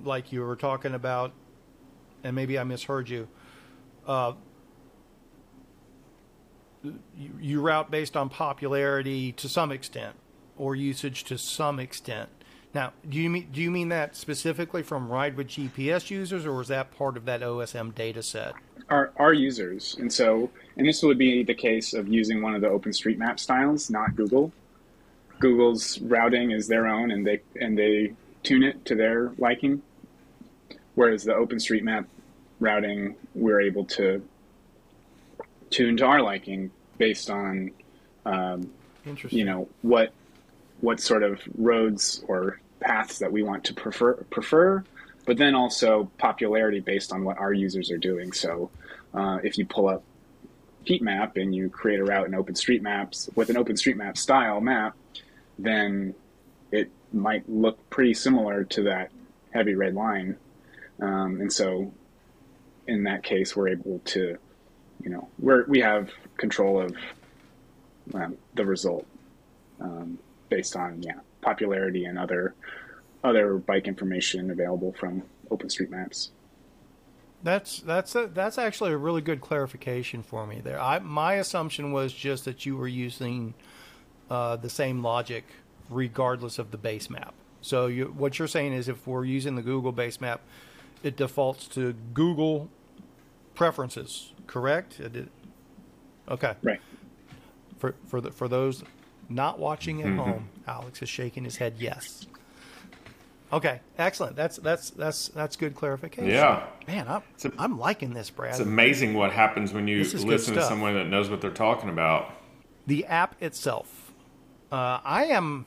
like 0.03 0.31
you 0.31 0.41
were 0.41 0.55
talking 0.55 0.93
about, 0.93 1.33
and 2.23 2.35
maybe 2.35 2.57
I 2.57 2.63
misheard 2.63 3.09
you. 3.09 3.27
Uh, 4.07 4.33
you, 7.41 7.59
route 7.59 7.91
based 7.91 8.15
on 8.15 8.29
popularity 8.29 9.33
to 9.33 9.49
some 9.49 9.71
extent, 9.71 10.15
or 10.57 10.75
usage 10.75 11.25
to 11.25 11.37
some 11.37 11.79
extent. 11.79 12.29
Now, 12.73 12.93
do 13.07 13.17
you 13.17 13.29
mean 13.29 13.49
do 13.51 13.61
you 13.61 13.71
mean 13.71 13.89
that 13.89 14.15
specifically 14.15 14.83
from 14.83 15.09
Ride 15.09 15.35
with 15.35 15.47
GPS 15.47 16.09
users, 16.09 16.45
or 16.45 16.61
is 16.61 16.69
that 16.69 16.91
part 16.91 17.17
of 17.17 17.25
that 17.25 17.41
OSM 17.41 17.93
data 17.93 18.23
set? 18.23 18.53
our, 18.89 19.11
our 19.17 19.33
users. 19.33 19.95
And 19.99 20.11
so, 20.11 20.49
and 20.77 20.87
this 20.87 21.03
would 21.03 21.17
be 21.17 21.43
the 21.43 21.53
case 21.53 21.93
of 21.93 22.07
using 22.07 22.41
one 22.41 22.55
of 22.55 22.61
the 22.61 22.67
OpenStreetMap 22.67 23.39
styles, 23.39 23.89
not 23.89 24.15
Google. 24.15 24.51
Google's 25.39 25.99
routing 25.99 26.51
is 26.51 26.67
their 26.67 26.87
own, 26.87 27.11
and 27.11 27.25
they 27.25 27.41
and 27.61 27.77
they 27.77 28.13
tune 28.43 28.63
it 28.63 28.83
to 28.85 28.95
their 28.95 29.33
liking. 29.37 29.81
Whereas 30.95 31.23
the 31.23 31.33
OpenStreetMap 31.33 32.05
routing, 32.59 33.15
we're 33.35 33.61
able 33.61 33.85
to 33.85 34.23
tune 35.69 35.97
to 35.97 36.05
our 36.05 36.21
liking 36.21 36.71
based 36.97 37.29
on, 37.29 37.71
um, 38.25 38.71
you 39.29 39.45
know, 39.45 39.67
what 39.81 40.11
what 40.81 40.99
sort 40.99 41.23
of 41.23 41.41
roads 41.57 42.23
or 42.27 42.59
paths 42.79 43.19
that 43.19 43.31
we 43.31 43.41
want 43.41 43.63
to 43.65 43.73
prefer 43.73 44.13
prefer, 44.29 44.83
but 45.25 45.37
then 45.37 45.55
also 45.55 46.09
popularity 46.17 46.79
based 46.79 47.11
on 47.11 47.23
what 47.23 47.37
our 47.37 47.53
users 47.53 47.89
are 47.91 47.97
doing. 47.97 48.31
So, 48.31 48.69
uh, 49.13 49.39
if 49.43 49.57
you 49.57 49.65
pull 49.65 49.87
up 49.87 50.03
heat 50.83 51.01
map 51.01 51.35
and 51.37 51.53
you 51.53 51.69
create 51.69 51.99
a 51.99 52.03
route 52.03 52.27
in 52.27 52.31
OpenStreetMaps 52.31 53.35
with 53.35 53.49
an 53.49 53.57
OpenStreetMap 53.57 54.17
style 54.17 54.61
map, 54.61 54.95
then 55.59 56.15
it 56.71 56.89
might 57.11 57.47
look 57.49 57.89
pretty 57.89 58.13
similar 58.13 58.63
to 58.63 58.83
that 58.83 59.11
heavy 59.51 59.75
red 59.75 59.95
line. 59.95 60.37
Um, 61.01 61.41
and 61.41 61.51
so, 61.51 61.91
in 62.87 63.03
that 63.03 63.23
case, 63.23 63.55
we're 63.55 63.69
able 63.69 63.99
to, 64.05 64.37
you 65.03 65.09
know, 65.09 65.27
we're, 65.39 65.65
we 65.65 65.79
have 65.79 66.09
control 66.37 66.81
of 66.81 66.95
um, 68.13 68.37
the 68.55 68.65
result 68.65 69.05
um, 69.81 70.17
based 70.49 70.75
on 70.75 71.01
yeah 71.03 71.19
popularity 71.41 72.05
and 72.05 72.17
other 72.17 72.55
other 73.23 73.57
bike 73.57 73.87
information 73.87 74.51
available 74.51 74.93
from 74.93 75.23
OpenStreetMaps. 75.49 76.29
That's 77.43 77.79
that's 77.81 78.15
a, 78.15 78.27
that's 78.27 78.57
actually 78.57 78.93
a 78.93 78.97
really 78.97 79.21
good 79.21 79.41
clarification 79.41 80.23
for 80.23 80.47
me 80.47 80.61
there. 80.63 80.79
I 80.79 80.99
my 80.99 81.35
assumption 81.35 81.91
was 81.91 82.13
just 82.13 82.45
that 82.45 82.65
you 82.65 82.75
were 82.75 82.87
using 82.87 83.53
uh, 84.29 84.55
the 84.55 84.69
same 84.69 85.03
logic 85.03 85.45
regardless 85.89 86.59
of 86.59 86.71
the 86.71 86.77
base 86.77 87.09
map. 87.09 87.33
So 87.61 87.87
you, 87.87 88.13
what 88.17 88.39
you're 88.39 88.47
saying 88.47 88.73
is 88.73 88.87
if 88.87 89.07
we're 89.07 89.25
using 89.25 89.55
the 89.55 89.61
Google 89.61 89.91
base 89.91 90.19
map, 90.19 90.41
it 91.03 91.15
defaults 91.15 91.67
to 91.69 91.93
Google 92.13 92.69
preferences, 93.57 94.31
correct? 94.45 94.97
Did- 95.11 95.29
okay. 96.29 96.53
Right. 96.63 96.79
For 97.79 97.95
for 98.07 98.21
the, 98.21 98.31
for 98.31 98.47
those 98.47 98.83
not 99.29 99.59
watching 99.59 100.01
at 100.01 100.15
home, 100.15 100.49
Alex 100.67 101.01
is 101.01 101.09
shaking 101.09 101.43
his 101.43 101.57
head 101.57 101.75
yes. 101.77 102.25
Okay, 103.51 103.79
excellent. 103.97 104.35
That's 104.35 104.57
that's 104.57 104.89
that's 104.91 105.29
that's 105.29 105.55
good 105.55 105.73
clarification. 105.75 106.29
Yeah. 106.29 106.65
Man, 106.87 107.07
I'm, 107.07 107.21
a- 107.43 107.51
I'm 107.57 107.79
liking 107.79 108.13
this, 108.13 108.29
Brad. 108.29 108.51
It's 108.51 108.59
amazing 108.59 109.13
what 109.13 109.31
happens 109.31 109.73
when 109.73 109.87
you 109.87 109.99
This 109.99 110.13
is 110.13 110.23
good 110.23 110.31
listen 110.31 110.55
to 110.55 110.63
someone 110.63 110.93
that 110.95 111.07
knows 111.07 111.29
what 111.29 111.41
they're 111.41 111.51
talking 111.51 111.89
about. 111.89 112.33
the 112.85 113.05
app 113.05 113.41
itself. 113.41 114.11
Uh, 114.71 114.99
I 115.03 115.25
am 115.25 115.65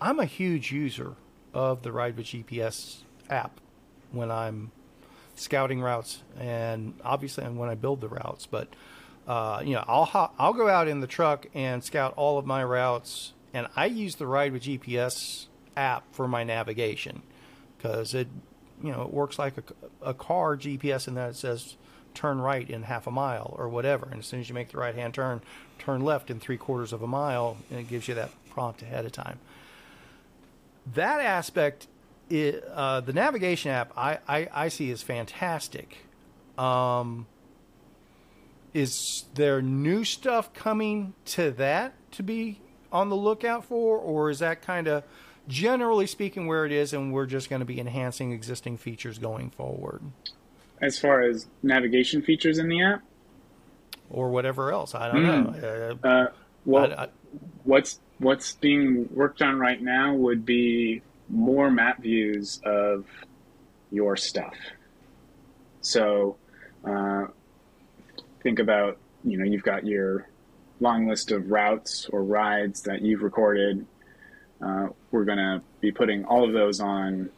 I'm 0.00 0.18
a 0.18 0.24
huge 0.24 0.72
user 0.72 1.14
of 1.52 1.82
the 1.82 1.92
Ride 1.92 2.16
with 2.16 2.26
GPS 2.26 3.02
app 3.30 3.60
when 4.10 4.30
I'm 4.30 4.72
scouting 5.36 5.80
routes 5.80 6.22
and 6.38 6.94
obviously 7.04 7.44
when 7.44 7.68
I 7.68 7.74
build 7.74 8.00
the 8.00 8.08
routes. 8.08 8.46
But 8.46 8.68
uh, 9.26 9.62
you 9.64 9.74
know, 9.74 9.84
I'll 9.86 10.32
I'll 10.38 10.52
go 10.52 10.68
out 10.68 10.88
in 10.88 11.00
the 11.00 11.06
truck 11.06 11.46
and 11.54 11.82
scout 11.82 12.14
all 12.16 12.38
of 12.38 12.46
my 12.46 12.62
routes, 12.62 13.32
and 13.52 13.68
I 13.74 13.86
use 13.86 14.16
the 14.16 14.26
Ride 14.26 14.52
with 14.52 14.64
GPS 14.64 15.46
app 15.76 16.04
for 16.12 16.28
my 16.28 16.44
navigation 16.44 17.22
because 17.76 18.14
it, 18.14 18.28
you 18.82 18.92
know, 18.92 19.02
it 19.02 19.12
works 19.12 19.38
like 19.38 19.54
a, 19.58 20.10
a 20.10 20.14
car 20.14 20.56
GPS 20.56 21.08
in 21.08 21.14
that 21.14 21.30
it 21.30 21.36
says 21.36 21.76
turn 22.12 22.40
right 22.40 22.68
in 22.68 22.84
half 22.84 23.06
a 23.06 23.10
mile 23.10 23.54
or 23.58 23.68
whatever, 23.68 24.06
and 24.10 24.20
as 24.20 24.26
soon 24.26 24.40
as 24.40 24.48
you 24.48 24.54
make 24.54 24.70
the 24.70 24.78
right 24.78 24.94
hand 24.94 25.14
turn, 25.14 25.40
turn 25.78 26.02
left 26.02 26.30
in 26.30 26.38
three 26.38 26.56
quarters 26.56 26.92
of 26.92 27.02
a 27.02 27.06
mile, 27.06 27.56
and 27.70 27.80
it 27.80 27.88
gives 27.88 28.06
you 28.08 28.14
that 28.14 28.30
prompt 28.50 28.82
ahead 28.82 29.04
of 29.04 29.12
time. 29.12 29.38
That 30.92 31.20
aspect, 31.20 31.88
i 32.30 32.60
uh, 32.72 33.00
the 33.00 33.12
navigation 33.12 33.70
app, 33.70 33.92
I, 33.96 34.18
I, 34.26 34.48
I 34.52 34.68
see 34.68 34.90
is 34.90 35.02
fantastic. 35.02 35.98
Um, 36.56 37.26
is 38.72 39.24
there 39.34 39.62
new 39.62 40.04
stuff 40.04 40.52
coming 40.52 41.14
to 41.26 41.50
that 41.52 41.94
to 42.12 42.22
be 42.22 42.60
on 42.90 43.08
the 43.08 43.16
lookout 43.16 43.64
for, 43.64 43.98
or 43.98 44.30
is 44.30 44.38
that 44.40 44.62
kind 44.62 44.88
of 44.88 45.04
generally 45.46 46.06
speaking 46.06 46.46
where 46.46 46.64
it 46.64 46.72
is, 46.72 46.92
and 46.92 47.12
we're 47.12 47.26
just 47.26 47.50
going 47.50 47.60
to 47.60 47.66
be 47.66 47.78
enhancing 47.78 48.32
existing 48.32 48.76
features 48.78 49.18
going 49.18 49.50
forward? 49.50 50.02
As 50.80 50.98
far 50.98 51.20
as 51.22 51.46
navigation 51.62 52.22
features 52.22 52.58
in 52.58 52.68
the 52.68 52.82
app, 52.82 53.02
or 54.10 54.30
whatever 54.30 54.72
else, 54.72 54.94
I 54.94 55.10
don't 55.10 55.22
know. 55.22 55.96
Uh, 56.02 56.06
uh, 56.06 56.26
well, 56.64 56.92
I- 56.92 57.04
I- 57.04 57.08
what's 57.64 58.00
what's 58.18 58.52
being 58.54 59.08
worked 59.12 59.42
on 59.42 59.58
right 59.58 59.80
now 59.80 60.14
would 60.14 60.44
be 60.46 61.02
more 61.28 61.70
map 61.70 62.02
views 62.02 62.60
of 62.64 63.06
your 63.90 64.16
stuff. 64.16 64.54
So 65.80 66.36
uh, 66.84 67.26
think 68.42 68.58
about 68.58 68.98
you 69.24 69.38
know 69.38 69.44
you've 69.44 69.62
got 69.62 69.86
your 69.86 70.28
long 70.80 71.08
list 71.08 71.30
of 71.30 71.50
routes 71.50 72.08
or 72.12 72.22
rides 72.22 72.82
that 72.82 73.02
you've 73.02 73.22
recorded. 73.22 73.86
Uh, 74.60 74.88
we're 75.10 75.24
going 75.24 75.38
to 75.38 75.62
be 75.80 75.92
putting 75.92 76.24
all 76.24 76.44
of 76.44 76.52
those 76.52 76.80
on 76.80 77.30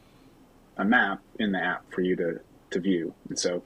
a 0.76 0.84
map 0.84 1.20
in 1.39 1.53
the 1.53 1.62
app 1.62 1.84
for 1.93 2.01
you 2.03 2.16
to 2.16 2.41
to 2.70 2.80
view. 2.80 3.14
And 3.28 3.39
so 3.39 3.62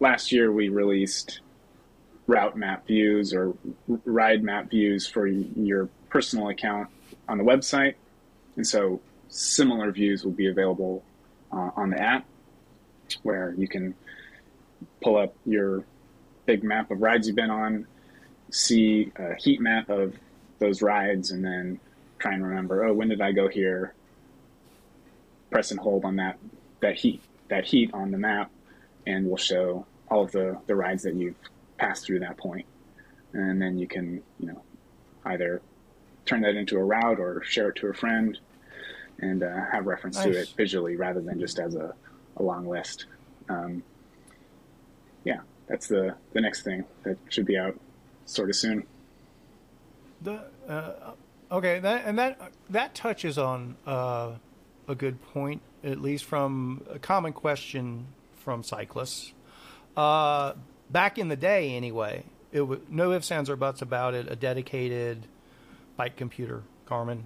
last 0.00 0.32
year 0.32 0.50
we 0.50 0.68
released 0.68 1.40
route 2.26 2.56
map 2.56 2.86
views 2.86 3.32
or 3.32 3.54
ride 4.04 4.42
map 4.42 4.70
views 4.70 5.06
for 5.06 5.26
your 5.26 5.88
personal 6.10 6.48
account 6.48 6.88
on 7.28 7.38
the 7.38 7.44
website. 7.44 7.94
And 8.56 8.66
so 8.66 9.00
similar 9.28 9.90
views 9.92 10.24
will 10.24 10.32
be 10.32 10.48
available 10.48 11.02
uh, 11.52 11.70
on 11.76 11.90
the 11.90 12.00
app 12.00 12.26
where 13.22 13.54
you 13.56 13.68
can 13.68 13.94
pull 15.02 15.16
up 15.16 15.34
your 15.44 15.84
big 16.46 16.62
map 16.62 16.90
of 16.90 17.00
rides 17.00 17.26
you've 17.26 17.36
been 17.36 17.50
on, 17.50 17.86
see 18.50 19.12
a 19.16 19.34
heat 19.34 19.60
map 19.60 19.88
of 19.88 20.14
those 20.58 20.82
rides, 20.82 21.30
and 21.30 21.44
then 21.44 21.78
try 22.18 22.32
and 22.34 22.46
remember, 22.46 22.84
oh, 22.84 22.92
when 22.92 23.08
did 23.08 23.20
I 23.20 23.32
go 23.32 23.48
here? 23.48 23.94
Press 25.50 25.70
and 25.70 25.80
hold 25.80 26.04
on 26.04 26.16
that 26.16 26.38
that 26.80 26.96
heat 26.96 27.22
that 27.48 27.64
heat 27.64 27.90
on 27.94 28.10
the 28.10 28.18
map, 28.18 28.50
and 29.06 29.26
we'll 29.26 29.36
show 29.36 29.86
all 30.10 30.22
of 30.22 30.32
the 30.32 30.58
the 30.66 30.74
rides 30.74 31.02
that 31.04 31.14
you've 31.14 31.36
passed 31.78 32.04
through 32.04 32.20
that 32.20 32.36
point, 32.36 32.66
and 33.32 33.60
then 33.60 33.78
you 33.78 33.86
can 33.86 34.22
you 34.38 34.46
know 34.46 34.62
either 35.24 35.62
turn 36.26 36.42
that 36.42 36.54
into 36.54 36.76
a 36.76 36.84
route 36.84 37.18
or 37.18 37.42
share 37.44 37.70
it 37.70 37.76
to 37.76 37.86
a 37.86 37.94
friend, 37.94 38.38
and 39.20 39.42
uh, 39.42 39.64
have 39.72 39.86
reference 39.86 40.18
to 40.18 40.30
it 40.30 40.52
visually 40.56 40.96
rather 40.96 41.20
than 41.20 41.40
just 41.40 41.58
as 41.58 41.74
a, 41.74 41.94
a 42.36 42.42
long 42.42 42.68
list. 42.68 43.06
Um, 43.48 43.82
yeah, 45.24 45.40
that's 45.66 45.88
the 45.88 46.14
the 46.32 46.40
next 46.40 46.62
thing 46.62 46.84
that 47.02 47.18
should 47.28 47.46
be 47.46 47.58
out 47.58 47.78
sort 48.26 48.48
of 48.48 48.56
soon. 48.56 48.86
The 50.22 50.44
uh, 50.68 51.12
okay, 51.50 51.78
that 51.80 52.04
and 52.06 52.18
that 52.18 52.52
that 52.70 52.94
touches 52.94 53.38
on 53.38 53.76
uh, 53.86 54.32
a 54.86 54.94
good 54.94 55.20
point, 55.32 55.62
at 55.82 56.00
least 56.00 56.24
from 56.24 56.84
a 56.90 56.98
common 56.98 57.32
question 57.32 58.06
from 58.36 58.62
cyclists. 58.62 59.32
Uh, 59.96 60.54
back 60.90 61.18
in 61.18 61.28
the 61.28 61.36
day, 61.36 61.74
anyway, 61.74 62.24
it 62.52 62.62
was 62.62 62.78
no 62.88 63.12
ifs, 63.12 63.30
ands, 63.30 63.50
or 63.50 63.56
buts 63.56 63.82
about 63.82 64.14
it. 64.14 64.30
A 64.30 64.36
dedicated 64.36 65.26
bike 65.96 66.16
computer, 66.16 66.62
Garmin, 66.86 67.24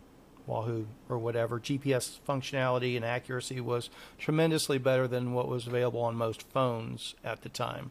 Wahoo, 0.52 0.86
or 1.08 1.18
whatever, 1.18 1.58
GPS 1.58 2.18
functionality 2.28 2.94
and 2.94 3.04
accuracy 3.04 3.60
was 3.60 3.88
tremendously 4.18 4.78
better 4.78 5.08
than 5.08 5.32
what 5.32 5.48
was 5.48 5.66
available 5.66 6.00
on 6.00 6.14
most 6.14 6.42
phones 6.42 7.14
at 7.24 7.42
the 7.42 7.48
time. 7.48 7.90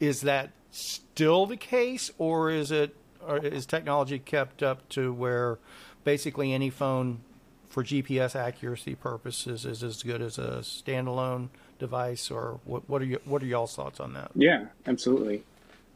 Is 0.00 0.20
that 0.20 0.50
still 0.70 1.46
the 1.46 1.56
case, 1.56 2.10
or 2.18 2.50
is 2.50 2.70
it, 2.70 2.94
or 3.26 3.38
is 3.38 3.64
technology 3.64 4.18
kept 4.18 4.62
up 4.62 4.86
to 4.90 5.12
where 5.12 5.58
basically 6.04 6.52
any 6.52 6.68
phone 6.68 7.20
for 7.68 7.82
GPS 7.82 8.36
accuracy 8.36 8.94
purposes 8.94 9.64
is 9.64 9.82
as 9.82 10.02
good 10.02 10.20
as 10.20 10.36
a 10.38 10.58
standalone 10.60 11.48
device, 11.78 12.30
or 12.30 12.60
what? 12.64 12.88
What 12.88 13.00
are 13.00 13.06
you, 13.06 13.18
what 13.24 13.42
are 13.42 13.46
y'all's 13.46 13.74
thoughts 13.74 13.98
on 13.98 14.12
that? 14.12 14.30
Yeah, 14.34 14.66
absolutely. 14.86 15.42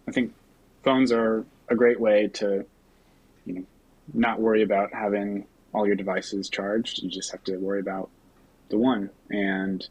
I 0.07 0.13
think 0.13 0.33
phones 0.83 1.13
are 1.13 1.45
a 1.69 1.75
great 1.75 2.01
way 2.01 2.29
to, 2.29 2.65
you 3.45 3.55
know, 3.55 3.65
not 4.15 4.41
worry 4.41 4.63
about 4.63 4.95
having 4.95 5.45
all 5.79 5.87
your 5.87 5.95
devices 5.95 6.49
charged. 6.49 7.01
You 7.05 7.09
just 7.09 7.31
have 7.31 7.45
to 7.45 7.57
worry 7.57 7.79
about 7.79 8.11
the 8.69 8.77
one. 8.77 9.11
And, 9.31 9.89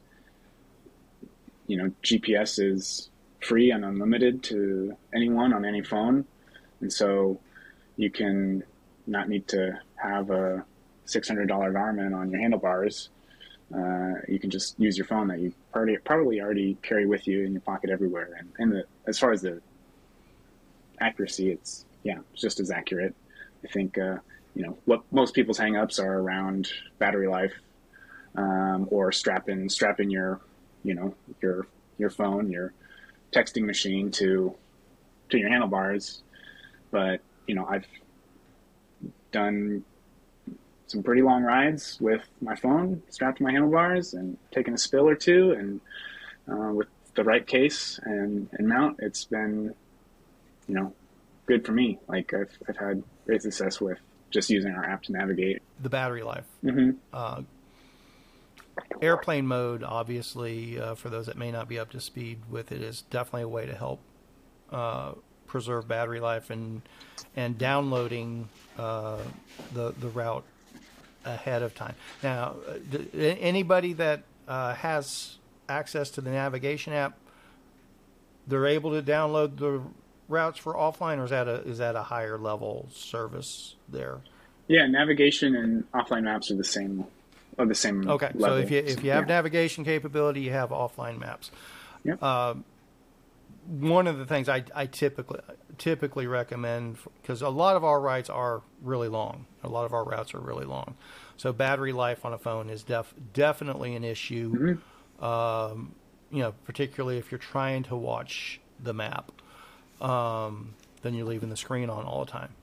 you 1.66 1.78
know, 1.78 1.94
GPS 2.04 2.60
is 2.60 3.10
free 3.40 3.72
and 3.72 3.86
unlimited 3.86 4.44
to 4.44 4.98
anyone 5.16 5.54
on 5.54 5.64
any 5.64 5.82
phone. 5.82 6.26
And 6.82 6.92
so 6.92 7.40
you 7.96 8.12
can 8.12 8.64
not 9.08 9.30
need 9.30 9.48
to 9.48 9.80
have 9.96 10.30
a 10.30 10.66
$600 11.06 11.48
Garmin 11.48 12.14
on 12.14 12.32
your 12.32 12.42
handlebars. 12.42 13.10
Uh, 13.74 14.16
you 14.28 14.40
can 14.40 14.50
just 14.50 14.78
use 14.78 14.98
your 14.98 15.08
phone 15.08 15.30
that 15.30 15.40
you 15.40 15.54
probably, 15.72 15.98
probably 16.00 16.42
already 16.42 16.78
carry 16.82 17.06
with 17.06 17.28
you 17.28 17.46
in 17.46 17.54
your 17.54 17.62
pocket 17.62 17.90
everywhere. 17.90 18.36
And, 18.38 18.52
and 18.58 18.72
the, 18.74 18.84
as 19.08 19.18
far 19.18 19.32
as 19.32 19.42
the 19.42 19.62
accuracy, 21.00 21.52
it's 21.52 21.86
yeah, 22.04 22.20
it's 22.34 22.42
just 22.42 22.60
as 22.60 22.72
accurate. 22.72 23.16
I 23.64 23.68
think 23.68 23.98
uh, 23.98 24.18
you 24.58 24.64
know 24.64 24.76
what 24.86 25.04
most 25.12 25.36
people's 25.36 25.60
hangups 25.60 26.00
are 26.04 26.20
around 26.20 26.68
battery 26.98 27.28
life 27.28 27.54
um, 28.36 28.88
or 28.90 29.12
strapping 29.12 29.70
strapping 29.70 30.10
your 30.10 30.42
you 30.84 30.96
know 30.96 31.14
your 31.42 31.68
your 32.00 32.10
phone, 32.10 32.50
your 32.50 32.74
texting 33.32 33.66
machine 33.66 34.10
to 34.12 34.56
to 35.30 35.38
your 35.38 35.50
handlebars. 35.50 36.24
But 36.90 37.22
you 37.46 37.54
know 37.54 37.68
I've 37.70 37.86
done 39.32 39.84
some 40.88 41.04
pretty 41.04 41.22
long 41.22 41.44
rides 41.44 42.00
with 42.02 42.24
my 42.42 42.56
phone 42.56 43.04
strapped 43.10 43.38
to 43.38 43.44
my 43.44 43.52
handlebars 43.52 44.16
and 44.16 44.38
taken 44.52 44.74
a 44.74 44.78
spill 44.78 45.08
or 45.08 45.16
two 45.16 45.52
and 45.52 45.82
uh, 46.50 46.72
with 46.72 46.88
the 47.14 47.24
right 47.24 47.46
case 47.46 48.00
and, 48.04 48.48
and 48.54 48.70
mount 48.70 48.96
it's 49.00 49.26
been 49.26 49.76
you 50.66 50.76
know 50.76 50.94
good 51.46 51.66
for 51.66 51.74
me 51.74 52.00
like 52.08 52.34
I've, 52.34 52.58
I've 52.70 52.78
had 52.78 53.04
great 53.26 53.42
success 53.42 53.82
with 53.82 54.00
just 54.32 54.50
using 54.50 54.72
our 54.74 54.84
app 54.86 55.04
to 55.04 55.12
navigate 55.12 55.62
The 55.82 55.90
battery 55.90 56.24
life. 56.24 56.46
hmm 56.62 56.92
Uh, 57.14 57.42
airplane 59.02 59.48
mode, 59.48 59.84
obviously, 59.84 60.80
uh, 60.80 60.96
for 60.96 61.10
those 61.10 61.26
that 61.28 61.38
may 61.38 61.52
not 61.52 61.68
be 61.68 61.80
up 61.80 61.92
to 61.92 62.00
speed 62.00 62.40
with 62.50 62.72
it, 62.72 62.82
is 62.82 63.02
definitely 63.04 63.44
a 63.44 63.48
way 63.48 63.66
to 63.66 63.76
help 63.76 64.00
uh, 64.72 65.14
preserve 65.46 65.88
battery 65.88 66.20
life 66.20 66.50
and 66.50 66.82
and 67.36 67.58
downloading 67.58 68.50
uh, 68.78 69.18
the 69.74 69.94
the 70.00 70.08
route 70.10 70.44
ahead 71.26 71.62
of 71.62 71.74
time. 71.76 71.96
Now, 72.24 72.56
uh, 72.68 72.74
d- 72.90 73.10
anybody 73.40 73.94
that 73.94 74.24
uh, 74.48 74.74
has 74.76 75.38
access 75.70 76.10
to 76.12 76.22
the 76.22 76.30
navigation 76.32 76.94
app, 76.94 77.18
they're 78.48 78.66
able 78.68 78.92
to 78.92 79.02
download 79.02 79.58
the 79.58 79.82
routes 80.28 80.58
for 80.60 80.74
offline, 80.74 81.20
or 81.20 81.26
is 81.26 81.30
that 81.32 81.48
a 81.48 81.62
is 81.64 81.78
that 81.80 81.96
a 81.96 82.04
higher 82.04 82.38
level 82.38 82.88
service 82.92 83.76
there? 83.90 84.20
yeah 84.70 84.86
navigation 84.86 85.56
and 85.56 85.90
offline 85.94 86.24
maps 86.24 86.52
are 86.52 86.56
the 86.56 86.64
same 86.64 87.06
are 87.58 87.66
the 87.66 87.74
same 87.76 88.08
Okay, 88.10 88.32
so 88.40 88.58
if 88.58 88.70
you 88.70 88.80
if 88.80 89.04
you 89.04 89.12
have 89.12 89.24
Yeah. 89.28 89.36
navigation 89.36 89.84
capability, 89.86 90.42
you 90.42 90.52
have 90.52 90.70
offline 90.72 91.20
maps. 91.20 91.52
Yep. 92.04 92.22
Um, 92.22 92.66
one 93.80 94.08
of 94.08 94.18
the 94.18 94.26
things 94.26 94.48
I, 94.50 94.64
I 94.76 94.86
typically 94.86 95.40
typically 95.78 96.28
recommend 96.28 96.98
because 97.22 97.42
a 97.42 97.50
lot 97.50 97.76
of 97.76 97.84
our 97.84 98.00
rides 98.00 98.30
are 98.30 98.62
really 98.82 99.08
long. 99.10 99.46
A 99.64 99.70
lot 99.70 99.86
of 99.86 99.94
our 99.94 100.04
routes 100.04 100.34
are 100.34 100.40
really 100.40 100.66
long, 100.66 100.96
so 101.38 101.52
battery 101.54 101.94
life 101.94 102.26
on 102.26 102.34
a 102.34 102.38
phone 102.38 102.70
is 102.70 102.84
def, 102.84 103.14
definitely 103.34 103.96
an 103.96 104.04
issue. 104.04 104.78
Um, 105.20 105.96
you 106.32 106.40
know, 106.44 106.54
particularly 106.66 107.18
if 107.18 107.32
you're 107.32 107.40
trying 107.40 107.84
to 107.84 107.96
watch 107.96 108.60
the 108.84 108.94
map, 108.94 109.32
um, 110.02 110.74
then 111.02 111.14
you're 111.14 111.26
leaving 111.26 111.50
the 111.50 111.58
screen 111.58 111.90
on 111.90 112.06
all 112.06 112.26
the 112.26 112.32
time. 112.32 112.54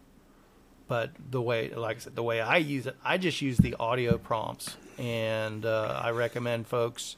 But 0.86 1.12
the 1.30 1.40
way, 1.40 1.70
like 1.70 1.96
I 1.96 2.00
said, 2.00 2.14
the 2.14 2.22
way 2.22 2.40
I 2.40 2.58
use 2.58 2.86
it, 2.86 2.96
I 3.04 3.16
just 3.16 3.40
use 3.40 3.56
the 3.56 3.74
audio 3.80 4.18
prompts, 4.18 4.76
and 4.98 5.64
uh, 5.64 6.00
I 6.02 6.10
recommend 6.10 6.66
folks 6.66 7.16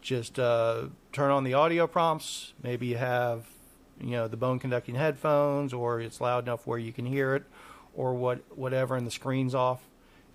just 0.00 0.38
uh, 0.38 0.84
turn 1.12 1.30
on 1.30 1.44
the 1.44 1.54
audio 1.54 1.86
prompts. 1.86 2.52
Maybe 2.62 2.86
you 2.86 2.98
have, 2.98 3.46
you 4.00 4.12
know 4.12 4.28
the 4.28 4.36
bone 4.36 4.60
conducting 4.60 4.94
headphones, 4.94 5.72
or 5.72 6.00
it's 6.00 6.20
loud 6.20 6.44
enough 6.44 6.66
where 6.66 6.78
you 6.78 6.92
can 6.92 7.04
hear 7.04 7.34
it, 7.34 7.42
or 7.94 8.14
what 8.14 8.40
whatever, 8.56 8.94
and 8.94 9.06
the 9.06 9.10
screen's 9.10 9.54
off. 9.54 9.82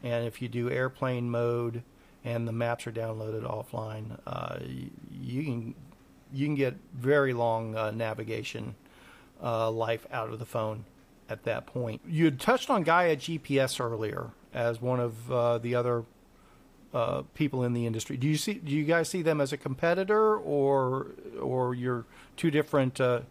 And 0.04 0.28
if 0.28 0.42
you 0.42 0.48
do 0.50 0.70
airplane 0.70 1.30
mode 1.30 1.84
and 2.24 2.48
the 2.48 2.52
maps 2.52 2.86
are 2.86 2.92
downloaded 2.92 3.44
offline, 3.44 4.20
uh, 4.28 4.60
you 5.10 5.44
can 5.44 5.76
you 6.34 6.46
can 6.46 6.56
get 6.56 6.76
very 6.94 7.34
long 7.34 7.76
uh, 7.76 7.92
navigation 7.92 8.76
uh, 9.42 9.70
life 9.72 10.06
out 10.12 10.30
of 10.30 10.40
the 10.40 10.46
phone 10.46 10.86
at 11.30 11.44
that 11.44 11.66
point. 11.66 12.02
You 12.08 12.26
had 12.26 12.40
touched 12.40 12.70
on 12.70 12.84
Gaia 12.84 13.16
GPS 13.16 13.80
earlier 13.80 14.32
as 14.54 14.82
one 14.82 15.00
of 15.00 15.32
uh, 15.32 15.58
the 15.58 15.76
other 15.76 16.04
uh, 16.94 17.24
people 17.34 17.64
in 17.64 17.74
the 17.74 17.86
industry. 17.86 18.18
Do 18.18 18.28
you 18.28 18.38
see? 18.38 18.56
Do 18.56 18.72
you 18.72 18.84
guys 18.84 19.10
see 19.10 19.22
them 19.22 19.42
as 19.42 19.52
a 19.54 19.58
competitor, 19.58 20.38
or 20.38 21.08
or 21.40 21.76
you're 21.76 22.06
two 22.38 22.50
different 22.50 23.00
uh, 23.00 23.22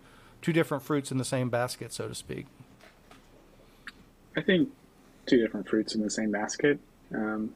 two 0.43 0.53
different 0.53 0.83
fruits 0.83 1.11
in 1.11 1.19
the 1.19 1.25
same 1.25 1.49
basket, 1.49 1.93
so 1.93 2.09
to 2.09 2.15
speak? 2.15 2.47
I 4.37 4.43
think 4.43 4.69
two 5.25 5.39
different 5.39 5.69
fruits 5.69 5.95
in 5.95 6.03
the 6.03 6.11
same 6.11 6.31
basket, 6.31 6.79
um, 7.15 7.55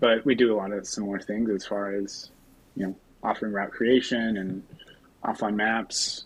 but 0.00 0.24
we 0.26 0.34
do 0.34 0.52
a 0.52 0.56
lot 0.56 0.72
of 0.72 0.86
similar 0.86 1.20
things 1.20 1.48
as 1.50 1.64
far 1.64 1.94
as 1.94 2.30
you 2.74 2.86
know 2.86 2.96
offering 3.22 3.52
route 3.52 3.70
creation 3.70 4.36
and 4.36 4.62
offline 5.24 5.54
maps. 5.54 6.24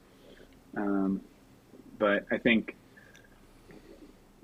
Um, 0.77 1.21
but 1.99 2.27
I 2.31 2.39
think 2.39 2.77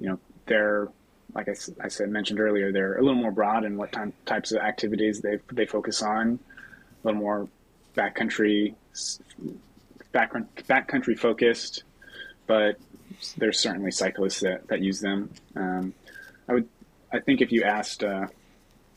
you 0.01 0.09
know 0.09 0.19
they're 0.47 0.89
like 1.35 1.49
I, 1.49 1.55
I, 1.83 1.89
said 1.89 2.11
mentioned 2.11 2.41
earlier, 2.41 2.73
they're 2.73 2.97
a 2.97 3.03
little 3.03 3.21
more 3.21 3.33
broad 3.33 3.65
in 3.65 3.77
what 3.77 3.93
time, 3.93 4.13
types 4.27 4.53
of 4.53 4.59
activities 4.59 5.21
they 5.21 5.39
they 5.51 5.67
focus 5.67 6.03
on, 6.03 6.39
a 7.03 7.07
little 7.07 7.21
more 7.21 7.49
backcountry 7.97 8.75
back 10.13 10.33
backcountry 10.33 11.19
focused, 11.19 11.85
but 12.47 12.77
there's 13.37 13.59
certainly 13.59 13.91
cyclists 13.91 14.41
that, 14.41 14.67
that 14.69 14.81
use 14.81 15.01
them. 15.01 15.31
Um, 15.57 15.95
I 16.49 16.55
would 16.55 16.69
I 17.13 17.21
think 17.21 17.41
if 17.41 17.53
you 17.53 17.63
asked 17.63 18.03
uh, 18.03 18.27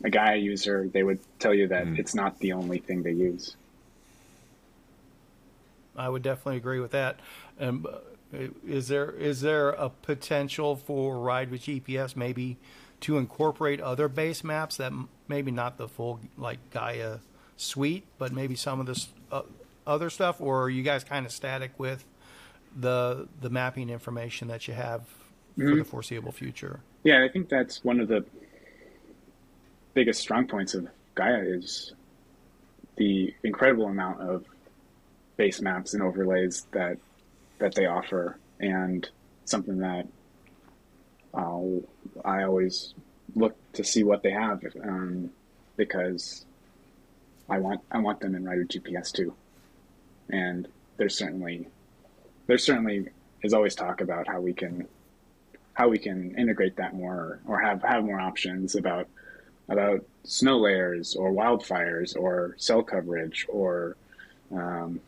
a 0.03 0.09
Gaia 0.09 0.37
user, 0.37 0.89
they 0.91 1.03
would 1.03 1.19
tell 1.39 1.53
you 1.53 1.67
that 1.67 1.85
mm. 1.85 1.99
it's 1.99 2.15
not 2.15 2.39
the 2.39 2.53
only 2.53 2.79
thing 2.79 3.03
they 3.03 3.11
use. 3.11 3.55
I 5.97 6.09
would 6.09 6.21
definitely 6.21 6.57
agree 6.57 6.79
with 6.79 6.91
that. 6.91 7.19
Um, 7.59 7.87
is 8.67 8.87
there 8.87 9.11
is 9.11 9.41
there 9.41 9.69
a 9.69 9.89
potential 9.89 10.75
for 10.75 11.19
Ride 11.19 11.51
with 11.51 11.61
GPS 11.61 12.15
maybe 12.15 12.57
to 13.01 13.17
incorporate 13.17 13.79
other 13.79 14.07
base 14.07 14.43
maps 14.43 14.77
that 14.77 14.91
maybe 15.27 15.51
not 15.51 15.77
the 15.77 15.87
full 15.87 16.19
like 16.37 16.59
Gaia 16.71 17.17
suite, 17.57 18.05
but 18.17 18.31
maybe 18.31 18.55
some 18.55 18.79
of 18.79 18.85
this 18.85 19.09
uh, 19.31 19.43
other 19.87 20.09
stuff, 20.09 20.41
or 20.41 20.63
are 20.63 20.69
you 20.69 20.83
guys 20.83 21.03
kind 21.03 21.25
of 21.25 21.31
static 21.31 21.71
with 21.77 22.05
the 22.75 23.27
the 23.41 23.49
mapping 23.49 23.89
information 23.89 24.47
that 24.47 24.67
you 24.67 24.73
have 24.73 25.01
mm-hmm. 25.57 25.69
for 25.69 25.75
the 25.75 25.83
foreseeable 25.83 26.31
future? 26.31 26.81
Yeah, 27.03 27.23
I 27.23 27.29
think 27.29 27.49
that's 27.49 27.83
one 27.83 27.99
of 27.99 28.07
the 28.07 28.25
biggest 29.93 30.21
strong 30.21 30.47
points 30.47 30.73
of 30.73 30.87
Gaia 31.13 31.41
is 31.41 31.93
the 32.97 33.33
incredible 33.43 33.85
amount 33.85 34.21
of 34.21 34.45
base 35.37 35.61
maps 35.61 35.93
and 35.93 36.03
overlays 36.03 36.67
that 36.71 36.97
that 37.59 37.75
they 37.75 37.85
offer, 37.85 38.37
and 38.59 39.07
something 39.45 39.79
that 39.79 40.07
I'll, 41.33 41.81
I 42.23 42.43
always 42.43 42.93
look 43.35 43.55
to 43.73 43.83
see 43.83 44.03
what 44.03 44.23
they 44.23 44.31
have 44.31 44.63
um, 44.83 45.29
because 45.77 46.45
I 47.49 47.59
want 47.59 47.81
I 47.91 47.99
want 47.99 48.19
them 48.19 48.35
in 48.35 48.43
Rider 48.43 48.65
GPS 48.65 49.11
too, 49.11 49.33
and 50.29 50.67
there's 50.97 51.17
certainly 51.17 51.67
there's 52.47 52.63
certainly 52.63 53.09
is 53.43 53.53
always 53.53 53.75
talk 53.75 54.01
about 54.01 54.27
how 54.27 54.41
we 54.41 54.53
can 54.53 54.87
how 55.73 55.89
we 55.89 55.99
can 55.99 56.35
integrate 56.37 56.77
that 56.77 56.93
more 56.93 57.39
or 57.47 57.59
have 57.59 57.81
have 57.83 58.03
more 58.03 58.19
options 58.19 58.75
about 58.75 59.07
about 59.67 60.05
snow 60.23 60.59
layers 60.59 61.15
or 61.15 61.31
wildfires 61.31 62.15
or 62.15 62.55
cell 62.57 62.81
coverage 62.81 63.45
or 63.49 63.95
um, 64.51 64.99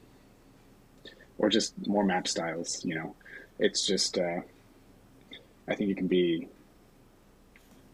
or 1.37 1.49
just 1.49 1.87
more 1.87 2.03
map 2.03 2.27
styles. 2.27 2.83
You 2.83 2.95
know, 2.95 3.15
it's 3.59 3.85
just 3.85 4.17
uh, 4.17 4.41
I 5.67 5.75
think 5.75 5.91
it 5.91 5.97
can 5.97 6.07
be 6.07 6.47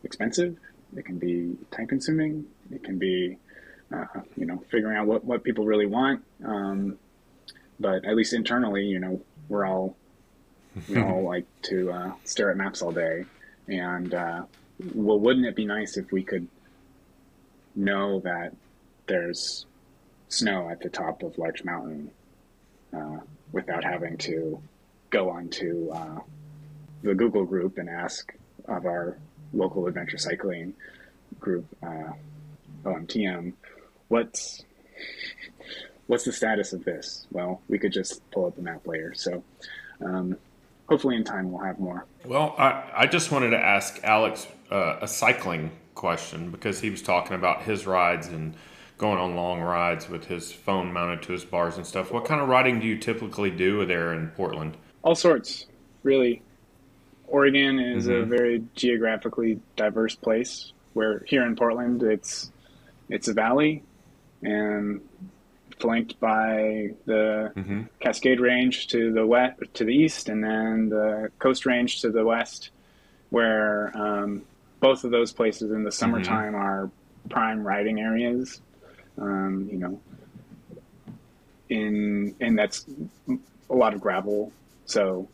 expensive. 0.04 0.58
It 0.96 1.06
can 1.06 1.18
be 1.18 1.58
time 1.72 1.88
consuming. 1.88 2.46
It 2.72 2.84
can 2.84 2.98
be 2.98 3.38
uh, 3.92 4.06
you 4.38 4.46
know 4.46 4.64
figuring 4.70 4.98
out 4.98 5.08
what 5.08 5.24
what 5.24 5.44
people 5.44 5.66
really 5.66 5.88
want. 5.88 6.24
Um, 6.44 6.98
but 7.80 8.06
at 8.06 8.16
least 8.16 8.34
internally, 8.34 8.86
you 8.86 9.00
know, 9.00 9.22
we're 9.50 9.66
all 9.66 9.96
we 10.90 11.02
all 11.02 11.24
like 11.28 11.46
to 11.64 11.92
uh, 11.92 12.12
stare 12.24 12.52
at 12.52 12.58
maps 12.58 12.82
all 12.82 12.92
day. 12.92 13.26
And 13.68 14.14
uh, 14.14 14.44
well, 14.94 15.20
wouldn't 15.20 15.46
it 15.46 15.56
be 15.56 15.66
nice 15.66 15.98
if 15.98 16.12
we 16.12 16.24
could 16.24 16.48
know 17.76 18.20
that 18.20 18.54
there's 19.08 19.66
snow 20.30 20.70
at 20.70 20.82
the 20.82 20.90
top 20.90 21.24
of 21.24 21.38
Larch 21.38 21.64
Mountain 21.64 22.12
uh, 22.96 23.18
without 23.52 23.84
having 23.84 24.18
to 24.18 24.62
go 25.10 25.30
onto 25.30 25.90
uh, 25.92 26.20
the 27.04 27.14
Google 27.14 27.46
group 27.46 27.78
and 27.78 27.90
ask 27.90 28.34
of 28.66 28.86
our 28.86 29.18
local 29.54 29.88
adventure 29.88 30.18
cycling 30.18 30.74
group, 31.40 31.66
uh, 31.84 32.14
OMTM, 32.84 33.54
what's 34.08 34.64
what's 36.08 36.26
the 36.26 36.32
status 36.34 36.74
of 36.74 36.84
this? 36.84 37.28
Well, 37.32 37.62
we 37.70 37.80
could 37.80 37.92
just 37.92 38.30
pull 38.32 38.46
up 38.46 38.56
the 38.56 38.62
map 38.62 38.86
layer. 38.86 39.14
So 39.14 39.44
um, 40.04 40.38
hopefully 40.88 41.16
in 41.16 41.24
time 41.24 41.52
we'll 41.52 41.64
have 41.64 41.80
more. 41.80 42.06
Well, 42.26 42.56
I, 42.58 42.84
I 42.96 43.08
just 43.08 43.32
wanted 43.32 43.52
to 43.52 43.58
ask 43.60 44.00
Alex 44.04 44.48
uh, 44.72 44.98
a 45.02 45.08
cycling 45.08 45.72
question 45.96 46.52
because 46.52 46.80
he 46.80 46.90
was 46.90 47.02
talking 47.02 47.36
about 47.36 47.64
his 47.64 47.86
rides 47.86 48.28
and 48.28 48.56
going 48.98 49.20
on 49.20 49.36
long 49.36 49.62
rides 49.62 50.10
with 50.10 50.26
his 50.26 50.52
phone 50.52 50.94
mounted 50.94 51.22
to 51.24 51.32
his 51.32 51.46
bars 51.46 51.78
and 51.78 51.86
stuff. 51.86 52.12
What 52.12 52.26
kind 52.26 52.42
of 52.42 52.48
riding 52.48 52.80
do 52.80 52.88
you 52.88 52.98
typically 52.98 53.52
do 53.52 53.86
there 53.86 54.14
in 54.14 54.30
Portland? 54.30 54.78
All 55.04 55.16
sorts, 55.16 55.66
really. 56.04 56.42
Oregon 57.28 57.80
is 57.80 58.08
mm-hmm. 58.08 58.24
a 58.24 58.26
very 58.26 58.64
geographically 58.76 59.60
diverse 59.76 60.16
place. 60.16 60.72
Where 60.94 61.24
here 61.26 61.44
in 61.44 61.56
Portland, 61.56 62.04
it's 62.04 62.52
it's 63.10 63.28
a 63.28 63.34
valley, 63.34 63.84
and 64.44 65.02
flanked 65.80 66.20
by 66.20 66.92
the 67.06 67.52
mm-hmm. 67.56 67.82
Cascade 68.00 68.40
Range 68.40 68.88
to 68.88 69.12
the 69.12 69.26
west, 69.26 69.60
to 69.74 69.84
the 69.84 69.94
east, 69.94 70.30
and 70.30 70.44
then 70.44 70.90
the 70.90 71.32
Coast 71.40 71.66
Range 71.66 72.02
to 72.02 72.12
the 72.12 72.24
west, 72.24 72.70
where 73.32 73.92
um, 73.98 74.44
both 74.80 75.04
of 75.04 75.12
those 75.12 75.34
places 75.34 75.72
in 75.72 75.84
the 75.84 75.90
mm-hmm. 75.90 75.96
summertime 75.96 76.54
mm-hmm. 76.54 76.62
are 76.62 76.92
prime 77.30 77.66
riding 77.66 78.00
areas. 78.00 78.62
Um, 79.18 79.70
you 79.72 79.78
know, 79.78 80.02
in 81.70 82.36
and 82.40 82.58
that's 82.58 82.86
a 83.70 83.76
lot 83.76 83.94
of 83.94 84.02
gravel, 84.02 84.52
so 84.86 85.28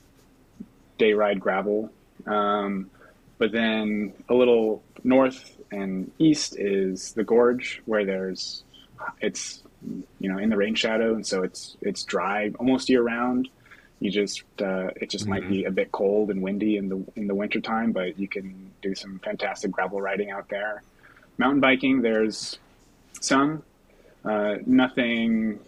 day 0.97 1.13
ride 1.13 1.39
gravel. 1.39 1.91
Um, 2.25 2.89
but 3.38 3.51
then 3.51 4.13
a 4.27 4.34
little 4.34 4.84
north 5.03 5.57
and 5.71 6.11
east 6.19 6.57
is 6.59 7.13
the 7.13 7.23
gorge, 7.23 7.82
where 7.86 8.05
there's 8.05 8.63
it's 9.21 9.63
you 10.19 10.30
know 10.30 10.38
in 10.38 10.49
the 10.49 10.57
rain 10.57 10.75
shadow, 10.75 11.15
and 11.15 11.25
so 11.25 11.43
it's 11.43 11.77
it's 11.82 12.03
dry 12.03 12.51
almost 12.59 12.89
year 12.89 13.01
round. 13.01 13.47
You 13.99 14.11
just 14.11 14.43
uh, 14.61 14.89
it 14.95 15.09
just 15.09 15.25
mm-hmm. 15.25 15.32
might 15.32 15.49
be 15.49 15.65
a 15.65 15.71
bit 15.71 15.91
cold 15.91 16.32
and 16.32 16.41
windy 16.41 16.77
in 16.77 16.89
the 16.89 17.03
in 17.15 17.27
the 17.27 17.36
wintertime, 17.36 17.91
but 17.91 18.19
you 18.19 18.27
can 18.27 18.71
do 18.82 18.95
some 18.95 19.19
fantastic 19.19 19.71
gravel 19.71 20.01
riding 20.01 20.32
out 20.32 20.49
there. 20.49 20.84
Mountain 21.38 21.61
biking, 21.61 22.01
there's 22.01 22.59
some 23.21 23.63
uh, 24.26 24.55
nothing 24.65 25.59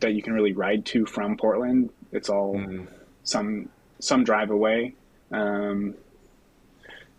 that 0.00 0.14
you 0.14 0.22
can 0.22 0.32
really 0.32 0.52
ride 0.52 0.86
to 0.86 1.06
from 1.06 1.36
Portland. 1.36 1.90
It's 2.12 2.28
all 2.28 2.54
mm-hmm. 2.54 2.84
some 3.24 3.68
some 4.00 4.24
drive 4.24 4.50
away. 4.50 4.94
Um, 5.30 5.94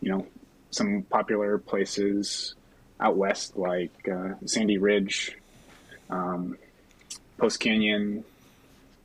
you 0.01 0.09
know, 0.09 0.25
some 0.71 1.03
popular 1.09 1.57
places 1.57 2.55
out 2.99 3.17
west 3.17 3.57
like 3.57 3.91
uh, 4.09 4.33
Sandy 4.45 4.77
Ridge, 4.77 5.37
um, 6.09 6.57
Post 7.37 7.59
Canyon, 7.59 8.23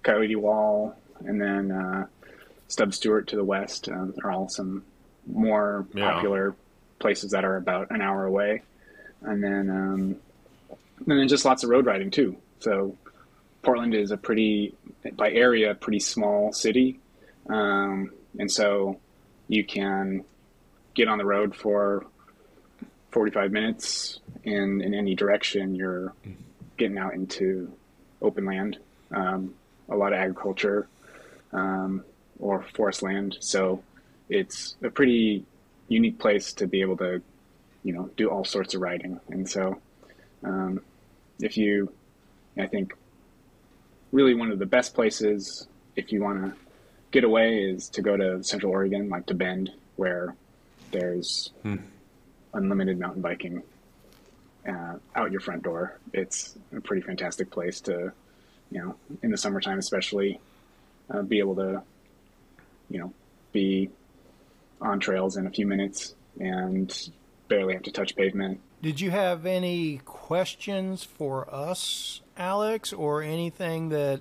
Coyote 0.02 0.36
Wall, 0.36 0.96
and 1.24 1.40
then 1.40 1.70
uh, 1.70 2.06
Stub 2.68 2.94
Stewart 2.94 3.28
to 3.28 3.36
the 3.36 3.44
west 3.44 3.88
um, 3.88 4.14
are 4.22 4.30
all 4.30 4.48
some 4.48 4.84
more 5.26 5.86
yeah. 5.94 6.12
popular 6.12 6.54
places 6.98 7.32
that 7.32 7.44
are 7.44 7.56
about 7.56 7.90
an 7.90 8.00
hour 8.00 8.24
away. 8.24 8.62
And 9.22 9.42
then 9.42 9.70
um, 9.70 10.16
and 10.98 11.18
then 11.18 11.28
just 11.28 11.44
lots 11.44 11.64
of 11.64 11.70
road 11.70 11.86
riding 11.86 12.10
too. 12.10 12.36
So 12.60 12.96
Portland 13.62 13.94
is 13.94 14.10
a 14.10 14.16
pretty, 14.16 14.74
by 15.12 15.30
area, 15.30 15.74
pretty 15.74 16.00
small 16.00 16.52
city, 16.52 16.98
um, 17.48 18.10
and 18.38 18.50
so 18.50 18.98
you 19.48 19.64
can 19.64 20.24
get 20.94 21.08
on 21.08 21.18
the 21.18 21.24
road 21.24 21.54
for 21.54 22.06
45 23.10 23.52
minutes 23.52 24.20
in 24.44 24.80
in 24.80 24.94
any 24.94 25.14
direction. 25.14 25.74
You're 25.74 26.12
getting 26.76 26.98
out 26.98 27.14
into 27.14 27.72
open 28.20 28.44
land, 28.44 28.78
um, 29.12 29.54
a 29.88 29.96
lot 29.96 30.12
of 30.12 30.18
agriculture, 30.18 30.88
um, 31.52 32.04
or 32.38 32.64
forest 32.74 33.02
land. 33.02 33.36
So 33.40 33.82
it's 34.28 34.76
a 34.82 34.90
pretty 34.90 35.44
unique 35.88 36.18
place 36.18 36.52
to 36.54 36.66
be 36.66 36.80
able 36.80 36.96
to, 36.98 37.22
you 37.82 37.92
know, 37.92 38.10
do 38.16 38.28
all 38.30 38.44
sorts 38.44 38.74
of 38.74 38.80
riding. 38.80 39.20
And 39.28 39.48
so 39.48 39.78
um, 40.44 40.80
if 41.40 41.56
you, 41.56 41.92
I 42.56 42.66
think, 42.66 42.94
really 44.12 44.34
one 44.34 44.50
of 44.50 44.58
the 44.58 44.66
best 44.66 44.94
places 44.94 45.66
if 45.96 46.12
you 46.12 46.22
want 46.22 46.44
to 46.44 46.52
get 47.10 47.24
away 47.24 47.58
is 47.58 47.88
to 47.90 48.02
go 48.02 48.16
to 48.16 48.42
Central 48.42 48.72
Oregon, 48.72 49.08
like 49.08 49.26
to 49.26 49.34
Bend, 49.34 49.70
where 49.96 50.34
there's 50.90 51.52
hmm. 51.62 51.76
unlimited 52.52 52.98
mountain 52.98 53.22
biking 53.22 53.62
uh, 54.68 54.94
out 55.14 55.30
your 55.30 55.40
front 55.40 55.62
door. 55.62 55.98
It's 56.12 56.56
a 56.76 56.80
pretty 56.80 57.02
fantastic 57.02 57.50
place 57.50 57.80
to, 57.82 58.12
you 58.70 58.82
know, 58.82 58.96
in 59.22 59.30
the 59.30 59.36
summertime 59.36 59.78
especially, 59.78 60.40
uh, 61.10 61.22
be 61.22 61.38
able 61.38 61.56
to, 61.56 61.82
you 62.90 62.98
know, 62.98 63.12
be 63.52 63.90
on 64.80 65.00
trails 65.00 65.36
in 65.36 65.46
a 65.46 65.50
few 65.50 65.66
minutes 65.66 66.14
and 66.40 67.10
barely 67.48 67.74
have 67.74 67.82
to 67.84 67.92
touch 67.92 68.16
pavement. 68.16 68.60
Did 68.84 69.00
you 69.00 69.10
have 69.12 69.46
any 69.46 70.02
questions 70.04 71.04
for 71.04 71.48
us, 71.50 72.20
Alex, 72.36 72.92
or 72.92 73.22
anything 73.22 73.88
that 73.88 74.20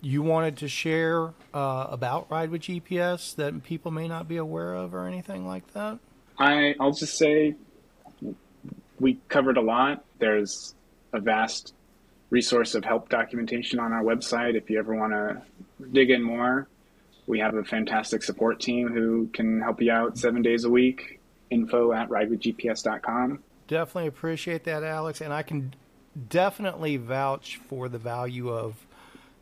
you 0.00 0.20
wanted 0.20 0.56
to 0.56 0.68
share 0.68 1.32
uh, 1.54 1.86
about 1.88 2.28
Ride 2.28 2.50
with 2.50 2.62
GPS 2.62 3.36
that 3.36 3.62
people 3.62 3.92
may 3.92 4.08
not 4.08 4.26
be 4.26 4.36
aware 4.36 4.74
of, 4.74 4.96
or 4.96 5.06
anything 5.06 5.46
like 5.46 5.74
that? 5.74 6.00
I 6.40 6.74
I'll 6.80 6.90
just 6.90 7.16
say 7.16 7.54
we 8.98 9.20
covered 9.28 9.56
a 9.56 9.62
lot. 9.62 10.04
There's 10.18 10.74
a 11.12 11.20
vast 11.20 11.72
resource 12.30 12.74
of 12.74 12.84
help 12.84 13.08
documentation 13.08 13.78
on 13.78 13.92
our 13.92 14.02
website 14.02 14.56
if 14.56 14.68
you 14.68 14.80
ever 14.80 14.96
want 14.96 15.12
to 15.12 15.40
dig 15.92 16.10
in 16.10 16.20
more. 16.20 16.66
We 17.28 17.38
have 17.38 17.54
a 17.54 17.62
fantastic 17.62 18.24
support 18.24 18.58
team 18.58 18.88
who 18.88 19.28
can 19.28 19.60
help 19.60 19.80
you 19.80 19.92
out 19.92 20.18
seven 20.18 20.42
days 20.42 20.64
a 20.64 20.68
week. 20.68 21.20
Info 21.50 21.92
at 21.92 22.08
ridewithgps.com. 22.08 23.44
Definitely 23.68 24.08
appreciate 24.08 24.64
that, 24.64 24.82
Alex. 24.82 25.20
And 25.20 25.32
I 25.32 25.42
can 25.42 25.74
definitely 26.28 26.96
vouch 26.96 27.60
for 27.68 27.88
the 27.88 27.98
value 27.98 28.50
of 28.50 28.74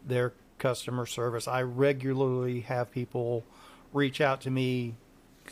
their 0.05 0.35
customer 0.59 1.07
service. 1.07 1.49
I 1.49 1.63
regularly 1.63 2.61
have 2.61 2.91
people 2.91 3.45
reach 3.93 4.21
out 4.21 4.41
to 4.43 4.51
me 4.51 4.95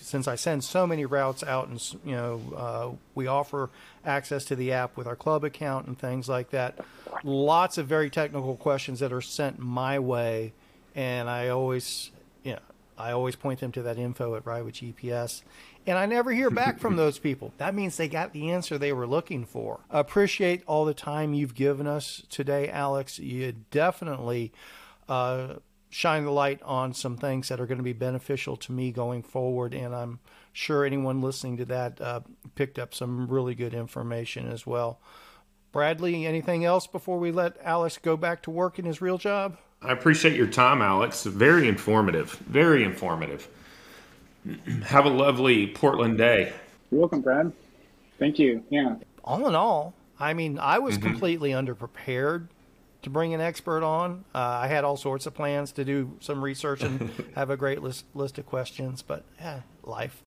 since 0.01 0.27
I 0.27 0.35
send 0.35 0.64
so 0.64 0.89
many 0.89 1.05
routes 1.05 1.45
out, 1.45 1.68
and 1.68 1.81
you 2.05 2.16
know, 2.16 2.41
uh, 2.57 2.91
we 3.14 3.29
offer 3.29 3.70
access 4.05 4.45
to 4.47 4.57
the 4.57 4.72
app 4.72 4.97
with 4.97 5.07
our 5.07 5.14
club 5.14 5.45
account 5.45 5.87
and 5.87 5.97
things 5.97 6.29
like 6.29 6.51
that. 6.51 6.79
Lots 7.22 7.79
of 7.79 7.87
very 7.87 8.11
technical 8.11 8.57
questions 8.57 8.99
that 9.01 9.12
are 9.12 9.20
sent 9.20 9.61
my 9.61 10.01
way, 10.01 10.53
and 10.97 11.31
I 11.31 11.49
always, 11.49 12.11
you 12.43 12.55
know, 12.55 12.59
I 12.99 13.12
always 13.12 13.37
point 13.37 13.61
them 13.61 13.72
to 13.72 13.83
that 13.83 13.99
info 13.99 14.35
at 14.35 14.45
with 14.45 14.75
GPS. 14.75 15.43
And 15.87 15.99
I 15.99 16.07
never 16.07 16.32
hear 16.32 16.51
back 16.51 16.78
from 16.78 16.97
those 16.97 17.18
people. 17.18 17.53
That 17.59 17.74
means 17.74 17.97
they 17.97 18.09
got 18.09 18.32
the 18.32 18.51
answer 18.51 18.78
they 18.78 18.93
were 18.93 19.07
looking 19.07 19.45
for. 19.45 19.80
Appreciate 19.91 20.62
all 20.66 20.85
the 20.85 20.95
time 20.95 21.35
you've 21.35 21.55
given 21.55 21.87
us 21.87 22.22
today, 22.28 22.68
Alex. 22.68 23.18
You 23.18 23.55
definitely 23.70 24.53
uh, 25.09 25.55
shine 25.91 26.24
the 26.24 26.30
light 26.30 26.62
on 26.62 26.93
some 26.95 27.16
things 27.16 27.49
that 27.49 27.61
are 27.61 27.66
going 27.66 27.78
to 27.78 27.85
be 27.85 27.93
beneficial 27.93 28.57
to 28.57 28.72
me 28.72 28.91
going 28.91 29.22
forward. 29.22 29.74
And 29.74 29.95
I'm 29.95 30.20
sure 30.53 30.85
anyone 30.85 31.20
listening 31.20 31.59
to 31.59 31.64
that 31.66 32.01
uh, 32.01 32.20
picked 32.55 32.78
up 32.78 32.95
some 32.95 33.28
really 33.28 33.55
good 33.55 33.74
information 33.74 34.49
as 34.49 34.66
well. 34.66 35.01
Bradley, 35.72 36.24
anything 36.24 36.64
else 36.64 36.87
before 36.87 37.18
we 37.18 37.32
let 37.32 37.57
Alex 37.62 37.99
go 38.01 38.16
back 38.16 38.43
to 38.45 38.51
work 38.51 38.78
in 38.78 38.85
his 38.85 39.03
real 39.03 39.18
job? 39.18 39.59
I 39.82 39.93
appreciate 39.93 40.37
your 40.37 40.47
time, 40.47 40.80
Alex. 40.80 41.24
Very 41.24 41.68
informative. 41.68 42.30
Very 42.47 42.85
informative. 42.85 43.49
Have 44.84 45.07
a 45.07 45.11
lovely 45.11 45.66
Portland 45.66 46.18
day. 46.18 46.53
You're 46.90 47.01
welcome, 47.01 47.22
Brad. 47.22 47.53
Thank 48.18 48.38
you. 48.38 48.62
Yeah. 48.70 48.97
All 49.24 49.47
in 49.49 49.55
all, 49.55 49.95
I 50.18 50.34
mean, 50.34 50.59
I 50.59 50.78
was 50.78 50.97
mm-hmm. 50.97 51.09
completely 51.09 51.51
underprepared 51.51 52.49
to 53.03 53.11
bring 53.11 53.34
an 53.34 53.40
expert 53.40 53.82
on. 53.82 54.24
Uh, 54.34 54.38
I 54.38 54.68
had 54.68 54.84
all 54.84 54.97
sorts 54.97 55.26
of 55.26 55.34
plans 55.34 55.72
to 55.72 55.84
do 55.84 56.16
some 56.20 56.42
research 56.42 56.82
and 56.82 57.11
have 57.34 57.51
a 57.51 57.57
great 57.57 57.82
list 57.82 58.05
list 58.14 58.38
of 58.38 58.47
questions, 58.47 59.03
but 59.03 59.24
yeah, 59.38 59.61
life 59.82 60.22